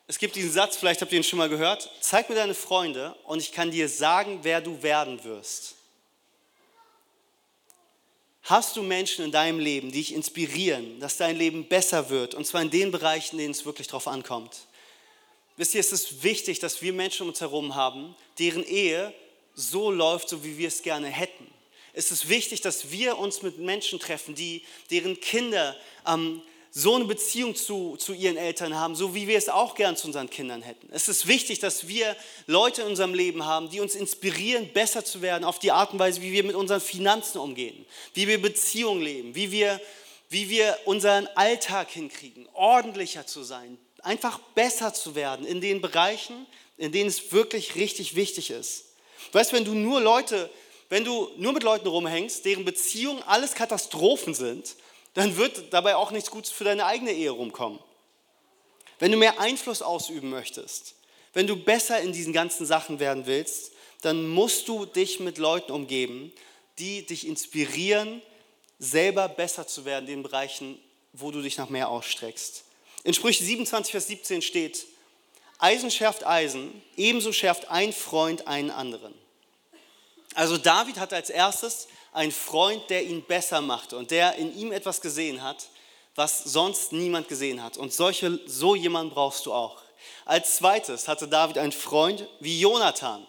Es 0.07 0.19
gibt 0.19 0.35
diesen 0.35 0.51
Satz, 0.51 0.79
vielleicht 0.79 1.03
habt 1.03 1.13
ihr 1.13 1.19
ihn 1.19 1.23
schon 1.23 1.39
mal 1.39 1.51
gehört. 1.51 1.91
Zeig 2.01 2.31
mir 2.31 2.37
deine 2.37 2.55
Freunde 2.55 3.15
und 3.25 3.41
ich 3.43 3.53
kann 3.53 3.71
dir 3.71 3.87
sagen, 3.87 4.39
wer 4.45 4.63
du 4.63 4.83
werden 4.83 5.23
wirst. 5.25 5.75
Hast 8.45 8.79
du 8.79 8.83
Menschen 8.83 9.27
in 9.27 9.31
deinem 9.31 9.61
Leben, 9.61 9.93
die 9.93 9.99
dich 9.99 10.15
inspirieren, 10.15 10.99
dass 11.01 11.19
dein 11.19 11.37
Leben 11.37 11.69
besser 11.69 12.09
wird, 12.09 12.35
und 12.35 12.47
zwar 12.47 12.63
in 12.63 12.71
den 12.71 12.93
Bereichen, 12.93 13.37
in 13.37 13.41
denen 13.41 13.51
es 13.51 13.67
wirklich 13.67 13.89
drauf 13.89 14.09
ankommt? 14.09 14.57
Wisst 15.59 15.75
ihr, 15.75 15.81
es 15.81 15.93
ist 15.93 16.23
wichtig, 16.23 16.61
dass 16.61 16.81
wir 16.81 16.95
Menschen 16.95 17.25
um 17.25 17.29
uns 17.29 17.43
herum 17.43 17.75
haben, 17.75 18.17
deren 18.39 18.65
Ehe 18.65 19.13
so 19.55 19.91
läuft, 19.91 20.31
so 20.31 20.43
wie 20.43 20.57
wir 20.57 20.69
es 20.69 20.81
gerne 20.81 21.09
hätten 21.09 21.58
ist 21.99 22.13
es 22.13 22.29
wichtig, 22.29 22.61
dass 22.61 22.93
wir 22.93 23.19
uns 23.19 23.43
mit 23.43 23.59
Menschen 23.59 23.99
treffen, 23.99 24.37
die, 24.37 24.63
deren 24.91 25.21
Kinder 25.21 25.77
ähm, 26.07 26.41
so 26.71 26.95
eine 26.95 27.07
Beziehung 27.07 27.57
zu, 27.57 27.97
zu 27.97 28.13
ihren 28.13 28.37
Eltern 28.37 28.77
haben, 28.77 28.95
so 28.95 29.17
wie 29.17 29.27
wir 29.27 29.37
es 29.37 29.49
auch 29.49 29.75
gern 29.75 29.97
zu 29.97 30.07
unseren 30.07 30.31
Kindern 30.31 30.63
hätten. 30.63 30.89
Es 30.93 31.09
ist 31.09 31.27
wichtig, 31.27 31.59
dass 31.59 31.89
wir 31.89 32.15
Leute 32.47 32.83
in 32.83 32.89
unserem 32.89 33.15
Leben 33.15 33.45
haben, 33.45 33.69
die 33.69 33.81
uns 33.81 33.97
inspirieren, 33.97 34.73
besser 34.73 35.05
zu 35.05 35.23
werden 35.23 35.43
auf 35.43 35.59
die 35.59 35.73
Art 35.73 35.93
und 35.93 35.99
Weise, 35.99 36.23
wie 36.23 36.31
wir 36.31 36.45
mit 36.45 36.55
unseren 36.55 36.81
Finanzen 36.81 37.39
umgehen, 37.39 37.85
wie 38.15 38.29
wir 38.29 38.41
Beziehungen 38.41 39.03
leben, 39.03 39.35
wie 39.35 39.51
wir, 39.51 39.81
wie 40.29 40.49
wir 40.51 40.79
unseren 40.85 41.27
Alltag 41.35 41.91
hinkriegen, 41.91 42.49
ordentlicher 42.53 43.27
zu 43.27 43.43
sein, 43.43 43.77
einfach 44.03 44.39
besser 44.55 44.95
zu 44.95 45.17
werden 45.17 45.45
in 45.45 45.61
den 45.61 45.81
Bereichen, 45.81 46.47
in 46.77 46.93
denen 46.93 47.09
es 47.09 47.33
wirklich 47.33 47.75
richtig 47.75 48.15
wichtig 48.15 48.51
ist. 48.51 48.85
Weißt, 49.33 49.51
du, 49.51 49.57
wenn 49.57 49.65
du 49.65 49.75
nur 49.75 50.01
Leute 50.01 50.49
wenn 50.89 51.05
du 51.05 51.31
nur 51.37 51.53
mit 51.53 51.63
Leuten 51.63 51.89
rumhängst, 51.89 52.45
deren 52.45 52.65
Beziehungen 52.65 53.23
alles 53.25 53.55
Katastrophen 53.55 54.35
sind, 54.35 54.77
dann 55.15 55.37
wird 55.37 55.73
dabei 55.73 55.97
auch 55.97 56.11
nichts 56.11 56.31
Gutes 56.31 56.51
für 56.51 56.65
deine 56.65 56.87
eigene 56.87 57.13
Ehe 57.13 57.31
rumkommen. 57.31 57.79
Wenn 58.99 59.13
du 59.13 59.19
mehr 59.19 59.41
Einfluss 59.41 59.83
ausüben 59.83 60.31
möchtest, 60.31 60.95
wenn 61.35 61.47
du 61.47 61.57
besser 61.57 62.01
in 62.01 62.13
diesen 62.13 62.33
ganzen 62.33 62.67
Sachen 62.67 63.01
werden 63.01 63.27
willst, 63.27 63.73
dann 64.03 64.29
musst 64.29 64.69
du 64.69 64.87
dich 64.87 65.21
mit 65.21 65.39
Leuten 65.39 65.73
umgeben, 65.73 66.33
die 66.79 67.05
dich 67.05 67.27
inspirieren, 67.27 68.23
selber 68.79 69.29
besser 69.29 69.67
zu 69.67 69.85
werden 69.85 70.07
in 70.07 70.19
den 70.19 70.23
Bereichen, 70.23 70.79
wo 71.13 71.31
du 71.31 71.43
dich 71.43 71.59
nach 71.59 71.69
mehr 71.69 71.89
ausstreckst. 71.89 72.65
In 73.05 73.15
Sprüche 73.15 73.45
27, 73.45 73.93
Vers 73.93 74.07
17 74.07 74.43
steht, 74.43 74.87
Eisen 75.59 75.91
schärft 75.91 76.27
Eisen, 76.27 76.83
ebenso 76.97 77.33
schärft 77.33 77.69
ein 77.69 77.93
Freund 77.93 78.47
einen 78.47 78.71
anderen. 78.71 79.15
Also 80.35 80.59
David 80.59 80.99
hatte 80.99 81.17
als 81.17 81.31
erstes 81.31 81.89
einen 82.13 82.33
Freund, 82.33 82.89
der 82.91 83.05
ihn 83.05 83.23
besser 83.23 83.61
machte 83.61 83.97
und 83.97 84.11
der 84.11 84.35
in 84.37 84.57
ihm 84.57 84.73
etwas 84.73 85.01
gesehen 85.01 85.43
hat, 85.43 85.69
was 86.15 86.45
sonst 86.45 86.93
niemand 86.93 87.29
gesehen 87.29 87.63
hat. 87.63 87.77
Und 87.77 87.93
solche, 87.93 88.41
so 88.47 88.75
jemanden 88.75 89.13
brauchst 89.13 89.47
du 89.47 89.53
auch. 89.53 89.83
Als 90.25 90.57
zweites 90.57 91.09
hatte 91.09 91.29
David 91.29 91.59
einen 91.59 91.73
Freund 91.73 92.27
wie 92.41 92.61
Jonathan, 92.61 93.27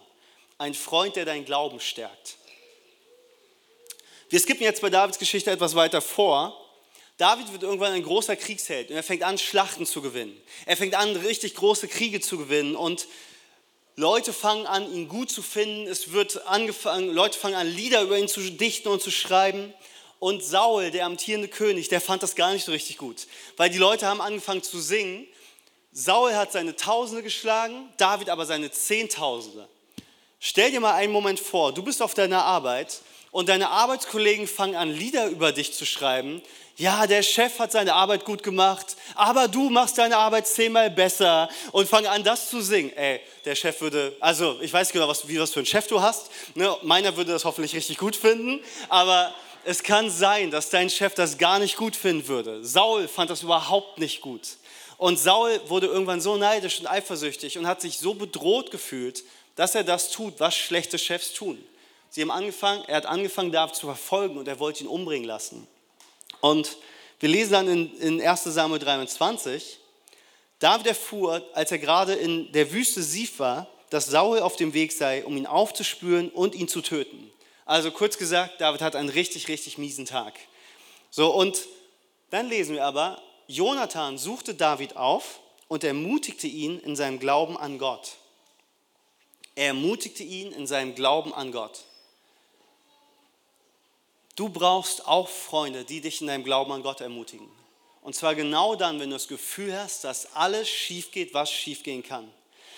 ein 0.58 0.74
Freund, 0.74 1.16
der 1.16 1.26
deinen 1.26 1.46
Glauben 1.46 1.80
stärkt. 1.80 2.38
Wir 4.30 4.40
skippen 4.40 4.64
jetzt 4.64 4.82
bei 4.82 4.90
Davids 4.90 5.18
Geschichte 5.18 5.50
etwas 5.50 5.76
weiter 5.76 6.02
vor. 6.02 6.56
David 7.18 7.52
wird 7.52 7.64
irgendwann 7.64 7.94
ein 7.94 8.04
großer 8.04 8.36
Kriegsheld 8.36 8.90
und 8.90 8.96
er 8.96 9.04
fängt 9.04 9.24
an, 9.24 9.38
Schlachten 9.38 9.86
zu 9.86 10.02
gewinnen. 10.02 10.40
Er 10.66 10.78
fängt 10.78 10.96
an, 10.96 11.16
richtig 11.16 11.56
große 11.56 11.88
Kriege 11.88 12.22
zu 12.22 12.38
gewinnen 12.38 12.76
und 12.76 13.08
Leute 14.00 14.32
fangen 14.32 14.66
an, 14.66 14.90
ihn 14.94 15.10
gut 15.10 15.30
zu 15.30 15.42
finden. 15.42 15.86
Es 15.86 16.14
wird 16.14 16.48
angefangen, 16.48 17.14
Leute 17.14 17.38
fangen 17.38 17.56
an, 17.56 17.68
Lieder 17.68 18.02
über 18.02 18.18
ihn 18.18 18.30
zu 18.30 18.40
dichten 18.40 18.88
und 18.88 19.02
zu 19.02 19.12
schreiben. 19.12 19.74
Und 20.20 20.42
Saul, 20.42 20.90
der 20.90 21.06
amtierende 21.06 21.50
König, 21.50 21.90
der 21.90 22.00
fand 22.00 22.24
das 22.24 22.38
gar 22.38 22.54
nicht 22.54 22.64
so 22.64 22.72
richtig 22.72 22.98
gut, 22.98 23.28
weil 23.58 23.70
die 23.70 23.78
Leute 23.78 24.08
haben 24.08 24.22
angefangen 24.22 24.64
zu 24.64 24.80
singen. 24.80 25.28
Saul 25.92 26.34
hat 26.34 26.54
seine 26.54 26.78
Tausende 26.78 27.24
geschlagen, 27.24 27.90
David 27.98 28.30
aber 28.30 28.46
seine 28.46 28.72
Zehntausende. 28.72 29.68
Stell 30.40 30.72
dir 30.72 30.80
mal 30.80 30.94
einen 30.94 31.12
Moment 31.12 31.42
vor, 31.42 31.74
du 31.74 31.84
bist 31.84 32.02
auf 32.02 32.14
deiner 32.14 32.46
Arbeit 32.46 33.02
und 33.32 33.50
deine 33.50 33.68
Arbeitskollegen 33.68 34.48
fangen 34.48 34.76
an, 34.76 34.92
Lieder 34.92 35.28
über 35.28 35.52
dich 35.52 35.74
zu 35.74 35.86
schreiben. 35.86 36.42
Ja, 36.80 37.06
der 37.08 37.24
Chef 37.24 37.60
hat 37.60 37.74
seine 37.74 37.94
Arbeit 37.94 38.24
gut 38.24 38.42
gemacht, 38.42 38.96
aber 39.14 39.50
du 39.50 39.70
machst 39.70 39.98
deine 39.98 40.16
Arbeit 40.16 40.48
zehnmal 40.48 40.90
besser 40.90 41.50
und 41.74 41.90
fangen 41.90 42.08
an, 42.08 42.24
das 42.24 42.50
zu 42.50 42.62
singen. 42.62 42.96
Ey, 42.96 43.20
der 43.44 43.56
Chef 43.56 43.82
würde, 43.82 44.16
also 44.22 44.58
ich 44.62 44.72
weiß 44.72 44.94
genau, 44.94 45.10
was, 45.10 45.28
wie 45.28 45.38
was 45.42 45.52
für 45.52 45.60
einen 45.60 45.66
Chef 45.66 45.88
du 45.88 46.02
hast. 46.02 46.32
Ne? 46.56 46.74
Meiner 46.84 47.18
würde 47.18 47.34
das 47.34 47.44
hoffentlich 47.44 47.76
richtig 47.76 47.98
gut 47.98 48.16
finden, 48.16 48.64
aber 48.88 49.36
es 49.66 49.84
kann 49.84 50.10
sein, 50.10 50.52
dass 50.52 50.70
dein 50.70 50.90
Chef 50.90 51.14
das 51.16 51.38
gar 51.38 51.60
nicht 51.60 51.76
gut 51.76 51.98
finden 51.98 52.30
würde. 52.30 52.64
Saul 52.64 53.10
fand 53.10 53.30
das 53.30 53.44
überhaupt 53.44 53.98
nicht 53.98 54.22
gut. 54.22 54.48
Und 54.98 55.20
Saul 55.20 55.60
wurde 55.68 55.88
irgendwann 55.88 56.22
so 56.22 56.38
neidisch 56.38 56.80
und 56.80 56.88
eifersüchtig 56.88 57.58
und 57.58 57.68
hat 57.68 57.82
sich 57.82 57.98
so 57.98 58.14
bedroht 58.14 58.72
gefühlt, 58.72 59.26
dass 59.58 59.76
er 59.76 59.84
das 59.84 60.12
tut, 60.12 60.40
was 60.40 60.56
schlechte 60.56 60.98
Chefs 60.98 61.34
tun. 61.34 61.62
Sie 62.10 62.22
haben 62.22 62.32
angefangen, 62.32 62.86
er 62.88 62.96
hat 62.96 63.06
angefangen, 63.06 63.52
David 63.52 63.76
zu 63.76 63.88
verfolgen 63.88 64.38
und 64.38 64.48
er 64.48 64.60
wollte 64.60 64.86
ihn 64.86 64.88
umbringen 64.88 65.28
lassen. 65.28 65.68
Und 66.42 66.78
wir 67.20 67.30
lesen 67.30 67.54
dann 67.54 67.68
in, 67.68 67.98
in 68.00 68.22
1 68.22 68.44
Samuel 68.46 68.80
23, 68.80 69.80
David 70.60 70.88
erfuhr, 70.88 71.46
als 71.54 71.72
er 71.72 71.80
gerade 71.80 72.14
in 72.14 72.52
der 72.52 72.72
Wüste 72.72 73.02
Sif 73.02 73.40
war, 73.40 73.68
dass 73.90 74.06
Saul 74.06 74.40
auf 74.40 74.56
dem 74.56 74.74
Weg 74.74 74.92
sei, 74.92 75.26
um 75.26 75.36
ihn 75.38 75.48
aufzuspüren 75.48 76.30
und 76.30 76.56
ihn 76.56 76.68
zu 76.68 76.82
töten. 76.82 77.32
Also 77.66 77.92
kurz 77.92 78.18
gesagt, 78.18 78.62
David 78.62 78.82
hat 78.82 78.96
einen 78.96 79.10
richtig, 79.10 79.48
richtig 79.48 79.78
miesen 79.78 80.06
Tag. 80.06 80.34
So, 81.12 81.34
und 81.34 81.68
dann 82.30 82.48
lesen 82.48 82.76
wir 82.76 82.86
aber, 82.86 83.22
Jonathan 83.48 84.18
suchte 84.18 84.54
David 84.54 84.96
auf 84.96 85.40
und 85.68 85.84
ermutigte 85.84 86.48
ihn 86.48 86.80
in 86.80 86.96
seinem 86.96 87.20
Glauben 87.20 87.58
an 87.58 87.78
Gott. 87.78 88.18
Er 89.56 89.68
ermutigte 89.68 90.24
ihn 90.24 90.52
in 90.52 90.68
seinem 90.68 90.96
Glauben 90.96 91.34
an 91.34 91.52
Gott. 91.52 91.86
Du 94.40 94.48
brauchst 94.48 95.06
auch 95.06 95.28
Freunde, 95.28 95.84
die 95.84 96.00
dich 96.00 96.22
in 96.22 96.28
deinem 96.28 96.46
Glauben 96.46 96.72
an 96.72 96.82
Gott 96.82 97.02
ermutigen. 97.02 97.50
Und 98.02 98.16
zwar 98.16 98.36
genau 98.36 98.74
dann, 98.74 98.98
wenn 98.98 99.10
du 99.10 99.18
das 99.18 99.28
Gefühl 99.28 99.78
hast, 99.78 100.06
dass 100.06 100.34
alles 100.34 100.70
schief 100.70 101.12
geht, 101.12 101.34
was 101.34 101.52
schief 101.52 101.84
gehen 101.84 102.04
kann. 102.04 102.32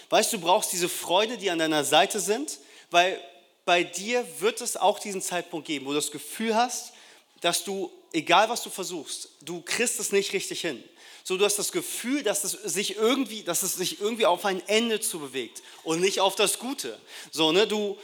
Weißt 0.09 0.33
du, 0.33 0.37
du 0.37 0.43
brauchst 0.43 0.73
diese 0.73 0.89
Freunde, 0.89 1.37
die 1.37 1.51
an 1.51 1.59
deiner 1.59 1.83
Seite 1.83 2.19
sind, 2.19 2.57
weil 2.89 3.21
bei 3.63 3.83
dir 3.83 4.25
wird 4.39 4.59
es 4.59 4.75
auch 4.75 4.97
diesen 4.97 5.21
Zeitpunkt 5.21 5.67
geben, 5.67 5.85
wo 5.85 5.89
du 5.89 5.97
das 5.97 6.09
Gefühl 6.09 6.55
hast, 6.55 6.93
dass 7.41 7.63
du, 7.63 7.91
egal 8.11 8.49
was 8.49 8.63
du 8.63 8.71
versuchst, 8.71 9.29
du 9.41 9.61
kriegst 9.61 9.99
es 9.99 10.11
nicht 10.11 10.33
richtig 10.33 10.61
hin. 10.61 10.83
So, 11.23 11.37
du 11.37 11.45
hast 11.45 11.59
das 11.59 11.71
Gefühl, 11.71 12.23
dass 12.23 12.43
es 12.43 12.53
sich 12.53 12.95
irgendwie, 12.95 13.43
dass 13.43 13.61
es 13.61 13.75
sich 13.75 14.01
irgendwie 14.01 14.25
auf 14.25 14.45
ein 14.45 14.67
Ende 14.67 14.99
zu 14.99 15.19
bewegt 15.19 15.61
und 15.83 16.01
nicht 16.01 16.21
auf 16.21 16.33
das 16.33 16.57
Gute. 16.57 16.99
So, 17.29 17.51
ne, 17.51 17.67
du, 17.67 17.99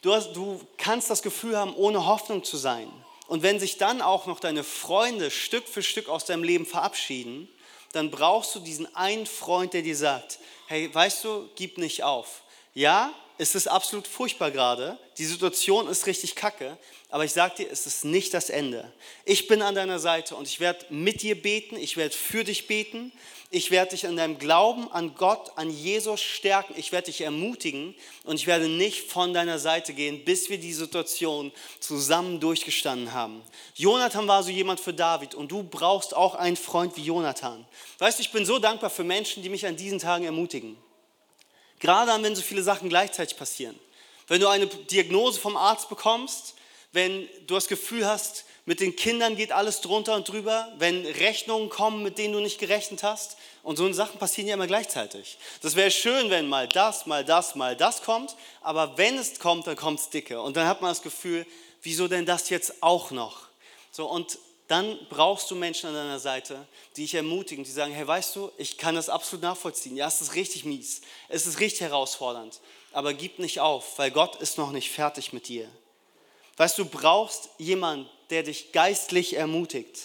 du, 0.00 0.14
hast, 0.14 0.32
du 0.32 0.62
kannst 0.78 1.10
das 1.10 1.20
Gefühl 1.20 1.58
haben, 1.58 1.74
ohne 1.76 2.06
Hoffnung 2.06 2.42
zu 2.42 2.56
sein. 2.56 2.90
Und 3.32 3.42
wenn 3.42 3.58
sich 3.58 3.78
dann 3.78 4.02
auch 4.02 4.26
noch 4.26 4.40
deine 4.40 4.62
Freunde 4.62 5.30
Stück 5.30 5.66
für 5.66 5.82
Stück 5.82 6.10
aus 6.10 6.26
deinem 6.26 6.44
Leben 6.44 6.66
verabschieden, 6.66 7.48
dann 7.92 8.10
brauchst 8.10 8.54
du 8.54 8.60
diesen 8.60 8.94
einen 8.94 9.24
Freund, 9.24 9.72
der 9.72 9.80
dir 9.80 9.96
sagt, 9.96 10.38
hey, 10.66 10.94
weißt 10.94 11.24
du, 11.24 11.48
gib 11.54 11.78
nicht 11.78 12.02
auf. 12.02 12.42
Ja, 12.74 13.10
es 13.38 13.54
ist 13.54 13.68
absolut 13.68 14.06
furchtbar 14.06 14.50
gerade, 14.50 14.98
die 15.16 15.24
Situation 15.24 15.88
ist 15.88 16.04
richtig 16.06 16.34
kacke, 16.34 16.76
aber 17.12 17.26
ich 17.26 17.32
sage 17.32 17.56
dir, 17.58 17.70
es 17.70 17.86
ist 17.86 18.06
nicht 18.06 18.32
das 18.32 18.48
Ende. 18.48 18.90
Ich 19.26 19.46
bin 19.46 19.60
an 19.60 19.74
deiner 19.74 19.98
Seite 19.98 20.34
und 20.34 20.48
ich 20.48 20.60
werde 20.60 20.86
mit 20.88 21.20
dir 21.20 21.40
beten, 21.40 21.76
ich 21.76 21.98
werde 21.98 22.16
für 22.16 22.42
dich 22.42 22.66
beten, 22.66 23.12
ich 23.50 23.70
werde 23.70 23.90
dich 23.90 24.04
in 24.04 24.16
deinem 24.16 24.38
Glauben 24.38 24.90
an 24.90 25.14
Gott, 25.14 25.52
an 25.56 25.68
Jesus 25.68 26.22
stärken, 26.22 26.72
ich 26.74 26.90
werde 26.90 27.10
dich 27.10 27.20
ermutigen 27.20 27.94
und 28.24 28.36
ich 28.36 28.46
werde 28.46 28.66
nicht 28.66 29.10
von 29.10 29.34
deiner 29.34 29.58
Seite 29.58 29.92
gehen, 29.92 30.24
bis 30.24 30.48
wir 30.48 30.56
die 30.56 30.72
Situation 30.72 31.52
zusammen 31.80 32.40
durchgestanden 32.40 33.12
haben. 33.12 33.42
Jonathan 33.74 34.26
war 34.26 34.42
so 34.42 34.48
jemand 34.48 34.80
für 34.80 34.94
David 34.94 35.34
und 35.34 35.52
du 35.52 35.64
brauchst 35.64 36.16
auch 36.16 36.34
einen 36.34 36.56
Freund 36.56 36.96
wie 36.96 37.02
Jonathan. 37.02 37.66
Weißt 37.98 38.20
du, 38.20 38.22
ich 38.22 38.32
bin 38.32 38.46
so 38.46 38.58
dankbar 38.58 38.88
für 38.88 39.04
Menschen, 39.04 39.42
die 39.42 39.50
mich 39.50 39.66
an 39.66 39.76
diesen 39.76 39.98
Tagen 39.98 40.24
ermutigen. 40.24 40.78
Gerade 41.78 42.06
dann, 42.06 42.22
wenn 42.22 42.34
so 42.34 42.40
viele 42.40 42.62
Sachen 42.62 42.88
gleichzeitig 42.88 43.36
passieren. 43.36 43.78
Wenn 44.28 44.40
du 44.40 44.48
eine 44.48 44.66
Diagnose 44.66 45.38
vom 45.38 45.58
Arzt 45.58 45.90
bekommst, 45.90 46.54
wenn 46.92 47.28
du 47.46 47.54
das 47.54 47.68
Gefühl 47.68 48.06
hast, 48.06 48.44
mit 48.64 48.78
den 48.78 48.94
Kindern 48.94 49.34
geht 49.34 49.50
alles 49.50 49.80
drunter 49.80 50.14
und 50.14 50.28
drüber, 50.28 50.72
wenn 50.78 51.04
Rechnungen 51.04 51.68
kommen, 51.68 52.02
mit 52.02 52.16
denen 52.16 52.34
du 52.34 52.40
nicht 52.40 52.60
gerechnet 52.60 53.02
hast. 53.02 53.36
Und 53.64 53.76
so 53.76 53.92
Sachen 53.92 54.20
passieren 54.20 54.46
ja 54.46 54.54
immer 54.54 54.68
gleichzeitig. 54.68 55.36
Das 55.62 55.74
wäre 55.74 55.90
schön, 55.90 56.30
wenn 56.30 56.48
mal 56.48 56.68
das, 56.68 57.06
mal 57.06 57.24
das, 57.24 57.56
mal 57.56 57.76
das 57.76 58.02
kommt, 58.02 58.36
aber 58.60 58.96
wenn 58.98 59.18
es 59.18 59.40
kommt, 59.40 59.66
dann 59.66 59.74
kommt 59.74 59.98
es 59.98 60.10
dicke. 60.10 60.40
Und 60.40 60.56
dann 60.56 60.68
hat 60.68 60.80
man 60.80 60.90
das 60.90 61.02
Gefühl, 61.02 61.44
wieso 61.82 62.06
denn 62.06 62.24
das 62.24 62.50
jetzt 62.50 62.82
auch 62.82 63.10
noch? 63.10 63.48
So, 63.90 64.08
und 64.08 64.38
dann 64.68 64.96
brauchst 65.10 65.50
du 65.50 65.56
Menschen 65.56 65.88
an 65.88 65.94
deiner 65.94 66.20
Seite, 66.20 66.66
die 66.96 67.02
dich 67.02 67.14
ermutigen, 67.14 67.64
die 67.64 67.70
sagen, 67.70 67.92
hey, 67.92 68.06
weißt 68.06 68.36
du, 68.36 68.52
ich 68.58 68.78
kann 68.78 68.94
das 68.94 69.08
absolut 69.08 69.42
nachvollziehen. 69.42 69.96
Ja, 69.96 70.06
es 70.06 70.20
ist 70.20 70.34
richtig 70.34 70.64
mies, 70.64 71.02
es 71.28 71.46
ist 71.46 71.58
richtig 71.58 71.82
herausfordernd, 71.82 72.60
aber 72.92 73.12
gib 73.12 73.38
nicht 73.38 73.60
auf, 73.60 73.98
weil 73.98 74.10
Gott 74.10 74.36
ist 74.36 74.56
noch 74.56 74.70
nicht 74.70 74.90
fertig 74.90 75.32
mit 75.32 75.48
dir. 75.48 75.68
Weißt 76.62 76.78
du, 76.78 76.84
brauchst 76.84 77.48
jemanden, 77.58 78.08
der 78.30 78.44
dich 78.44 78.70
geistlich 78.70 79.34
ermutigt. 79.34 79.98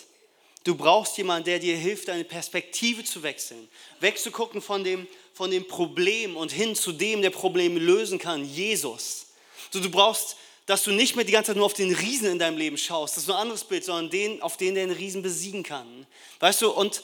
Du 0.63 0.73
brauchst 0.73 1.15
jemanden, 1.19 1.45
der 1.45 1.59
dir 1.59 1.77
hilft, 1.77 2.07
deine 2.07 2.23
Perspektive 2.23 3.03
zu 3.03 3.21
wechseln, 3.21 3.69
wegzugucken 3.99 4.59
von 4.59 4.83
dem, 4.83 5.05
von 5.35 5.51
dem 5.51 5.67
Problem 5.67 6.35
und 6.35 6.51
hin 6.51 6.73
zu 6.73 6.93
dem, 6.93 7.21
der 7.21 7.29
Probleme 7.29 7.79
lösen 7.79 8.17
kann, 8.17 8.43
Jesus. 8.43 9.27
So, 9.69 9.79
du 9.79 9.91
brauchst 9.91 10.35
dass 10.65 10.83
du 10.83 10.89
nicht 10.89 11.15
mehr 11.15 11.25
die 11.25 11.31
ganze 11.31 11.51
Zeit 11.51 11.57
nur 11.57 11.67
auf 11.67 11.75
den 11.75 11.93
Riesen 11.93 12.31
in 12.31 12.39
deinem 12.39 12.57
Leben 12.57 12.79
schaust, 12.79 13.15
das 13.15 13.25
ist 13.25 13.27
nur 13.27 13.37
ein 13.37 13.43
anderes 13.43 13.63
Bild, 13.63 13.85
sondern 13.85 14.09
den, 14.09 14.41
auf 14.41 14.57
den 14.57 14.73
der 14.73 14.87
den 14.87 14.95
Riesen 14.95 15.21
besiegen 15.21 15.61
kann. 15.61 16.07
Weißt 16.39 16.63
du, 16.63 16.71
und 16.71 17.03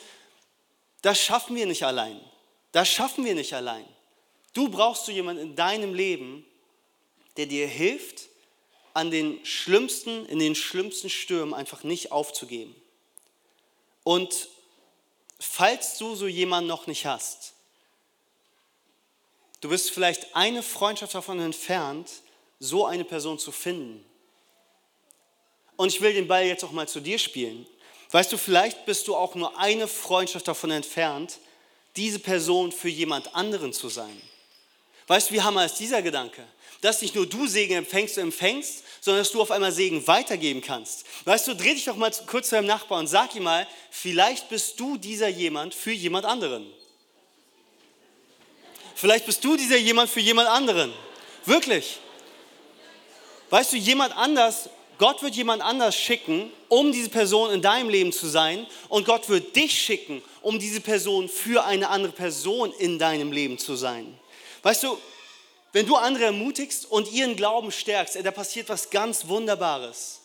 das 1.03 1.21
schaffen 1.21 1.55
wir 1.55 1.67
nicht 1.67 1.83
allein. 1.83 2.19
Das 2.71 2.89
schaffen 2.89 3.23
wir 3.23 3.35
nicht 3.35 3.53
allein. 3.53 3.85
Du 4.53 4.67
brauchst 4.67 5.07
du 5.07 5.11
jemanden 5.11 5.43
in 5.43 5.55
deinem 5.55 5.93
Leben, 5.93 6.43
der 7.37 7.45
dir 7.45 7.67
hilft, 7.67 8.32
an 8.93 9.11
den 9.11 9.43
schlimmsten, 9.45 10.25
in 10.27 10.39
den 10.39 10.55
schlimmsten 10.55 11.09
Stürmen 11.09 11.53
einfach 11.53 11.83
nicht 11.83 12.11
aufzugeben. 12.11 12.75
Und 14.03 14.49
falls 15.39 15.97
du 15.97 16.15
so 16.15 16.27
jemanden 16.27 16.67
noch 16.67 16.87
nicht 16.87 17.05
hast, 17.05 17.53
du 19.61 19.69
bist 19.69 19.91
vielleicht 19.91 20.35
eine 20.35 20.61
Freundschaft 20.61 21.15
davon 21.15 21.39
entfernt, 21.39 22.09
so 22.59 22.85
eine 22.85 23.03
Person 23.03 23.39
zu 23.39 23.51
finden. 23.51 24.05
Und 25.75 25.89
ich 25.89 26.01
will 26.01 26.13
den 26.13 26.27
Ball 26.27 26.45
jetzt 26.45 26.63
auch 26.63 26.71
mal 26.71 26.87
zu 26.87 26.99
dir 26.99 27.17
spielen. 27.17 27.65
Weißt 28.11 28.31
du, 28.31 28.37
vielleicht 28.37 28.85
bist 28.85 29.07
du 29.07 29.15
auch 29.15 29.33
nur 29.33 29.57
eine 29.57 29.87
Freundschaft 29.87 30.47
davon 30.47 30.69
entfernt, 30.69 31.39
diese 31.95 32.19
Person 32.19 32.71
für 32.71 32.89
jemand 32.89 33.33
anderen 33.35 33.73
zu 33.73 33.89
sein. 33.89 34.21
Weißt 35.07 35.29
du, 35.29 35.33
wie 35.33 35.41
hammer 35.41 35.65
ist 35.65 35.79
dieser 35.79 36.01
Gedanke? 36.01 36.45
Dass 36.83 37.01
nicht 37.01 37.15
nur 37.15 37.25
du 37.25 37.47
Segen 37.47 37.75
empfängst, 37.75 38.17
und 38.17 38.25
empfängst, 38.25 38.83
sondern 38.99 39.21
dass 39.21 39.31
du 39.31 39.41
auf 39.41 39.51
einmal 39.51 39.71
Segen 39.71 40.05
weitergeben 40.05 40.59
kannst. 40.59 41.05
Weißt 41.23 41.47
du, 41.47 41.55
dreh 41.55 41.73
dich 41.73 41.85
doch 41.85 41.95
mal 41.95 42.11
kurz 42.27 42.49
zu 42.49 42.55
deinem 42.55 42.67
Nachbarn 42.67 43.01
und 43.01 43.07
sag 43.07 43.33
ihm 43.35 43.43
mal, 43.43 43.65
vielleicht 43.89 44.49
bist 44.49 44.77
du 44.81 44.97
dieser 44.97 45.29
jemand 45.29 45.73
für 45.73 45.93
jemand 45.93 46.25
anderen. 46.25 46.69
Vielleicht 48.95 49.25
bist 49.25 49.45
du 49.45 49.55
dieser 49.55 49.77
jemand 49.77 50.09
für 50.09 50.19
jemand 50.19 50.49
anderen. 50.49 50.93
Wirklich. 51.45 51.99
Weißt 53.49 53.71
du, 53.71 53.77
jemand 53.77 54.17
anders, 54.17 54.69
Gott 54.97 55.23
wird 55.23 55.35
jemand 55.35 55.61
anders 55.61 55.95
schicken, 55.95 56.51
um 56.67 56.91
diese 56.91 57.09
Person 57.09 57.51
in 57.51 57.61
deinem 57.61 57.87
Leben 57.87 58.11
zu 58.11 58.27
sein. 58.27 58.67
Und 58.89 59.05
Gott 59.05 59.29
wird 59.29 59.55
dich 59.55 59.71
schicken, 59.71 60.21
um 60.41 60.59
diese 60.59 60.81
Person 60.81 61.29
für 61.29 61.63
eine 61.63 61.87
andere 61.87 62.11
Person 62.11 62.73
in 62.77 62.99
deinem 62.99 63.31
Leben 63.31 63.57
zu 63.57 63.77
sein. 63.77 64.19
Weißt 64.63 64.83
du, 64.83 64.97
wenn 65.73 65.85
du 65.85 65.95
andere 65.95 66.25
ermutigst 66.25 66.89
und 66.89 67.11
ihren 67.11 67.35
Glauben 67.35 67.71
stärkst, 67.71 68.17
da 68.23 68.31
passiert 68.31 68.69
was 68.69 68.89
ganz 68.89 69.27
Wunderbares 69.27 70.23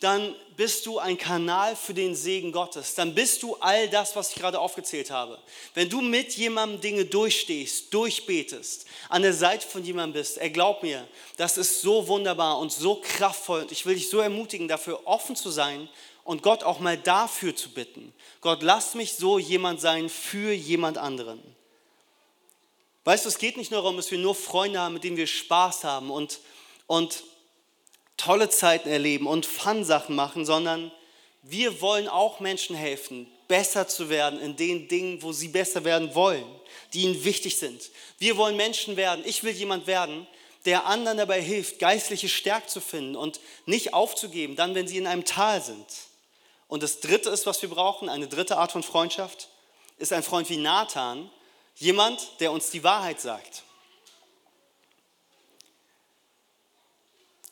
dann 0.00 0.34
bist 0.56 0.86
du 0.86 0.98
ein 0.98 1.18
Kanal 1.18 1.74
für 1.74 1.94
den 1.94 2.14
Segen 2.14 2.52
Gottes. 2.52 2.94
Dann 2.94 3.14
bist 3.14 3.42
du 3.42 3.56
all 3.56 3.88
das, 3.88 4.14
was 4.14 4.30
ich 4.30 4.36
gerade 4.36 4.60
aufgezählt 4.60 5.10
habe. 5.10 5.38
Wenn 5.74 5.88
du 5.88 6.00
mit 6.00 6.36
jemandem 6.36 6.80
Dinge 6.80 7.04
durchstehst, 7.04 7.92
durchbetest, 7.92 8.86
an 9.08 9.22
der 9.22 9.32
Seite 9.32 9.66
von 9.66 9.84
jemandem 9.84 10.20
bist, 10.20 10.38
er 10.38 10.50
glaubt 10.50 10.82
mir, 10.82 11.06
das 11.36 11.58
ist 11.58 11.80
so 11.80 12.06
wunderbar 12.06 12.58
und 12.58 12.72
so 12.72 13.00
kraftvoll. 13.02 13.62
Und 13.62 13.72
ich 13.72 13.86
will 13.86 13.94
dich 13.94 14.08
so 14.08 14.18
ermutigen, 14.20 14.68
dafür 14.68 15.06
offen 15.06 15.34
zu 15.34 15.50
sein 15.50 15.88
und 16.24 16.42
Gott 16.42 16.62
auch 16.62 16.78
mal 16.78 16.96
dafür 16.96 17.54
zu 17.54 17.70
bitten. 17.70 18.12
Gott, 18.40 18.62
lass 18.62 18.94
mich 18.94 19.14
so 19.14 19.38
jemand 19.38 19.80
sein 19.80 20.08
für 20.08 20.52
jemand 20.52 20.98
anderen. 20.98 21.42
Weißt 23.04 23.24
du, 23.24 23.28
es 23.28 23.38
geht 23.38 23.56
nicht 23.56 23.70
nur 23.70 23.80
darum, 23.80 23.96
dass 23.96 24.10
wir 24.10 24.18
nur 24.18 24.34
Freunde 24.34 24.80
haben, 24.80 24.94
mit 24.94 25.04
denen 25.04 25.16
wir 25.16 25.26
Spaß 25.26 25.84
haben 25.84 26.10
und, 26.10 26.40
und 26.86 27.24
tolle 28.16 28.50
Zeiten 28.50 28.88
erleben 28.88 29.26
und 29.26 29.46
Fun-Sachen 29.46 30.14
machen, 30.14 30.44
sondern 30.44 30.92
wir 31.42 31.80
wollen 31.80 32.08
auch 32.08 32.40
Menschen 32.40 32.76
helfen, 32.76 33.26
besser 33.46 33.88
zu 33.88 34.10
werden 34.10 34.40
in 34.40 34.56
den 34.56 34.88
Dingen, 34.88 35.22
wo 35.22 35.32
sie 35.32 35.48
besser 35.48 35.84
werden 35.84 36.14
wollen, 36.14 36.44
die 36.92 37.02
ihnen 37.02 37.24
wichtig 37.24 37.56
sind. 37.56 37.90
Wir 38.18 38.36
wollen 38.36 38.56
Menschen 38.56 38.96
werden, 38.96 39.24
ich 39.24 39.42
will 39.44 39.52
jemand 39.52 39.86
werden, 39.86 40.26
der 40.64 40.86
anderen 40.86 41.18
dabei 41.18 41.40
hilft, 41.40 41.78
geistliche 41.78 42.28
Stärke 42.28 42.66
zu 42.66 42.80
finden 42.80 43.16
und 43.16 43.40
nicht 43.64 43.94
aufzugeben, 43.94 44.56
dann, 44.56 44.74
wenn 44.74 44.88
sie 44.88 44.98
in 44.98 45.06
einem 45.06 45.24
Tal 45.24 45.62
sind. 45.62 45.86
Und 46.66 46.82
das 46.82 47.00
Dritte 47.00 47.30
ist, 47.30 47.46
was 47.46 47.62
wir 47.62 47.70
brauchen, 47.70 48.08
eine 48.08 48.28
dritte 48.28 48.58
Art 48.58 48.72
von 48.72 48.82
Freundschaft, 48.82 49.48
ist 49.96 50.12
ein 50.12 50.22
Freund 50.22 50.50
wie 50.50 50.58
Nathan, 50.58 51.30
jemand, 51.78 52.40
der 52.40 52.52
uns 52.52 52.70
die 52.70 52.84
Wahrheit 52.84 53.20
sagt. 53.20 53.62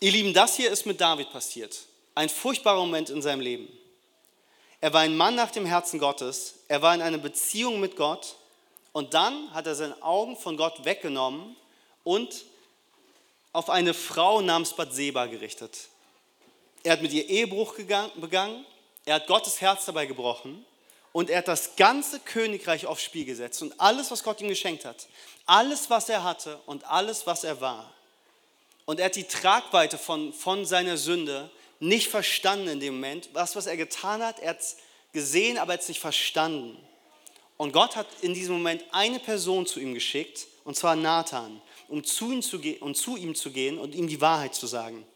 Ihr 0.00 0.12
Lieben, 0.12 0.34
das 0.34 0.56
hier 0.56 0.70
ist 0.70 0.84
mit 0.84 1.00
David 1.00 1.32
passiert. 1.32 1.78
Ein 2.14 2.28
furchtbarer 2.28 2.80
Moment 2.80 3.08
in 3.10 3.22
seinem 3.22 3.40
Leben. 3.40 3.68
Er 4.80 4.92
war 4.92 5.00
ein 5.00 5.16
Mann 5.16 5.34
nach 5.34 5.50
dem 5.50 5.64
Herzen 5.64 5.98
Gottes. 5.98 6.60
Er 6.68 6.82
war 6.82 6.94
in 6.94 7.02
einer 7.02 7.18
Beziehung 7.18 7.80
mit 7.80 7.96
Gott. 7.96 8.36
Und 8.92 9.14
dann 9.14 9.52
hat 9.54 9.66
er 9.66 9.74
seine 9.74 10.02
Augen 10.02 10.36
von 10.36 10.56
Gott 10.56 10.84
weggenommen 10.84 11.56
und 12.04 12.44
auf 13.52 13.70
eine 13.70 13.94
Frau 13.94 14.42
namens 14.42 14.74
Bathseba 14.74 15.26
gerichtet. 15.26 15.88
Er 16.82 16.92
hat 16.92 17.02
mit 17.02 17.12
ihr 17.12 17.28
Ehebruch 17.28 17.74
begangen. 17.74 18.64
Er 19.04 19.16
hat 19.16 19.26
Gottes 19.26 19.60
Herz 19.60 19.86
dabei 19.86 20.06
gebrochen. 20.06 20.64
Und 21.16 21.31
er 21.31 21.38
hat 21.38 21.48
das 21.48 21.76
ganze 21.76 22.20
Königreich 22.20 22.85
aufs 22.85 23.02
Spiel 23.02 23.24
gesetzt 23.24 23.62
und 23.62 23.81
alles, 23.81 24.11
was 24.11 24.22
Gott 24.22 24.42
ihm 24.42 24.48
geschenkt 24.48 24.85
hat. 24.85 25.07
Alles, 25.46 25.88
was 25.88 26.11
er 26.11 26.22
hatte 26.22 26.61
und 26.66 26.85
alles, 26.85 27.26
was 27.26 27.42
er 27.42 27.62
war. 27.62 27.90
Und 28.85 29.00
er 29.00 29.07
hat 29.07 29.16
die 29.16 29.24
Tragweite 29.24 29.96
von, 29.96 30.35
von 30.35 30.66
seiner 30.66 30.98
Sünde 30.98 31.50
nicht 31.81 32.09
verstanden 32.09 32.68
in 32.68 32.81
dem 32.81 32.96
Moment. 32.96 33.31
Was, 33.33 33.57
was 33.57 33.64
er 33.64 33.79
getan 33.79 34.22
hat, 34.22 34.40
er 34.40 34.50
hat 34.50 34.61
es 34.61 34.76
gesehen, 35.14 35.57
aber 35.57 35.72
er 35.72 35.79
hat 35.79 35.81
es 35.85 35.88
nicht 35.88 36.02
verstanden. 36.02 36.76
Und 37.57 37.72
Gott 37.72 37.96
hat 37.96 38.09
in 38.20 38.35
diesem 38.35 38.52
Moment 38.52 38.85
eine 38.92 39.18
Person 39.18 39.64
zu 39.64 39.81
ihm 39.81 39.94
geschickt, 39.94 40.46
und 40.64 40.76
zwar 40.76 40.96
Nathan, 40.96 41.62
um 41.88 42.05
zu 42.05 42.31
ihm 42.31 42.42
zu, 42.42 42.61
um 42.81 42.94
zu 42.94 43.16
ihm 43.16 43.35
zu 43.35 43.52
gehen 43.52 43.79
und 43.79 43.94
ihm 43.94 44.07
die 44.07 44.20
Wahrheit 44.20 44.55
zu 44.55 44.66
sagen. 44.66 45.07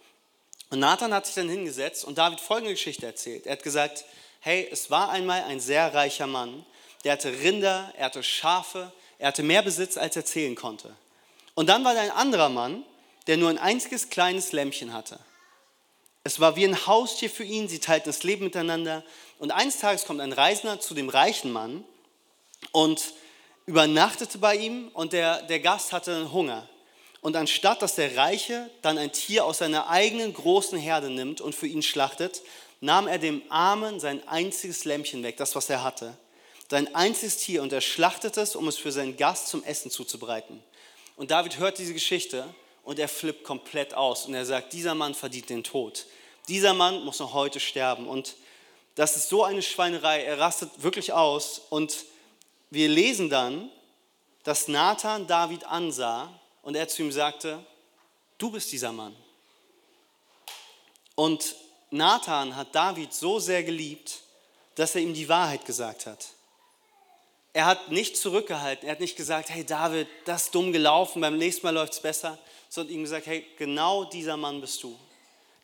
Und 0.71 0.79
Nathan 0.79 1.13
hat 1.13 1.27
sich 1.27 1.35
dann 1.35 1.51
hingesetzt 1.51 2.07
und 2.07 2.17
David 2.17 2.41
folgende 2.41 2.73
Geschichte 2.73 3.05
erzählt. 3.05 3.45
Er 3.45 3.53
hat 3.53 3.63
gesagt, 3.63 4.07
hey, 4.41 4.69
es 4.71 4.91
war 4.91 5.11
einmal 5.11 5.45
ein 5.45 5.61
sehr 5.61 5.95
reicher 5.95 6.27
Mann, 6.27 6.65
der 7.05 7.13
hatte 7.13 7.33
Rinder, 7.33 7.93
er 7.97 8.07
hatte 8.07 8.23
Schafe, 8.23 8.93
er 9.19 9.29
hatte 9.29 9.43
mehr 9.43 9.63
Besitz, 9.63 9.97
als 9.97 10.17
er 10.17 10.25
zählen 10.25 10.55
konnte. 10.55 10.95
Und 11.55 11.69
dann 11.69 11.85
war 11.85 11.95
da 11.95 12.01
ein 12.01 12.11
anderer 12.11 12.49
Mann, 12.49 12.85
der 13.27 13.37
nur 13.37 13.51
ein 13.51 13.59
einziges 13.59 14.09
kleines 14.11 14.53
Lämmchen 14.53 14.93
hatte. 14.93 15.19
Es 16.25 16.41
war 16.41 16.57
wie 16.57 16.65
ein 16.65 16.87
Haustier 16.87 17.31
für 17.31 17.45
ihn, 17.45 17.69
sie 17.69 17.79
teilten 17.79 18.09
das 18.09 18.23
Leben 18.23 18.45
miteinander. 18.45 19.05
Und 19.39 19.53
eines 19.53 19.79
Tages 19.79 20.05
kommt 20.05 20.21
ein 20.21 20.33
Reisender 20.33 20.81
zu 20.81 20.95
dem 20.95 21.09
reichen 21.09 21.53
Mann 21.53 21.85
und 22.73 23.15
übernachtete 23.67 24.39
bei 24.39 24.57
ihm 24.57 24.89
und 24.89 25.13
der, 25.13 25.43
der 25.43 25.61
Gast 25.61 25.93
hatte 25.93 26.33
Hunger. 26.33 26.69
Und 27.23 27.37
anstatt 27.37 27.83
dass 27.83 27.95
der 27.95 28.17
Reiche 28.17 28.71
dann 28.83 28.99
ein 28.99 29.13
Tier 29.13 29.45
aus 29.45 29.59
seiner 29.59 29.89
eigenen 29.89 30.33
großen 30.33 30.79
Herde 30.79 31.11
nimmt 31.11 31.41
und 31.41 31.55
für 31.55 31.67
ihn 31.67 31.83
schlachtet, 31.83 32.43
nahm 32.81 33.07
er 33.07 33.19
dem 33.19 33.43
Armen 33.49 34.01
sein 34.01 34.27
einziges 34.27 34.85
Lämmchen 34.85 35.23
weg, 35.23 35.37
das 35.37 35.55
was 35.55 35.71
er 35.71 35.85
hatte, 35.85 36.17
sein 36.71 36.95
einziges 36.95 37.39
Tier 37.39 37.63
und 37.63 37.73
er 37.73 37.81
schlachtete 37.81 38.41
es, 38.41 38.57
um 38.57 38.69
es 38.69 38.79
für 38.79 38.93
seinen 38.93 39.17
Gast 39.17 39.49
zum 39.49 39.65
Essen 39.65 39.91
zuzubereiten. 39.91 40.63
Und 41.17 41.31
David 41.31 41.59
hört 41.59 41.79
diese 41.79 41.93
Geschichte 41.93 42.55
und 42.85 42.99
er 42.99 43.09
flippt 43.09 43.45
komplett 43.45 43.95
aus 43.95 44.27
und 44.27 44.35
er 44.35 44.47
sagt, 44.47 44.73
dieser 44.73 44.95
Mann 44.95 45.15
verdient 45.15 45.51
den 45.51 45.65
Tod. 45.65 46.07
Dieser 46.49 46.75
Mann 46.75 47.05
muss 47.05 47.19
noch 47.19 47.35
heute 47.35 47.61
sterben. 47.61 48.09
Und 48.09 48.37
das 48.95 49.17
ist 49.17 49.29
so 49.29 49.45
eine 49.45 49.63
Schweinerei. 49.63 50.23
Er 50.23 50.39
rastet 50.39 50.83
wirklich 50.83 51.13
aus 51.13 51.61
und 51.71 52.05
wir 52.71 52.89
lesen 52.89 53.31
dann, 53.31 53.71
dass 54.45 54.69
Nathan 54.69 55.27
David 55.27 55.65
ansah 55.65 56.33
und 56.63 56.75
er 56.75 56.89
zu 56.89 57.03
ihm 57.03 57.13
sagte, 57.13 57.65
du 58.39 58.51
bist 58.51 58.73
dieser 58.73 58.93
Mann. 58.93 59.15
Und 61.15 61.55
Nathan 61.91 62.57
hat 62.57 62.75
David 62.75 63.13
so 63.13 63.39
sehr 63.39 63.63
geliebt, 63.63 64.21
dass 64.77 64.95
er 64.95 65.03
ihm 65.03 65.15
die 65.15 65.29
Wahrheit 65.29 65.65
gesagt 65.65 66.07
hat. 66.07 66.29
Er 67.53 67.67
hat 67.67 67.91
nicht 67.91 68.17
zurückgehalten, 68.17 68.87
er 68.87 68.93
hat 68.93 69.01
nicht 69.01 69.17
gesagt, 69.17 69.51
hey 69.51 69.65
David, 69.65 70.07
das 70.25 70.45
ist 70.45 70.55
dumm 70.55 70.73
gelaufen, 70.73 71.21
beim 71.21 71.37
nächsten 71.37 71.67
Mal 71.67 71.75
läuft 71.75 71.95
es 71.95 72.01
besser, 72.01 72.39
sondern 72.69 72.95
ihm 72.95 73.03
gesagt, 73.03 73.27
hey, 73.27 73.45
genau 73.59 74.05
dieser 74.05 74.37
Mann 74.37 74.61
bist 74.61 74.83
du. 74.85 74.97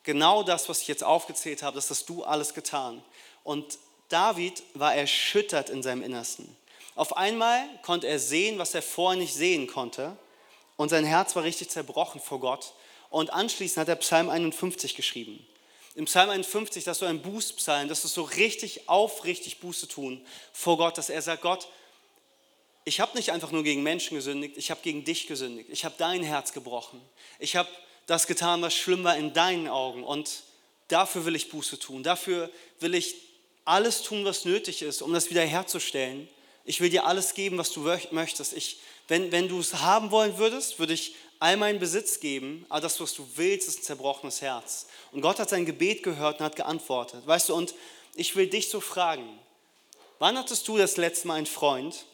Genau 0.03 0.43
das, 0.43 0.67
was 0.67 0.81
ich 0.81 0.87
jetzt 0.87 1.03
aufgezählt 1.03 1.63
habe, 1.63 1.75
das 1.75 1.89
hast 1.89 2.09
du 2.09 2.23
alles 2.23 2.53
getan. 2.53 3.01
Und 3.43 3.77
David 4.09 4.63
war 4.73 4.95
erschüttert 4.95 5.69
in 5.69 5.81
seinem 5.83 6.01
Innersten. 6.01 6.55
Auf 6.95 7.15
einmal 7.15 7.63
konnte 7.83 8.07
er 8.07 8.19
sehen, 8.19 8.57
was 8.57 8.73
er 8.73 8.81
vorher 8.81 9.19
nicht 9.19 9.33
sehen 9.33 9.67
konnte. 9.67 10.17
Und 10.77 10.89
sein 10.89 11.05
Herz 11.05 11.35
war 11.35 11.43
richtig 11.43 11.69
zerbrochen 11.69 12.19
vor 12.19 12.39
Gott. 12.39 12.73
Und 13.09 13.31
anschließend 13.31 13.77
hat 13.81 13.89
er 13.89 13.95
Psalm 13.97 14.29
51 14.29 14.95
geschrieben. 14.95 15.45
Im 15.97 16.05
Psalm 16.05 16.29
51, 16.29 16.83
das 16.83 16.97
ist 16.97 16.99
so 16.99 17.07
ein 17.07 17.23
Bußpsalm, 17.23 17.89
das 17.89 18.05
ist 18.05 18.13
so 18.13 18.21
richtig 18.21 18.87
aufrichtig 18.87 19.57
Buße 19.57 19.87
tun 19.87 20.23
vor 20.53 20.77
Gott, 20.77 20.95
dass 20.95 21.09
er 21.09 21.23
sagt, 21.23 21.41
Gott, 21.41 21.67
ich 22.85 22.99
habe 22.99 23.17
nicht 23.17 23.31
einfach 23.31 23.51
nur 23.51 23.63
gegen 23.63 23.81
Menschen 23.81 24.15
gesündigt, 24.15 24.57
ich 24.57 24.69
habe 24.69 24.79
gegen 24.83 25.03
dich 25.03 25.25
gesündigt. 25.25 25.71
Ich 25.71 25.85
habe 25.85 25.95
dein 25.97 26.21
Herz 26.21 26.53
gebrochen. 26.53 27.01
Ich 27.39 27.55
habe 27.55 27.67
das 28.05 28.27
getan, 28.27 28.61
was 28.61 28.75
schlimm 28.75 29.03
war 29.03 29.17
in 29.17 29.33
deinen 29.33 29.67
Augen. 29.67 30.03
Und 30.03 30.43
dafür 30.87 31.25
will 31.25 31.35
ich 31.35 31.49
Buße 31.49 31.79
tun. 31.79 32.03
Dafür 32.03 32.51
will 32.79 32.93
ich 32.93 33.15
alles 33.65 34.03
tun, 34.03 34.23
was 34.23 34.45
nötig 34.45 34.83
ist, 34.83 35.01
um 35.01 35.11
das 35.13 35.31
wiederherzustellen. 35.31 36.29
Ich 36.63 36.79
will 36.79 36.91
dir 36.91 37.07
alles 37.07 37.33
geben, 37.33 37.57
was 37.57 37.71
du 37.71 37.91
möchtest. 38.11 38.53
Ich, 38.53 38.81
wenn, 39.07 39.31
wenn 39.31 39.47
du 39.47 39.59
es 39.59 39.73
haben 39.73 40.11
wollen 40.11 40.37
würdest, 40.37 40.77
würde 40.77 40.93
ich 40.93 41.15
all 41.39 41.57
meinen 41.57 41.79
Besitz 41.79 42.19
geben, 42.19 42.65
aber 42.69 42.81
das, 42.81 42.99
was 42.99 43.13
du 43.13 43.27
willst, 43.35 43.67
ist 43.67 43.79
ein 43.79 43.83
zerbrochenes 43.83 44.41
Herz. 44.41 44.87
Und 45.11 45.21
Gott 45.21 45.39
hat 45.39 45.49
sein 45.49 45.65
Gebet 45.65 46.03
gehört 46.03 46.39
und 46.39 46.45
hat 46.45 46.55
geantwortet. 46.55 47.25
Weißt 47.25 47.49
du, 47.49 47.55
und 47.55 47.73
ich 48.15 48.35
will 48.35 48.47
dich 48.47 48.69
so 48.69 48.81
fragen, 48.81 49.27
wann 50.19 50.37
hattest 50.37 50.67
du 50.67 50.77
das 50.77 50.97
letzte 50.97 51.27
Mal 51.27 51.35
einen 51.35 51.45
Freund, 51.45 52.05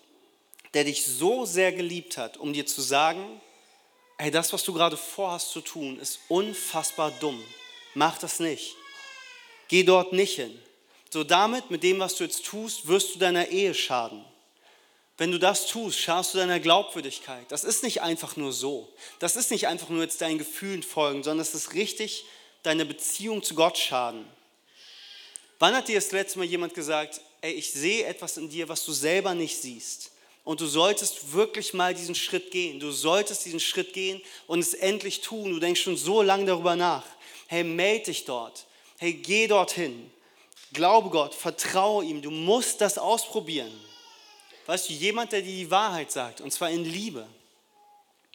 der 0.73 0.83
dich 0.83 1.05
so 1.05 1.45
sehr 1.45 1.71
geliebt 1.71 2.17
hat, 2.17 2.37
um 2.37 2.53
dir 2.53 2.65
zu 2.65 2.81
sagen, 2.81 3.41
hey, 4.17 4.31
das, 4.31 4.53
was 4.53 4.63
du 4.63 4.73
gerade 4.73 4.97
vorhast 4.97 5.51
zu 5.51 5.61
tun, 5.61 5.99
ist 5.99 6.19
unfassbar 6.29 7.11
dumm. 7.19 7.41
Mach 7.93 8.17
das 8.17 8.39
nicht. 8.39 8.75
Geh 9.67 9.83
dort 9.83 10.13
nicht 10.13 10.35
hin. 10.35 10.59
So 11.09 11.23
damit, 11.23 11.69
mit 11.69 11.83
dem, 11.83 11.99
was 11.99 12.15
du 12.15 12.23
jetzt 12.23 12.45
tust, 12.45 12.87
wirst 12.87 13.15
du 13.15 13.19
deiner 13.19 13.49
Ehe 13.49 13.73
schaden. 13.73 14.25
Wenn 15.17 15.31
du 15.31 15.37
das 15.37 15.67
tust, 15.67 15.99
schadest 15.99 16.33
du 16.33 16.39
deiner 16.39 16.59
Glaubwürdigkeit. 16.59 17.45
Das 17.49 17.63
ist 17.63 17.83
nicht 17.83 18.01
einfach 18.01 18.35
nur 18.35 18.51
so. 18.51 18.91
Das 19.19 19.35
ist 19.35 19.51
nicht 19.51 19.67
einfach 19.67 19.89
nur 19.89 20.01
jetzt 20.01 20.21
deinen 20.21 20.39
Gefühlen 20.39 20.81
folgen, 20.81 21.23
sondern 21.23 21.41
es 21.41 21.53
ist 21.53 21.73
richtig 21.73 22.25
deine 22.63 22.85
Beziehung 22.85 23.43
zu 23.43 23.53
Gott 23.53 23.77
schaden. 23.77 24.25
Wann 25.59 25.75
hat 25.75 25.87
dir 25.87 25.95
das 25.95 26.11
letzte 26.11 26.39
Mal 26.39 26.45
jemand 26.45 26.73
gesagt, 26.73 27.21
ey, 27.41 27.53
ich 27.53 27.71
sehe 27.71 28.05
etwas 28.05 28.37
in 28.37 28.49
dir, 28.49 28.67
was 28.69 28.83
du 28.85 28.91
selber 28.91 29.35
nicht 29.35 29.61
siehst? 29.61 30.11
Und 30.43 30.59
du 30.59 30.65
solltest 30.65 31.31
wirklich 31.31 31.73
mal 31.73 31.93
diesen 31.93 32.15
Schritt 32.15 32.51
gehen. 32.51 32.79
Du 32.79 32.91
solltest 32.91 33.45
diesen 33.45 33.59
Schritt 33.59 33.93
gehen 33.93 34.21
und 34.47 34.59
es 34.59 34.73
endlich 34.73 35.21
tun. 35.21 35.51
Du 35.51 35.59
denkst 35.59 35.81
schon 35.81 35.95
so 35.95 36.21
lange 36.21 36.45
darüber 36.45 36.75
nach. 36.75 37.05
Hey, 37.47 37.63
melde 37.63 38.05
dich 38.05 38.25
dort. 38.25 38.65
Hey, 38.97 39.13
geh 39.13 39.47
dorthin. 39.47 40.11
Glaube 40.73 41.09
Gott, 41.09 41.33
vertraue 41.33 42.03
ihm. 42.03 42.21
Du 42.21 42.31
musst 42.31 42.81
das 42.81 42.97
ausprobieren. 42.97 43.71
Weißt 44.65 44.89
du, 44.89 44.93
jemand, 44.93 45.31
der 45.31 45.41
dir 45.41 45.55
die 45.55 45.71
Wahrheit 45.71 46.11
sagt, 46.11 46.41
und 46.41 46.51
zwar 46.51 46.69
in 46.69 46.85
Liebe, 46.85 47.27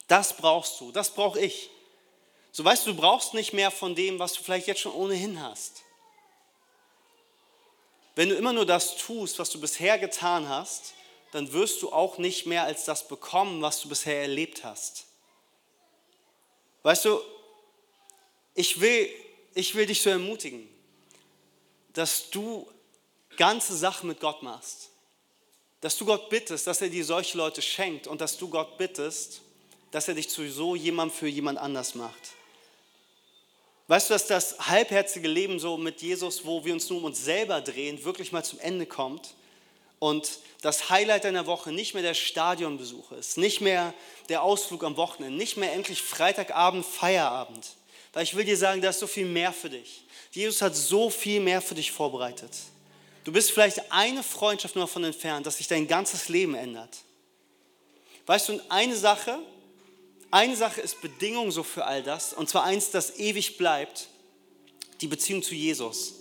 das 0.06 0.36
brauchst 0.36 0.80
du, 0.80 0.92
das 0.92 1.10
brauche 1.10 1.40
ich. 1.40 1.70
So 2.52 2.64
weißt 2.64 2.86
du, 2.86 2.92
du 2.92 2.96
brauchst 2.96 3.34
nicht 3.34 3.52
mehr 3.52 3.70
von 3.70 3.94
dem, 3.94 4.18
was 4.18 4.32
du 4.34 4.42
vielleicht 4.42 4.66
jetzt 4.66 4.80
schon 4.80 4.92
ohnehin 4.92 5.40
hast. 5.40 5.82
Wenn 8.14 8.30
du 8.30 8.34
immer 8.34 8.52
nur 8.52 8.66
das 8.66 8.96
tust, 8.96 9.38
was 9.38 9.50
du 9.50 9.60
bisher 9.60 9.98
getan 9.98 10.48
hast, 10.48 10.94
dann 11.30 11.52
wirst 11.52 11.82
du 11.82 11.92
auch 11.92 12.18
nicht 12.18 12.46
mehr 12.46 12.64
als 12.64 12.84
das 12.84 13.06
bekommen, 13.06 13.62
was 13.62 13.80
du 13.80 13.88
bisher 13.88 14.22
erlebt 14.22 14.64
hast. 14.64 15.06
Weißt 16.82 17.04
du, 17.04 17.20
ich 18.54 18.80
will, 18.80 19.08
ich 19.54 19.74
will 19.74 19.86
dich 19.86 20.02
so 20.02 20.10
ermutigen, 20.10 20.68
dass 21.92 22.30
du 22.30 22.68
ganze 23.36 23.76
Sachen 23.76 24.08
mit 24.08 24.20
Gott 24.20 24.42
machst. 24.42 24.87
Dass 25.80 25.96
du 25.96 26.04
Gott 26.04 26.28
bittest, 26.28 26.66
dass 26.66 26.80
er 26.80 26.88
dir 26.88 27.04
solche 27.04 27.38
Leute 27.38 27.62
schenkt 27.62 28.06
und 28.06 28.20
dass 28.20 28.36
du 28.36 28.48
Gott 28.48 28.78
bittest, 28.78 29.42
dass 29.90 30.08
er 30.08 30.14
dich 30.14 30.28
zu 30.28 30.50
so 30.50 30.74
jemandem 30.74 31.16
für 31.16 31.28
jemand 31.28 31.58
anders 31.58 31.94
macht. 31.94 32.32
Weißt 33.86 34.10
du, 34.10 34.14
dass 34.14 34.26
das 34.26 34.58
halbherzige 34.68 35.28
Leben 35.28 35.58
so 35.58 35.78
mit 35.78 36.02
Jesus, 36.02 36.44
wo 36.44 36.64
wir 36.64 36.74
uns 36.74 36.90
nur 36.90 36.98
um 36.98 37.04
uns 37.04 37.24
selber 37.24 37.62
drehen, 37.62 38.04
wirklich 38.04 38.32
mal 38.32 38.44
zum 38.44 38.58
Ende 38.58 38.84
kommt 38.84 39.34
und 39.98 40.40
das 40.60 40.90
Highlight 40.90 41.24
deiner 41.24 41.46
Woche 41.46 41.72
nicht 41.72 41.94
mehr 41.94 42.02
der 42.02 42.14
Stadionbesuch 42.14 43.12
ist, 43.12 43.38
nicht 43.38 43.60
mehr 43.60 43.94
der 44.28 44.42
Ausflug 44.42 44.84
am 44.84 44.96
Wochenende, 44.96 45.36
nicht 45.36 45.56
mehr 45.56 45.72
endlich 45.72 46.02
Freitagabend, 46.02 46.84
Feierabend. 46.84 47.66
Weil 48.12 48.24
ich 48.24 48.34
will 48.34 48.44
dir 48.44 48.56
sagen, 48.56 48.82
da 48.82 48.90
ist 48.90 48.98
so 48.98 49.06
viel 49.06 49.26
mehr 49.26 49.52
für 49.52 49.70
dich. 49.70 50.02
Jesus 50.32 50.60
hat 50.60 50.76
so 50.76 51.08
viel 51.08 51.40
mehr 51.40 51.62
für 51.62 51.74
dich 51.74 51.90
vorbereitet. 51.92 52.50
Du 53.28 53.32
bist 53.32 53.50
vielleicht 53.50 53.92
eine 53.92 54.22
Freundschaft 54.22 54.74
nur 54.74 54.86
davon 54.86 55.04
entfernt, 55.04 55.44
dass 55.44 55.58
sich 55.58 55.68
dein 55.68 55.86
ganzes 55.86 56.30
Leben 56.30 56.54
ändert. 56.54 56.96
Weißt 58.24 58.48
du, 58.48 58.58
eine 58.70 58.96
Sache, 58.96 59.38
eine 60.30 60.56
Sache 60.56 60.80
ist 60.80 61.02
Bedingung 61.02 61.50
so 61.50 61.62
für 61.62 61.84
all 61.84 62.02
das, 62.02 62.32
und 62.32 62.48
zwar 62.48 62.64
eins, 62.64 62.90
das 62.90 63.18
ewig 63.18 63.58
bleibt, 63.58 64.08
die 65.02 65.08
Beziehung 65.08 65.42
zu 65.42 65.54
Jesus. 65.54 66.14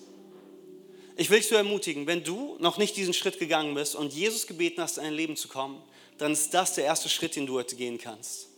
Ich 1.16 1.30
will 1.30 1.38
dich 1.38 1.48
so 1.48 1.56
ermutigen, 1.56 2.08
wenn 2.08 2.26
du 2.26 2.58
noch 2.60 2.78
nicht 2.78 2.98
diesen 2.98 3.14
Schritt 3.14 3.40
gegangen 3.40 3.74
bist 3.74 3.96
und 3.96 4.12
Jesus 4.12 4.46
gebeten 4.46 4.82
hast, 4.82 4.98
in 4.98 5.06
dein 5.06 5.14
Leben 5.14 5.38
zu 5.38 5.48
kommen, 5.48 5.82
dann 6.18 6.34
ist 6.34 6.54
das 6.54 6.74
der 6.74 6.84
erste 6.84 7.08
Schritt, 7.08 7.38
den 7.38 7.48
du 7.48 7.54
heute 7.54 7.78
gehen 7.78 8.00
kannst. 8.00 8.50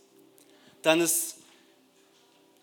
Dann 0.82 1.00
ist 1.00 1.36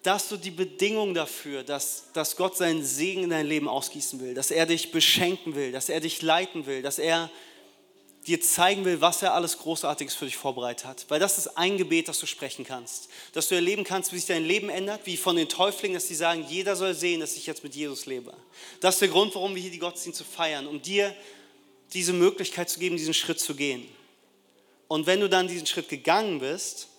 das 0.08 0.30
so 0.30 0.38
die 0.38 0.52
Bedingung 0.52 1.14
dafür, 1.14 1.64
dass, 1.64 2.06
dass 2.14 2.38
Gott 2.38 2.56
seinen 2.56 2.84
Segen 2.84 3.24
in 3.24 3.30
dein 3.30 3.46
Leben 3.46 3.68
ausgießen 3.68 4.20
will, 4.22 4.34
dass 4.34 4.52
er 4.52 4.66
dich 4.66 4.92
beschenken 4.92 5.54
will, 5.54 5.74
dass 5.74 5.90
er 5.90 6.00
dich 6.00 6.22
leiten 6.22 6.66
will, 6.66 6.82
dass 6.82 6.98
er 6.98 7.30
dir 8.26 8.42
zeigen 8.42 8.86
will, 8.86 9.02
was 9.02 9.22
er 9.22 9.34
alles 9.34 9.58
Großartiges 9.58 10.16
für 10.16 10.26
dich 10.26 10.38
vorbereitet 10.38 10.86
hat. 10.86 11.06
Weil 11.10 11.20
das 11.20 11.38
ist 11.38 11.58
ein 11.58 11.78
Gebet, 11.78 12.08
das 12.08 12.20
du 12.20 12.26
sprechen 12.26 12.66
kannst. 12.66 13.10
Dass 13.34 13.50
du 13.50 13.56
erleben 13.56 13.84
kannst, 13.84 14.12
wie 14.12 14.18
sich 14.18 14.28
dein 14.28 14.46
Leben 14.46 14.70
ändert, 14.70 15.02
wie 15.06 15.18
von 15.18 15.36
den 15.36 15.50
Täuflingen, 15.50 15.96
dass 15.96 16.08
sie 16.08 16.16
sagen, 16.16 16.46
jeder 16.48 16.76
soll 16.76 16.94
sehen, 16.94 17.20
dass 17.20 17.36
ich 17.36 17.46
jetzt 17.46 17.64
mit 17.64 17.76
Jesus 17.76 18.06
lebe. 18.06 18.34
Das 18.80 18.96
ist 18.96 19.02
der 19.02 19.10
Grund, 19.10 19.36
warum 19.36 19.56
wir 19.56 19.62
hier 19.62 19.72
die 19.72 19.80
Gottesdienste 19.80 20.24
feiern, 20.24 20.68
um 20.68 20.82
dir 20.82 21.14
diese 21.94 22.14
Möglichkeit 22.14 22.70
zu 22.70 22.80
geben, 22.80 22.98
diesen 22.98 23.14
Schritt 23.14 23.40
zu 23.40 23.56
gehen. 23.56 23.88
Und 24.88 25.06
wenn 25.06 25.20
du 25.20 25.30
dann 25.30 25.48
diesen 25.48 25.68
Schritt 25.68 25.90
gegangen 25.90 26.40
bist, 26.40 26.90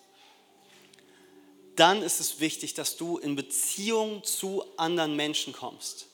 dann 1.79 2.03
ist 2.03 2.21
es 2.21 2.41
wichtig, 2.41 2.75
dass 2.75 2.97
du 2.97 3.19
in 3.19 3.37
Beziehung 3.37 4.25
zu 4.25 4.65
anderen 4.77 5.17
Menschen 5.17 5.53
kommst 5.53 6.07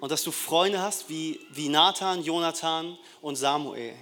und 0.00 0.10
dass 0.10 0.24
du 0.24 0.32
Freunde 0.32 0.80
hast 0.80 1.08
wie, 1.08 1.40
wie 1.50 1.68
Nathan, 1.68 2.24
Jonathan 2.24 2.98
und 3.20 3.36
Samuel. 3.36 3.94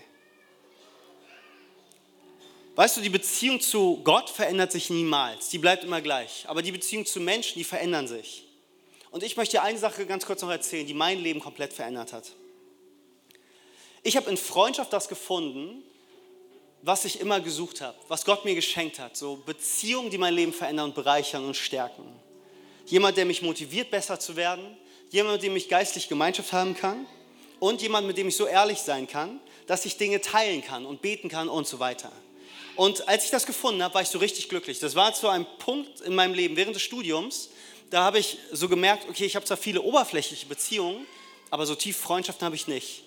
Weißt 2.76 2.96
du, 2.96 3.00
die 3.00 3.10
Beziehung 3.10 3.60
zu 3.60 4.00
Gott 4.04 4.30
verändert 4.30 4.72
sich 4.72 4.88
niemals, 4.88 5.50
die 5.50 5.58
bleibt 5.58 5.84
immer 5.84 6.00
gleich. 6.00 6.44
Aber 6.48 6.62
die 6.62 6.72
Beziehung 6.72 7.04
zu 7.04 7.20
Menschen, 7.20 7.58
die 7.58 7.64
verändern 7.64 8.08
sich. 8.08 8.44
Und 9.10 9.22
ich 9.22 9.36
möchte 9.36 9.56
dir 9.56 9.62
eine 9.62 9.78
Sache 9.78 10.06
ganz 10.06 10.24
kurz 10.24 10.40
noch 10.40 10.50
erzählen, 10.50 10.86
die 10.86 10.94
mein 10.94 11.18
Leben 11.18 11.40
komplett 11.40 11.72
verändert 11.72 12.12
hat. 12.12 12.32
Ich 14.02 14.16
habe 14.16 14.30
in 14.30 14.36
Freundschaft 14.36 14.92
das 14.92 15.08
gefunden, 15.08 15.82
was 16.82 17.04
ich 17.04 17.20
immer 17.20 17.40
gesucht 17.40 17.80
habe, 17.80 17.96
was 18.08 18.24
Gott 18.24 18.44
mir 18.44 18.54
geschenkt 18.54 18.98
hat. 18.98 19.16
So 19.16 19.36
Beziehungen, 19.44 20.10
die 20.10 20.18
mein 20.18 20.34
Leben 20.34 20.52
verändern 20.52 20.86
und 20.86 20.94
bereichern 20.94 21.44
und 21.44 21.56
stärken. 21.56 22.04
Jemand, 22.86 23.16
der 23.16 23.24
mich 23.24 23.42
motiviert, 23.42 23.90
besser 23.90 24.18
zu 24.18 24.36
werden, 24.36 24.76
jemand, 25.10 25.36
mit 25.36 25.42
dem 25.42 25.56
ich 25.56 25.68
geistlich 25.68 26.08
Gemeinschaft 26.08 26.52
haben 26.52 26.74
kann 26.74 27.06
und 27.58 27.82
jemand, 27.82 28.06
mit 28.06 28.16
dem 28.16 28.28
ich 28.28 28.36
so 28.36 28.46
ehrlich 28.46 28.78
sein 28.78 29.06
kann, 29.06 29.40
dass 29.66 29.84
ich 29.84 29.96
Dinge 29.96 30.20
teilen 30.20 30.62
kann 30.62 30.86
und 30.86 31.02
beten 31.02 31.28
kann 31.28 31.48
und 31.48 31.66
so 31.66 31.78
weiter. 31.78 32.10
Und 32.76 33.06
als 33.08 33.24
ich 33.24 33.30
das 33.30 33.46
gefunden 33.46 33.82
habe, 33.82 33.94
war 33.94 34.02
ich 34.02 34.08
so 34.08 34.18
richtig 34.18 34.48
glücklich. 34.48 34.78
Das 34.78 34.94
war 34.94 35.12
zu 35.12 35.28
einem 35.28 35.46
Punkt 35.58 36.00
in 36.00 36.14
meinem 36.14 36.34
Leben 36.34 36.56
während 36.56 36.74
des 36.74 36.82
Studiums, 36.82 37.50
da 37.90 38.04
habe 38.04 38.20
ich 38.20 38.38
so 38.52 38.68
gemerkt, 38.68 39.08
okay, 39.08 39.26
ich 39.26 39.34
habe 39.34 39.44
zwar 39.44 39.56
viele 39.56 39.82
oberflächliche 39.82 40.46
Beziehungen, 40.46 41.06
aber 41.50 41.66
so 41.66 41.74
tief 41.74 41.96
Freundschaften 41.96 42.44
habe 42.44 42.54
ich 42.54 42.68
nicht. 42.68 43.02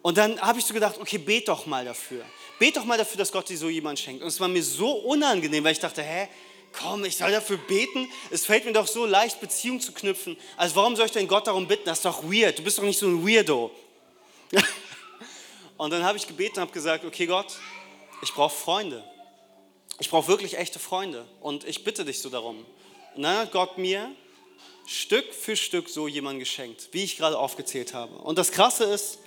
Und 0.00 0.16
dann 0.16 0.40
habe 0.40 0.58
ich 0.58 0.64
so 0.64 0.72
gedacht, 0.72 0.98
okay, 0.98 1.18
bet 1.18 1.48
doch 1.48 1.66
mal 1.66 1.84
dafür. 1.84 2.24
Bet 2.58 2.76
doch 2.76 2.84
mal 2.84 2.96
dafür, 2.96 3.18
dass 3.18 3.32
Gott 3.32 3.48
dir 3.48 3.58
so 3.58 3.68
jemand 3.68 3.98
schenkt. 3.98 4.22
Und 4.22 4.28
es 4.28 4.40
war 4.40 4.48
mir 4.48 4.62
so 4.62 4.90
unangenehm, 4.90 5.62
weil 5.64 5.72
ich 5.72 5.78
dachte, 5.78 6.02
hä, 6.02 6.28
komm, 6.72 7.04
ich 7.04 7.16
soll 7.16 7.30
dafür 7.30 7.58
beten. 7.58 8.08
Es 8.30 8.46
fällt 8.46 8.64
mir 8.64 8.72
doch 8.72 8.86
so 8.86 9.04
leicht, 9.04 9.40
Beziehung 9.40 9.80
zu 9.80 9.92
knüpfen. 9.92 10.36
Also 10.56 10.76
warum 10.76 10.96
soll 10.96 11.06
ich 11.06 11.12
denn 11.12 11.28
Gott 11.28 11.46
darum 11.46 11.66
bitten? 11.66 11.84
Das 11.84 11.98
ist 11.98 12.04
doch 12.04 12.22
weird. 12.24 12.58
Du 12.58 12.62
bist 12.62 12.78
doch 12.78 12.82
nicht 12.82 12.98
so 12.98 13.06
ein 13.06 13.26
Weirdo. 13.26 13.70
und 15.76 15.90
dann 15.90 16.04
habe 16.04 16.16
ich 16.16 16.26
gebeten 16.26 16.56
und 16.56 16.62
habe 16.62 16.72
gesagt, 16.72 17.04
okay 17.04 17.26
Gott, 17.26 17.52
ich 18.22 18.32
brauche 18.32 18.54
Freunde. 18.54 19.04
Ich 19.98 20.10
brauche 20.10 20.28
wirklich 20.28 20.56
echte 20.56 20.78
Freunde. 20.78 21.26
Und 21.40 21.64
ich 21.64 21.84
bitte 21.84 22.04
dich 22.04 22.20
so 22.20 22.30
darum. 22.30 22.64
Und 23.14 23.22
dann 23.22 23.38
hat 23.38 23.52
Gott 23.52 23.78
mir 23.78 24.10
Stück 24.86 25.34
für 25.34 25.56
Stück 25.56 25.88
so 25.88 26.06
jemanden 26.06 26.38
geschenkt, 26.38 26.88
wie 26.92 27.04
ich 27.04 27.16
gerade 27.16 27.38
aufgezählt 27.38 27.92
habe. 27.92 28.14
Und 28.18 28.38
das 28.38 28.52
Krasse 28.52 28.84
ist, 28.84 29.18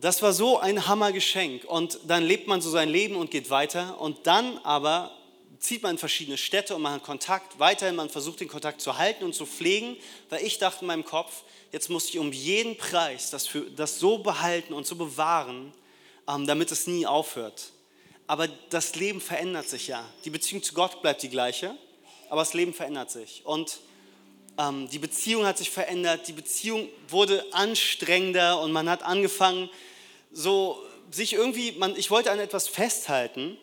das 0.00 0.22
war 0.22 0.32
so 0.32 0.58
ein 0.58 0.86
Hammergeschenk. 0.86 1.64
Und 1.64 2.00
dann 2.06 2.24
lebt 2.24 2.46
man 2.46 2.60
so 2.60 2.70
sein 2.70 2.88
Leben 2.88 3.16
und 3.16 3.30
geht 3.30 3.50
weiter. 3.50 4.00
Und 4.00 4.26
dann 4.26 4.58
aber 4.58 5.12
zieht 5.58 5.82
man 5.82 5.92
in 5.92 5.98
verschiedene 5.98 6.38
Städte 6.38 6.74
und 6.76 6.82
man 6.82 6.94
hat 6.94 7.02
Kontakt. 7.02 7.58
Weiterhin, 7.58 7.96
man 7.96 8.08
versucht 8.08 8.40
den 8.40 8.48
Kontakt 8.48 8.80
zu 8.80 8.96
halten 8.96 9.24
und 9.24 9.34
zu 9.34 9.44
pflegen, 9.44 9.96
weil 10.30 10.44
ich 10.44 10.58
dachte 10.58 10.82
in 10.82 10.86
meinem 10.86 11.04
Kopf, 11.04 11.42
jetzt 11.72 11.90
muss 11.90 12.08
ich 12.08 12.18
um 12.18 12.32
jeden 12.32 12.76
Preis 12.76 13.30
das, 13.30 13.46
für, 13.46 13.62
das 13.62 13.98
so 13.98 14.18
behalten 14.18 14.72
und 14.72 14.86
so 14.86 14.94
bewahren, 14.94 15.72
ähm, 16.28 16.46
damit 16.46 16.70
es 16.70 16.86
nie 16.86 17.06
aufhört. 17.06 17.72
Aber 18.26 18.46
das 18.70 18.94
Leben 18.94 19.20
verändert 19.20 19.68
sich 19.68 19.88
ja. 19.88 20.04
Die 20.24 20.30
Beziehung 20.30 20.62
zu 20.62 20.74
Gott 20.74 21.02
bleibt 21.02 21.22
die 21.22 21.30
gleiche, 21.30 21.74
aber 22.28 22.42
das 22.42 22.54
Leben 22.54 22.72
verändert 22.72 23.10
sich. 23.10 23.42
Und 23.44 23.80
ähm, 24.58 24.88
die 24.90 24.98
Beziehung 24.98 25.46
hat 25.46 25.58
sich 25.58 25.70
verändert, 25.70 26.28
die 26.28 26.32
Beziehung 26.32 26.88
wurde 27.08 27.44
anstrengender 27.52 28.60
und 28.60 28.72
man 28.72 28.88
hat 28.90 29.02
angefangen, 29.02 29.70
so 30.32 30.82
sich 31.10 31.32
irgendwie, 31.32 31.72
man, 31.72 31.96
ich 31.96 32.10
wollte 32.10 32.30
an 32.30 32.38
etwas 32.38 32.68
festhalten 32.68 33.56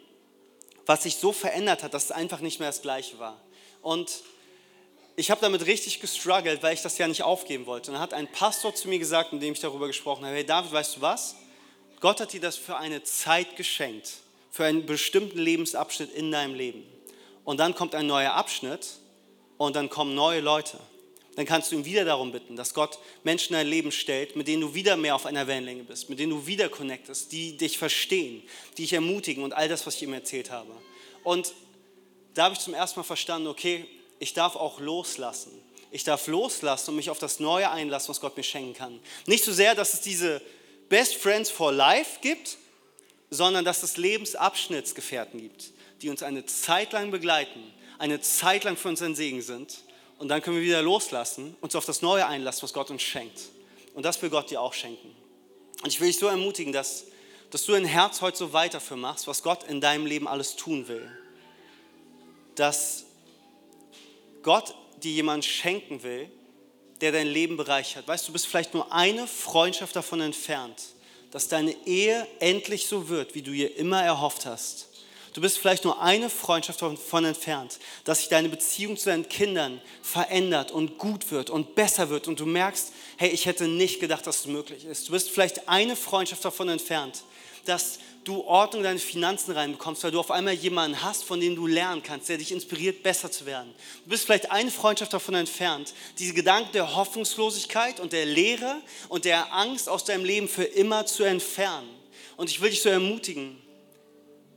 was 0.85 1.03
sich 1.03 1.15
so 1.15 1.31
verändert 1.31 1.83
hat, 1.83 1.93
dass 1.93 2.05
es 2.05 2.11
einfach 2.11 2.39
nicht 2.39 2.59
mehr 2.59 2.69
das 2.69 2.81
Gleiche 2.81 3.17
war. 3.19 3.39
Und 3.81 4.23
ich 5.15 5.31
habe 5.31 5.41
damit 5.41 5.65
richtig 5.65 5.99
gestruggelt, 5.99 6.61
weil 6.61 6.73
ich 6.73 6.81
das 6.81 6.97
ja 6.97 7.07
nicht 7.07 7.23
aufgeben 7.23 7.65
wollte. 7.65 7.89
Und 7.89 7.95
dann 7.95 8.01
hat 8.01 8.13
ein 8.13 8.31
Pastor 8.31 8.75
zu 8.75 8.87
mir 8.87 8.99
gesagt, 8.99 9.33
in 9.33 9.39
dem 9.39 9.53
ich 9.53 9.59
darüber 9.59 9.87
gesprochen 9.87 10.25
habe, 10.25 10.35
hey 10.35 10.45
David, 10.45 10.71
weißt 10.71 10.97
du 10.97 11.01
was? 11.01 11.35
Gott 12.01 12.19
hat 12.19 12.33
dir 12.33 12.41
das 12.41 12.57
für 12.57 12.77
eine 12.77 13.03
Zeit 13.03 13.55
geschenkt, 13.55 14.11
für 14.51 14.65
einen 14.65 14.85
bestimmten 14.85 15.39
Lebensabschnitt 15.39 16.13
in 16.13 16.31
deinem 16.31 16.53
Leben. 16.53 16.83
Und 17.45 17.59
dann 17.59 17.73
kommt 17.73 17.95
ein 17.95 18.07
neuer 18.07 18.33
Abschnitt 18.33 18.87
und 19.57 19.75
dann 19.75 19.89
kommen 19.89 20.15
neue 20.15 20.41
Leute 20.41 20.79
dann 21.35 21.45
kannst 21.45 21.71
du 21.71 21.75
ihn 21.75 21.85
wieder 21.85 22.05
darum 22.05 22.31
bitten, 22.31 22.55
dass 22.55 22.73
Gott 22.73 22.97
Menschen 23.23 23.53
in 23.53 23.59
dein 23.59 23.67
Leben 23.67 23.91
stellt, 23.91 24.35
mit 24.35 24.47
denen 24.47 24.61
du 24.61 24.73
wieder 24.73 24.95
mehr 24.95 25.15
auf 25.15 25.25
einer 25.25 25.47
Wellenlänge 25.47 25.83
bist, 25.83 26.09
mit 26.09 26.19
denen 26.19 26.31
du 26.31 26.47
wieder 26.47 26.69
connectest, 26.69 27.31
die 27.31 27.57
dich 27.57 27.77
verstehen, 27.77 28.41
die 28.77 28.83
dich 28.83 28.93
ermutigen 28.93 29.43
und 29.43 29.53
all 29.53 29.67
das, 29.67 29.85
was 29.85 29.95
ich 29.95 30.03
ihm 30.03 30.13
erzählt 30.13 30.49
habe. 30.49 30.71
Und 31.23 31.53
da 32.33 32.45
habe 32.45 32.55
ich 32.55 32.61
zum 32.61 32.73
ersten 32.73 32.99
Mal 32.99 33.03
verstanden, 33.03 33.47
okay, 33.47 33.85
ich 34.19 34.33
darf 34.33 34.55
auch 34.55 34.79
loslassen. 34.79 35.51
Ich 35.91 36.03
darf 36.03 36.27
loslassen 36.27 36.91
und 36.91 36.95
mich 36.97 37.09
auf 37.09 37.19
das 37.19 37.39
Neue 37.39 37.69
einlassen, 37.69 38.09
was 38.09 38.21
Gott 38.21 38.35
mir 38.37 38.43
schenken 38.43 38.73
kann. 38.73 38.99
Nicht 39.25 39.43
so 39.43 39.51
sehr, 39.51 39.75
dass 39.75 39.93
es 39.93 40.01
diese 40.01 40.41
Best 40.87 41.15
Friends 41.15 41.49
for 41.49 41.71
Life 41.71 42.19
gibt, 42.21 42.57
sondern 43.29 43.65
dass 43.65 43.83
es 43.83 43.97
Lebensabschnittsgefährten 43.97 45.41
gibt, 45.41 45.71
die 46.01 46.09
uns 46.09 46.23
eine 46.23 46.45
Zeit 46.45 46.93
lang 46.93 47.11
begleiten, 47.11 47.73
eine 47.97 48.21
Zeit 48.21 48.63
lang 48.63 48.77
für 48.77 48.89
uns 48.89 49.01
ein 49.01 49.15
Segen 49.15 49.41
sind 49.41 49.79
und 50.17 50.29
dann 50.29 50.41
können 50.41 50.57
wir 50.57 50.63
wieder 50.63 50.81
loslassen, 50.81 51.55
uns 51.61 51.75
auf 51.75 51.85
das 51.85 52.01
Neue 52.01 52.25
einlassen, 52.25 52.63
was 52.63 52.73
Gott 52.73 52.89
uns 52.89 53.01
schenkt. 53.01 53.39
Und 53.93 54.03
das 54.03 54.21
will 54.21 54.29
Gott 54.29 54.49
dir 54.49 54.61
auch 54.61 54.73
schenken. 54.73 55.15
Und 55.83 55.89
ich 55.89 55.99
will 55.99 56.07
dich 56.07 56.17
so 56.17 56.27
ermutigen, 56.27 56.73
dass, 56.73 57.05
dass 57.51 57.65
du 57.65 57.73
dein 57.73 57.85
Herz 57.85 58.21
heute 58.21 58.37
so 58.37 58.53
weiter 58.53 58.79
für 58.79 58.95
machst, 58.95 59.27
was 59.27 59.43
Gott 59.43 59.63
in 59.63 59.81
deinem 59.81 60.05
Leben 60.05 60.27
alles 60.27 60.55
tun 60.55 60.87
will. 60.87 61.09
Dass 62.55 63.05
Gott 64.41 64.73
dir 65.03 65.11
jemanden 65.11 65.43
schenken 65.43 66.03
will, 66.03 66.29
der 67.01 67.11
dein 67.11 67.27
Leben 67.27 67.57
bereichert. 67.57 68.07
Weißt 68.07 68.25
du, 68.25 68.27
du 68.27 68.33
bist 68.33 68.47
vielleicht 68.47 68.73
nur 68.73 68.91
eine 68.91 69.27
Freundschaft 69.27 69.95
davon 69.95 70.21
entfernt, 70.21 70.81
dass 71.31 71.47
deine 71.49 71.75
Ehe 71.85 72.25
endlich 72.39 72.87
so 72.87 73.09
wird, 73.09 73.35
wie 73.35 73.41
du 73.41 73.51
ihr 73.51 73.75
immer 73.77 74.01
erhofft 74.01 74.45
hast. 74.45 74.87
Du 75.35 75.41
bist 75.41 75.57
vielleicht 75.57 75.83
nur 75.83 76.01
eine 76.01 76.29
Freundschaft 76.29 76.81
davon 76.81 77.25
entfernt, 77.25 77.77
dass 78.05 78.19
sich 78.19 78.29
deine 78.29 78.47
Beziehung 78.47 78.95
zu 78.95 79.09
deinen 79.09 79.27
Kindern 79.27 79.81
verändert 80.01 80.71
und 80.71 80.97
gut 80.97 81.29
wird 81.29 81.49
und 81.49 81.75
besser 81.75 82.09
wird 82.09 82.29
und 82.29 82.39
du 82.39 82.45
merkst, 82.45 82.93
hey, 83.17 83.29
ich 83.31 83.45
hätte 83.45 83.67
nicht 83.67 83.99
gedacht, 83.99 84.25
dass 84.25 84.39
es 84.39 84.45
möglich 84.45 84.85
ist. 84.85 85.09
Du 85.09 85.11
bist 85.11 85.29
vielleicht 85.29 85.67
eine 85.67 85.97
Freundschaft 85.97 86.45
davon 86.45 86.69
entfernt, 86.69 87.25
dass 87.65 87.99
du 88.23 88.45
Ordnung 88.45 88.79
in 88.79 88.85
deine 88.85 88.99
Finanzen 88.99 89.51
reinbekommst, 89.51 90.05
weil 90.05 90.11
du 90.11 90.21
auf 90.21 90.31
einmal 90.31 90.53
jemanden 90.53 91.01
hast, 91.03 91.25
von 91.25 91.41
dem 91.41 91.57
du 91.57 91.67
lernen 91.67 92.01
kannst, 92.01 92.29
der 92.29 92.37
dich 92.37 92.53
inspiriert, 92.53 93.03
besser 93.03 93.29
zu 93.29 93.45
werden. 93.45 93.75
Du 94.05 94.11
bist 94.11 94.23
vielleicht 94.23 94.51
eine 94.51 94.71
Freundschaft 94.71 95.11
davon 95.11 95.35
entfernt, 95.35 95.93
diese 96.17 96.33
Gedanken 96.33 96.71
der 96.71 96.95
Hoffnungslosigkeit 96.95 97.99
und 97.99 98.13
der 98.13 98.25
Leere 98.25 98.77
und 99.09 99.25
der 99.25 99.53
Angst 99.53 99.89
aus 99.89 100.05
deinem 100.05 100.23
Leben 100.23 100.47
für 100.47 100.63
immer 100.63 101.05
zu 101.05 101.23
entfernen. 101.23 101.89
Und 102.37 102.49
ich 102.49 102.61
will 102.61 102.69
dich 102.69 102.81
so 102.81 102.87
ermutigen, 102.87 103.64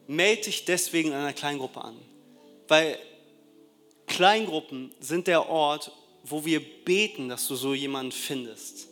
melde 0.08 0.42
dich 0.42 0.64
deswegen 0.64 1.10
in 1.10 1.14
einer 1.14 1.32
Kleingruppe 1.32 1.84
an. 1.84 1.96
Weil 2.66 2.98
Kleingruppen 4.06 4.92
sind 4.98 5.28
der 5.28 5.48
Ort, 5.48 5.92
wo 6.24 6.44
wir 6.44 6.60
beten, 6.84 7.28
dass 7.28 7.46
du 7.46 7.54
so 7.54 7.74
jemanden 7.74 8.12
findest. 8.12 8.88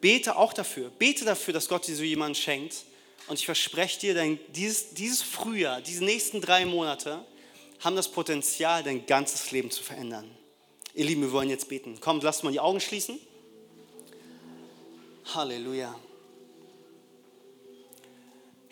bete 0.00 0.36
auch 0.36 0.52
dafür. 0.52 0.90
Bete 0.90 1.24
dafür, 1.24 1.52
dass 1.52 1.68
Gott 1.68 1.86
dir 1.86 1.96
so 1.96 2.02
jemanden 2.02 2.34
schenkt. 2.34 2.84
Und 3.26 3.38
ich 3.38 3.46
verspreche 3.46 4.00
dir, 4.00 4.14
dein, 4.14 4.38
dieses, 4.54 4.94
dieses 4.94 5.22
Frühjahr, 5.22 5.80
diese 5.80 6.04
nächsten 6.04 6.40
drei 6.40 6.64
Monate 6.64 7.24
haben 7.80 7.96
das 7.96 8.08
Potenzial, 8.08 8.82
dein 8.82 9.06
ganzes 9.06 9.50
Leben 9.50 9.70
zu 9.70 9.82
verändern. 9.82 10.30
Ihr 10.94 11.06
Lieben, 11.06 11.22
wir 11.22 11.32
wollen 11.32 11.50
jetzt 11.50 11.68
beten. 11.68 11.98
Kommt, 12.00 12.22
lasst 12.22 12.44
mal 12.44 12.52
die 12.52 12.60
Augen 12.60 12.80
schließen. 12.80 13.18
Halleluja. 15.34 15.94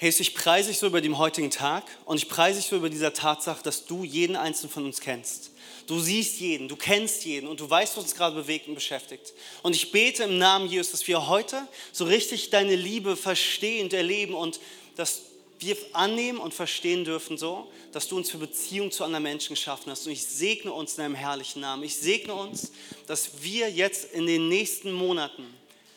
Jesus, 0.03 0.19
ich 0.19 0.35
preise 0.35 0.69
dich 0.69 0.79
so 0.79 0.89
über 0.89 1.01
den 1.01 1.17
heutigen 1.17 1.53
Tag 1.53 1.85
und 2.07 2.17
ich 2.17 2.29
preise 2.29 2.59
dich 2.59 2.69
so 2.69 2.75
über 2.75 2.91
dieser 2.91 3.13
Tatsache, 3.13 3.63
dass 3.63 3.87
du 3.87 4.03
jeden 4.03 4.35
einzelnen 4.35 4.73
von 4.73 4.85
uns 4.85 5.01
kennst. 5.01 5.53
Du 5.87 6.01
siehst 6.01 6.41
jeden, 6.41 6.67
du 6.67 6.75
kennst 6.75 7.25
jeden 7.25 7.47
und 7.47 7.61
du 7.61 7.71
weißt, 7.71 7.97
was 7.97 8.03
uns 8.03 8.15
gerade 8.17 8.35
bewegt 8.35 8.67
und 8.67 8.75
beschäftigt. 8.75 9.33
Und 9.63 9.77
ich 9.77 9.93
bete 9.93 10.25
im 10.25 10.39
Namen 10.39 10.69
Jesus, 10.69 10.91
dass 10.91 11.07
wir 11.07 11.29
heute 11.29 11.69
so 11.93 12.05
richtig 12.05 12.51
deine 12.51 12.75
Liebe 12.75 13.15
verstehen 13.15 13.85
und 13.85 13.93
erleben 13.93 14.35
und 14.35 14.59
dass 14.97 15.23
wir 15.61 15.77
annehmen 15.93 16.39
und 16.39 16.53
verstehen 16.53 17.05
dürfen 17.05 17.39
so, 17.39 17.71
dass 17.93 18.09
du 18.09 18.17
uns 18.17 18.29
für 18.29 18.39
Beziehung 18.39 18.91
zu 18.91 19.05
anderen 19.05 19.23
Menschen 19.23 19.55
geschaffen 19.55 19.93
hast. 19.93 20.05
Und 20.07 20.13
ich 20.13 20.25
segne 20.25 20.73
uns 20.73 20.95
in 20.95 21.05
deinem 21.05 21.15
herrlichen 21.15 21.61
Namen. 21.61 21.85
Ich 21.85 21.95
segne 21.95 22.35
uns, 22.35 22.73
dass 23.07 23.43
wir 23.43 23.71
jetzt 23.71 24.13
in 24.13 24.27
den 24.27 24.49
nächsten 24.49 24.91
Monaten 24.91 25.45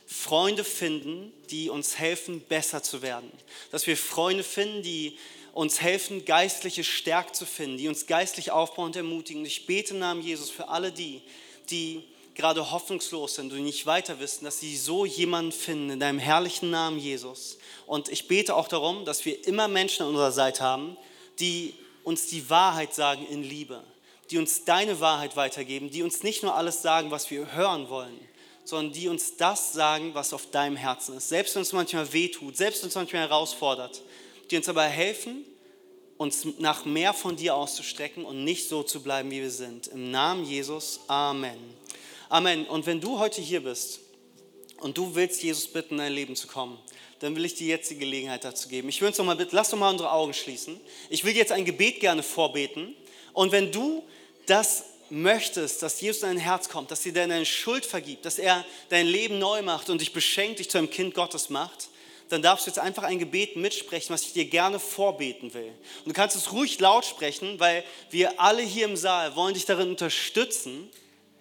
Freunde 0.05 0.63
finden, 0.63 1.33
die 1.49 1.69
uns 1.69 1.97
helfen, 1.97 2.41
besser 2.41 2.83
zu 2.83 3.01
werden. 3.01 3.31
Dass 3.71 3.87
wir 3.87 3.97
Freunde 3.97 4.43
finden, 4.43 4.83
die 4.83 5.17
uns 5.53 5.81
helfen, 5.81 6.25
geistliche 6.25 6.83
Stärke 6.83 7.31
zu 7.31 7.45
finden, 7.45 7.77
die 7.77 7.87
uns 7.87 8.07
geistlich 8.07 8.51
aufbauen 8.51 8.87
und 8.87 8.95
ermutigen. 8.95 9.45
Ich 9.45 9.65
bete 9.65 9.93
im 9.93 9.99
Namen 9.99 10.21
Jesus 10.21 10.49
für 10.49 10.67
alle 10.67 10.91
die, 10.91 11.21
die 11.69 12.03
gerade 12.35 12.71
hoffnungslos 12.71 13.35
sind 13.35 13.53
und 13.53 13.63
nicht 13.63 13.85
weiter 13.85 14.19
wissen, 14.19 14.43
dass 14.43 14.59
sie 14.59 14.75
so 14.75 15.05
jemanden 15.05 15.53
finden 15.53 15.91
in 15.91 15.99
deinem 15.99 16.19
herrlichen 16.19 16.69
Namen 16.69 16.99
Jesus. 16.99 17.57
Und 17.87 18.09
ich 18.09 18.27
bete 18.27 18.55
auch 18.55 18.67
darum, 18.67 19.05
dass 19.05 19.25
wir 19.25 19.47
immer 19.47 19.69
Menschen 19.69 20.03
an 20.03 20.09
unserer 20.09 20.33
Seite 20.33 20.61
haben, 20.61 20.97
die 21.39 21.73
uns 22.03 22.27
die 22.27 22.49
Wahrheit 22.49 22.93
sagen 22.93 23.25
in 23.25 23.41
Liebe, 23.41 23.81
die 24.29 24.37
uns 24.37 24.65
deine 24.65 24.99
Wahrheit 24.99 25.37
weitergeben, 25.37 25.89
die 25.89 26.03
uns 26.03 26.21
nicht 26.21 26.43
nur 26.43 26.55
alles 26.55 26.81
sagen, 26.81 27.11
was 27.11 27.31
wir 27.31 27.53
hören 27.53 27.89
wollen, 27.89 28.19
sondern 28.65 28.91
die 28.91 29.07
uns 29.07 29.37
das 29.37 29.73
sagen, 29.73 30.13
was 30.13 30.33
auf 30.33 30.49
deinem 30.49 30.75
Herzen 30.75 31.15
ist. 31.15 31.29
Selbst 31.29 31.55
wenn 31.55 31.61
es 31.61 31.71
manchmal 31.71 32.11
wehtut, 32.11 32.57
selbst 32.57 32.81
wenn 32.81 32.89
es 32.89 32.95
manchmal 32.95 33.21
herausfordert, 33.21 34.01
die 34.49 34.57
uns 34.57 34.67
aber 34.67 34.83
helfen, 34.83 35.45
uns 36.17 36.45
nach 36.59 36.83
mehr 36.83 37.13
von 37.13 37.35
dir 37.35 37.55
auszustrecken 37.55 38.25
und 38.25 38.43
nicht 38.43 38.67
so 38.67 38.83
zu 38.83 39.03
bleiben, 39.03 39.29
wie 39.31 39.41
wir 39.41 39.51
sind. 39.51 39.87
Im 39.87 40.11
Namen 40.11 40.45
Jesus, 40.45 41.01
Amen. 41.07 41.57
Amen. 42.27 42.65
Und 42.65 42.85
wenn 42.85 42.99
du 42.99 43.19
heute 43.19 43.41
hier 43.41 43.61
bist 43.61 43.99
und 44.79 44.97
du 44.97 45.13
willst 45.13 45.43
Jesus 45.43 45.67
bitten, 45.67 45.95
in 45.95 45.99
dein 45.99 46.13
Leben 46.13 46.35
zu 46.35 46.47
kommen, 46.47 46.79
dann 47.19 47.35
will 47.35 47.45
ich 47.45 47.55
dir 47.55 47.67
jetzt 47.67 47.91
die 47.91 47.97
Gelegenheit 47.97 48.43
dazu 48.43 48.67
geben. 48.67 48.89
Ich 48.89 48.99
will 48.99 49.09
uns 49.09 49.17
noch 49.17 49.25
mal 49.25 49.35
bitten, 49.35 49.55
lass 49.55 49.69
doch 49.69 49.77
mal 49.77 49.91
unsere 49.91 50.11
Augen 50.11 50.33
schließen. 50.33 50.79
Ich 51.09 51.23
will 51.23 51.35
jetzt 51.35 51.51
ein 51.51 51.65
Gebet 51.65 51.99
gerne 51.99 52.23
vorbeten. 52.23 52.95
Und 53.33 53.51
wenn 53.51 53.71
du 53.71 54.03
das 54.47 54.85
möchtest, 55.09 55.81
dass 55.81 56.01
Jesus 56.01 56.23
in 56.23 56.29
dein 56.29 56.37
Herz 56.37 56.69
kommt, 56.69 56.91
dass 56.91 57.01
dir 57.01 57.13
deine 57.13 57.45
Schuld 57.45 57.85
vergibt, 57.85 58.25
dass 58.25 58.39
er 58.39 58.65
dein 58.89 59.07
Leben 59.07 59.39
neu 59.39 59.61
macht 59.61 59.89
und 59.89 60.01
dich 60.01 60.13
beschenkt, 60.13 60.59
dich 60.59 60.69
zu 60.69 60.77
einem 60.77 60.89
Kind 60.89 61.13
Gottes 61.13 61.49
macht, 61.49 61.89
dann 62.29 62.41
darfst 62.41 62.65
du 62.65 62.71
jetzt 62.71 62.79
einfach 62.79 63.03
ein 63.03 63.19
Gebet 63.19 63.55
mitsprechen, 63.55 64.13
was 64.13 64.23
ich 64.23 64.33
dir 64.33 64.45
gerne 64.45 64.79
vorbeten 64.79 65.53
will. 65.53 65.71
Und 66.03 66.07
du 66.07 66.13
kannst 66.13 66.35
es 66.35 66.51
ruhig 66.51 66.79
laut 66.79 67.05
sprechen, 67.05 67.59
weil 67.59 67.83
wir 68.09 68.39
alle 68.39 68.63
hier 68.63 68.85
im 68.85 68.95
Saal 68.95 69.35
wollen 69.35 69.53
dich 69.53 69.65
darin 69.65 69.89
unterstützen, 69.89 70.89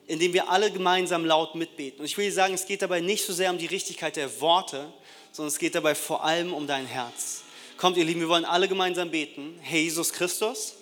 indem 0.06 0.34
wir 0.34 0.50
alle 0.50 0.70
gemeinsam 0.70 1.24
laut 1.24 1.54
mitbeten. 1.54 2.00
Und 2.00 2.06
ich 2.06 2.18
will 2.18 2.26
dir 2.26 2.32
sagen, 2.32 2.52
es 2.52 2.66
geht 2.66 2.82
dabei 2.82 3.00
nicht 3.00 3.24
so 3.24 3.32
sehr 3.32 3.50
um 3.50 3.56
die 3.56 3.66
Richtigkeit 3.66 4.16
der 4.16 4.40
Worte, 4.40 4.92
sondern 5.32 5.48
es 5.48 5.58
geht 5.58 5.74
dabei 5.74 5.94
vor 5.94 6.22
allem 6.22 6.52
um 6.52 6.66
dein 6.66 6.86
Herz. 6.86 7.42
Kommt, 7.78 7.96
ihr 7.96 8.04
Lieben, 8.04 8.20
wir 8.20 8.28
wollen 8.28 8.44
alle 8.44 8.68
gemeinsam 8.68 9.10
beten. 9.10 9.58
Herr 9.62 9.80
Jesus 9.80 10.12
Christus, 10.12 10.74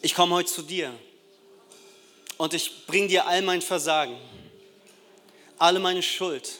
ich 0.00 0.14
komme 0.14 0.36
heute 0.36 0.50
zu 0.50 0.62
dir 0.62 0.94
und 2.38 2.54
ich 2.54 2.86
bringe 2.86 3.08
dir 3.08 3.26
all 3.26 3.42
mein 3.42 3.60
Versagen, 3.60 4.16
alle 5.58 5.78
meine 5.78 6.02
Schuld 6.02 6.58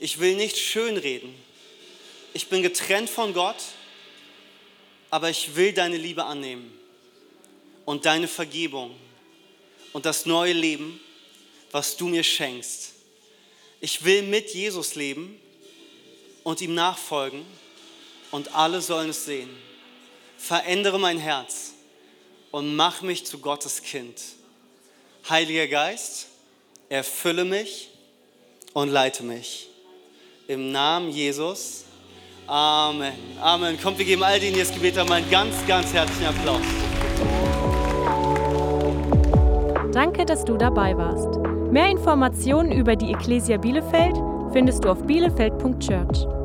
ich 0.00 0.18
will 0.18 0.36
nicht 0.36 0.56
schönreden. 0.56 1.34
Ich 2.34 2.48
bin 2.48 2.62
getrennt 2.62 3.10
von 3.10 3.32
Gott, 3.32 3.56
aber 5.10 5.30
ich 5.30 5.56
will 5.56 5.72
deine 5.72 5.96
Liebe 5.96 6.24
annehmen 6.24 6.72
und 7.84 8.04
deine 8.04 8.28
Vergebung 8.28 8.94
und 9.92 10.06
das 10.06 10.26
neue 10.26 10.52
Leben, 10.52 11.00
was 11.72 11.96
du 11.96 12.06
mir 12.06 12.22
schenkst. 12.22 12.92
Ich 13.80 14.04
will 14.04 14.22
mit 14.22 14.54
Jesus 14.54 14.94
leben 14.94 15.40
und 16.44 16.60
ihm 16.60 16.74
nachfolgen 16.74 17.44
und 18.30 18.54
alle 18.54 18.80
sollen 18.80 19.10
es 19.10 19.24
sehen. 19.24 19.50
Verändere 20.36 21.00
mein 21.00 21.18
Herz 21.18 21.72
und 22.50 22.76
mach 22.76 23.02
mich 23.02 23.26
zu 23.26 23.38
Gottes 23.38 23.82
Kind. 23.82 24.20
Heiliger 25.30 25.66
Geist, 25.66 26.28
erfülle 26.88 27.44
mich 27.44 27.90
und 28.72 28.88
leite 28.88 29.22
mich. 29.22 29.68
Im 30.46 30.72
Namen 30.72 31.10
Jesus. 31.10 31.84
Amen. 32.46 33.12
Amen. 33.42 33.78
Kommt, 33.80 33.98
wir 33.98 34.06
geben 34.06 34.22
all 34.22 34.40
denen, 34.40 34.54
die 34.54 34.60
das 34.60 34.72
Gebet 34.72 34.96
haben, 34.96 35.12
einen 35.12 35.30
ganz, 35.30 35.54
ganz 35.66 35.92
herzlichen 35.92 36.26
Applaus. 36.26 36.62
Danke, 39.92 40.24
dass 40.24 40.44
du 40.44 40.56
dabei 40.56 40.96
warst. 40.96 41.38
Mehr 41.70 41.90
Informationen 41.90 42.72
über 42.72 42.96
die 42.96 43.12
Ecclesia 43.12 43.58
Bielefeld 43.58 44.16
findest 44.52 44.84
du 44.84 44.90
auf 44.90 45.02
bielefeld.church. 45.02 46.37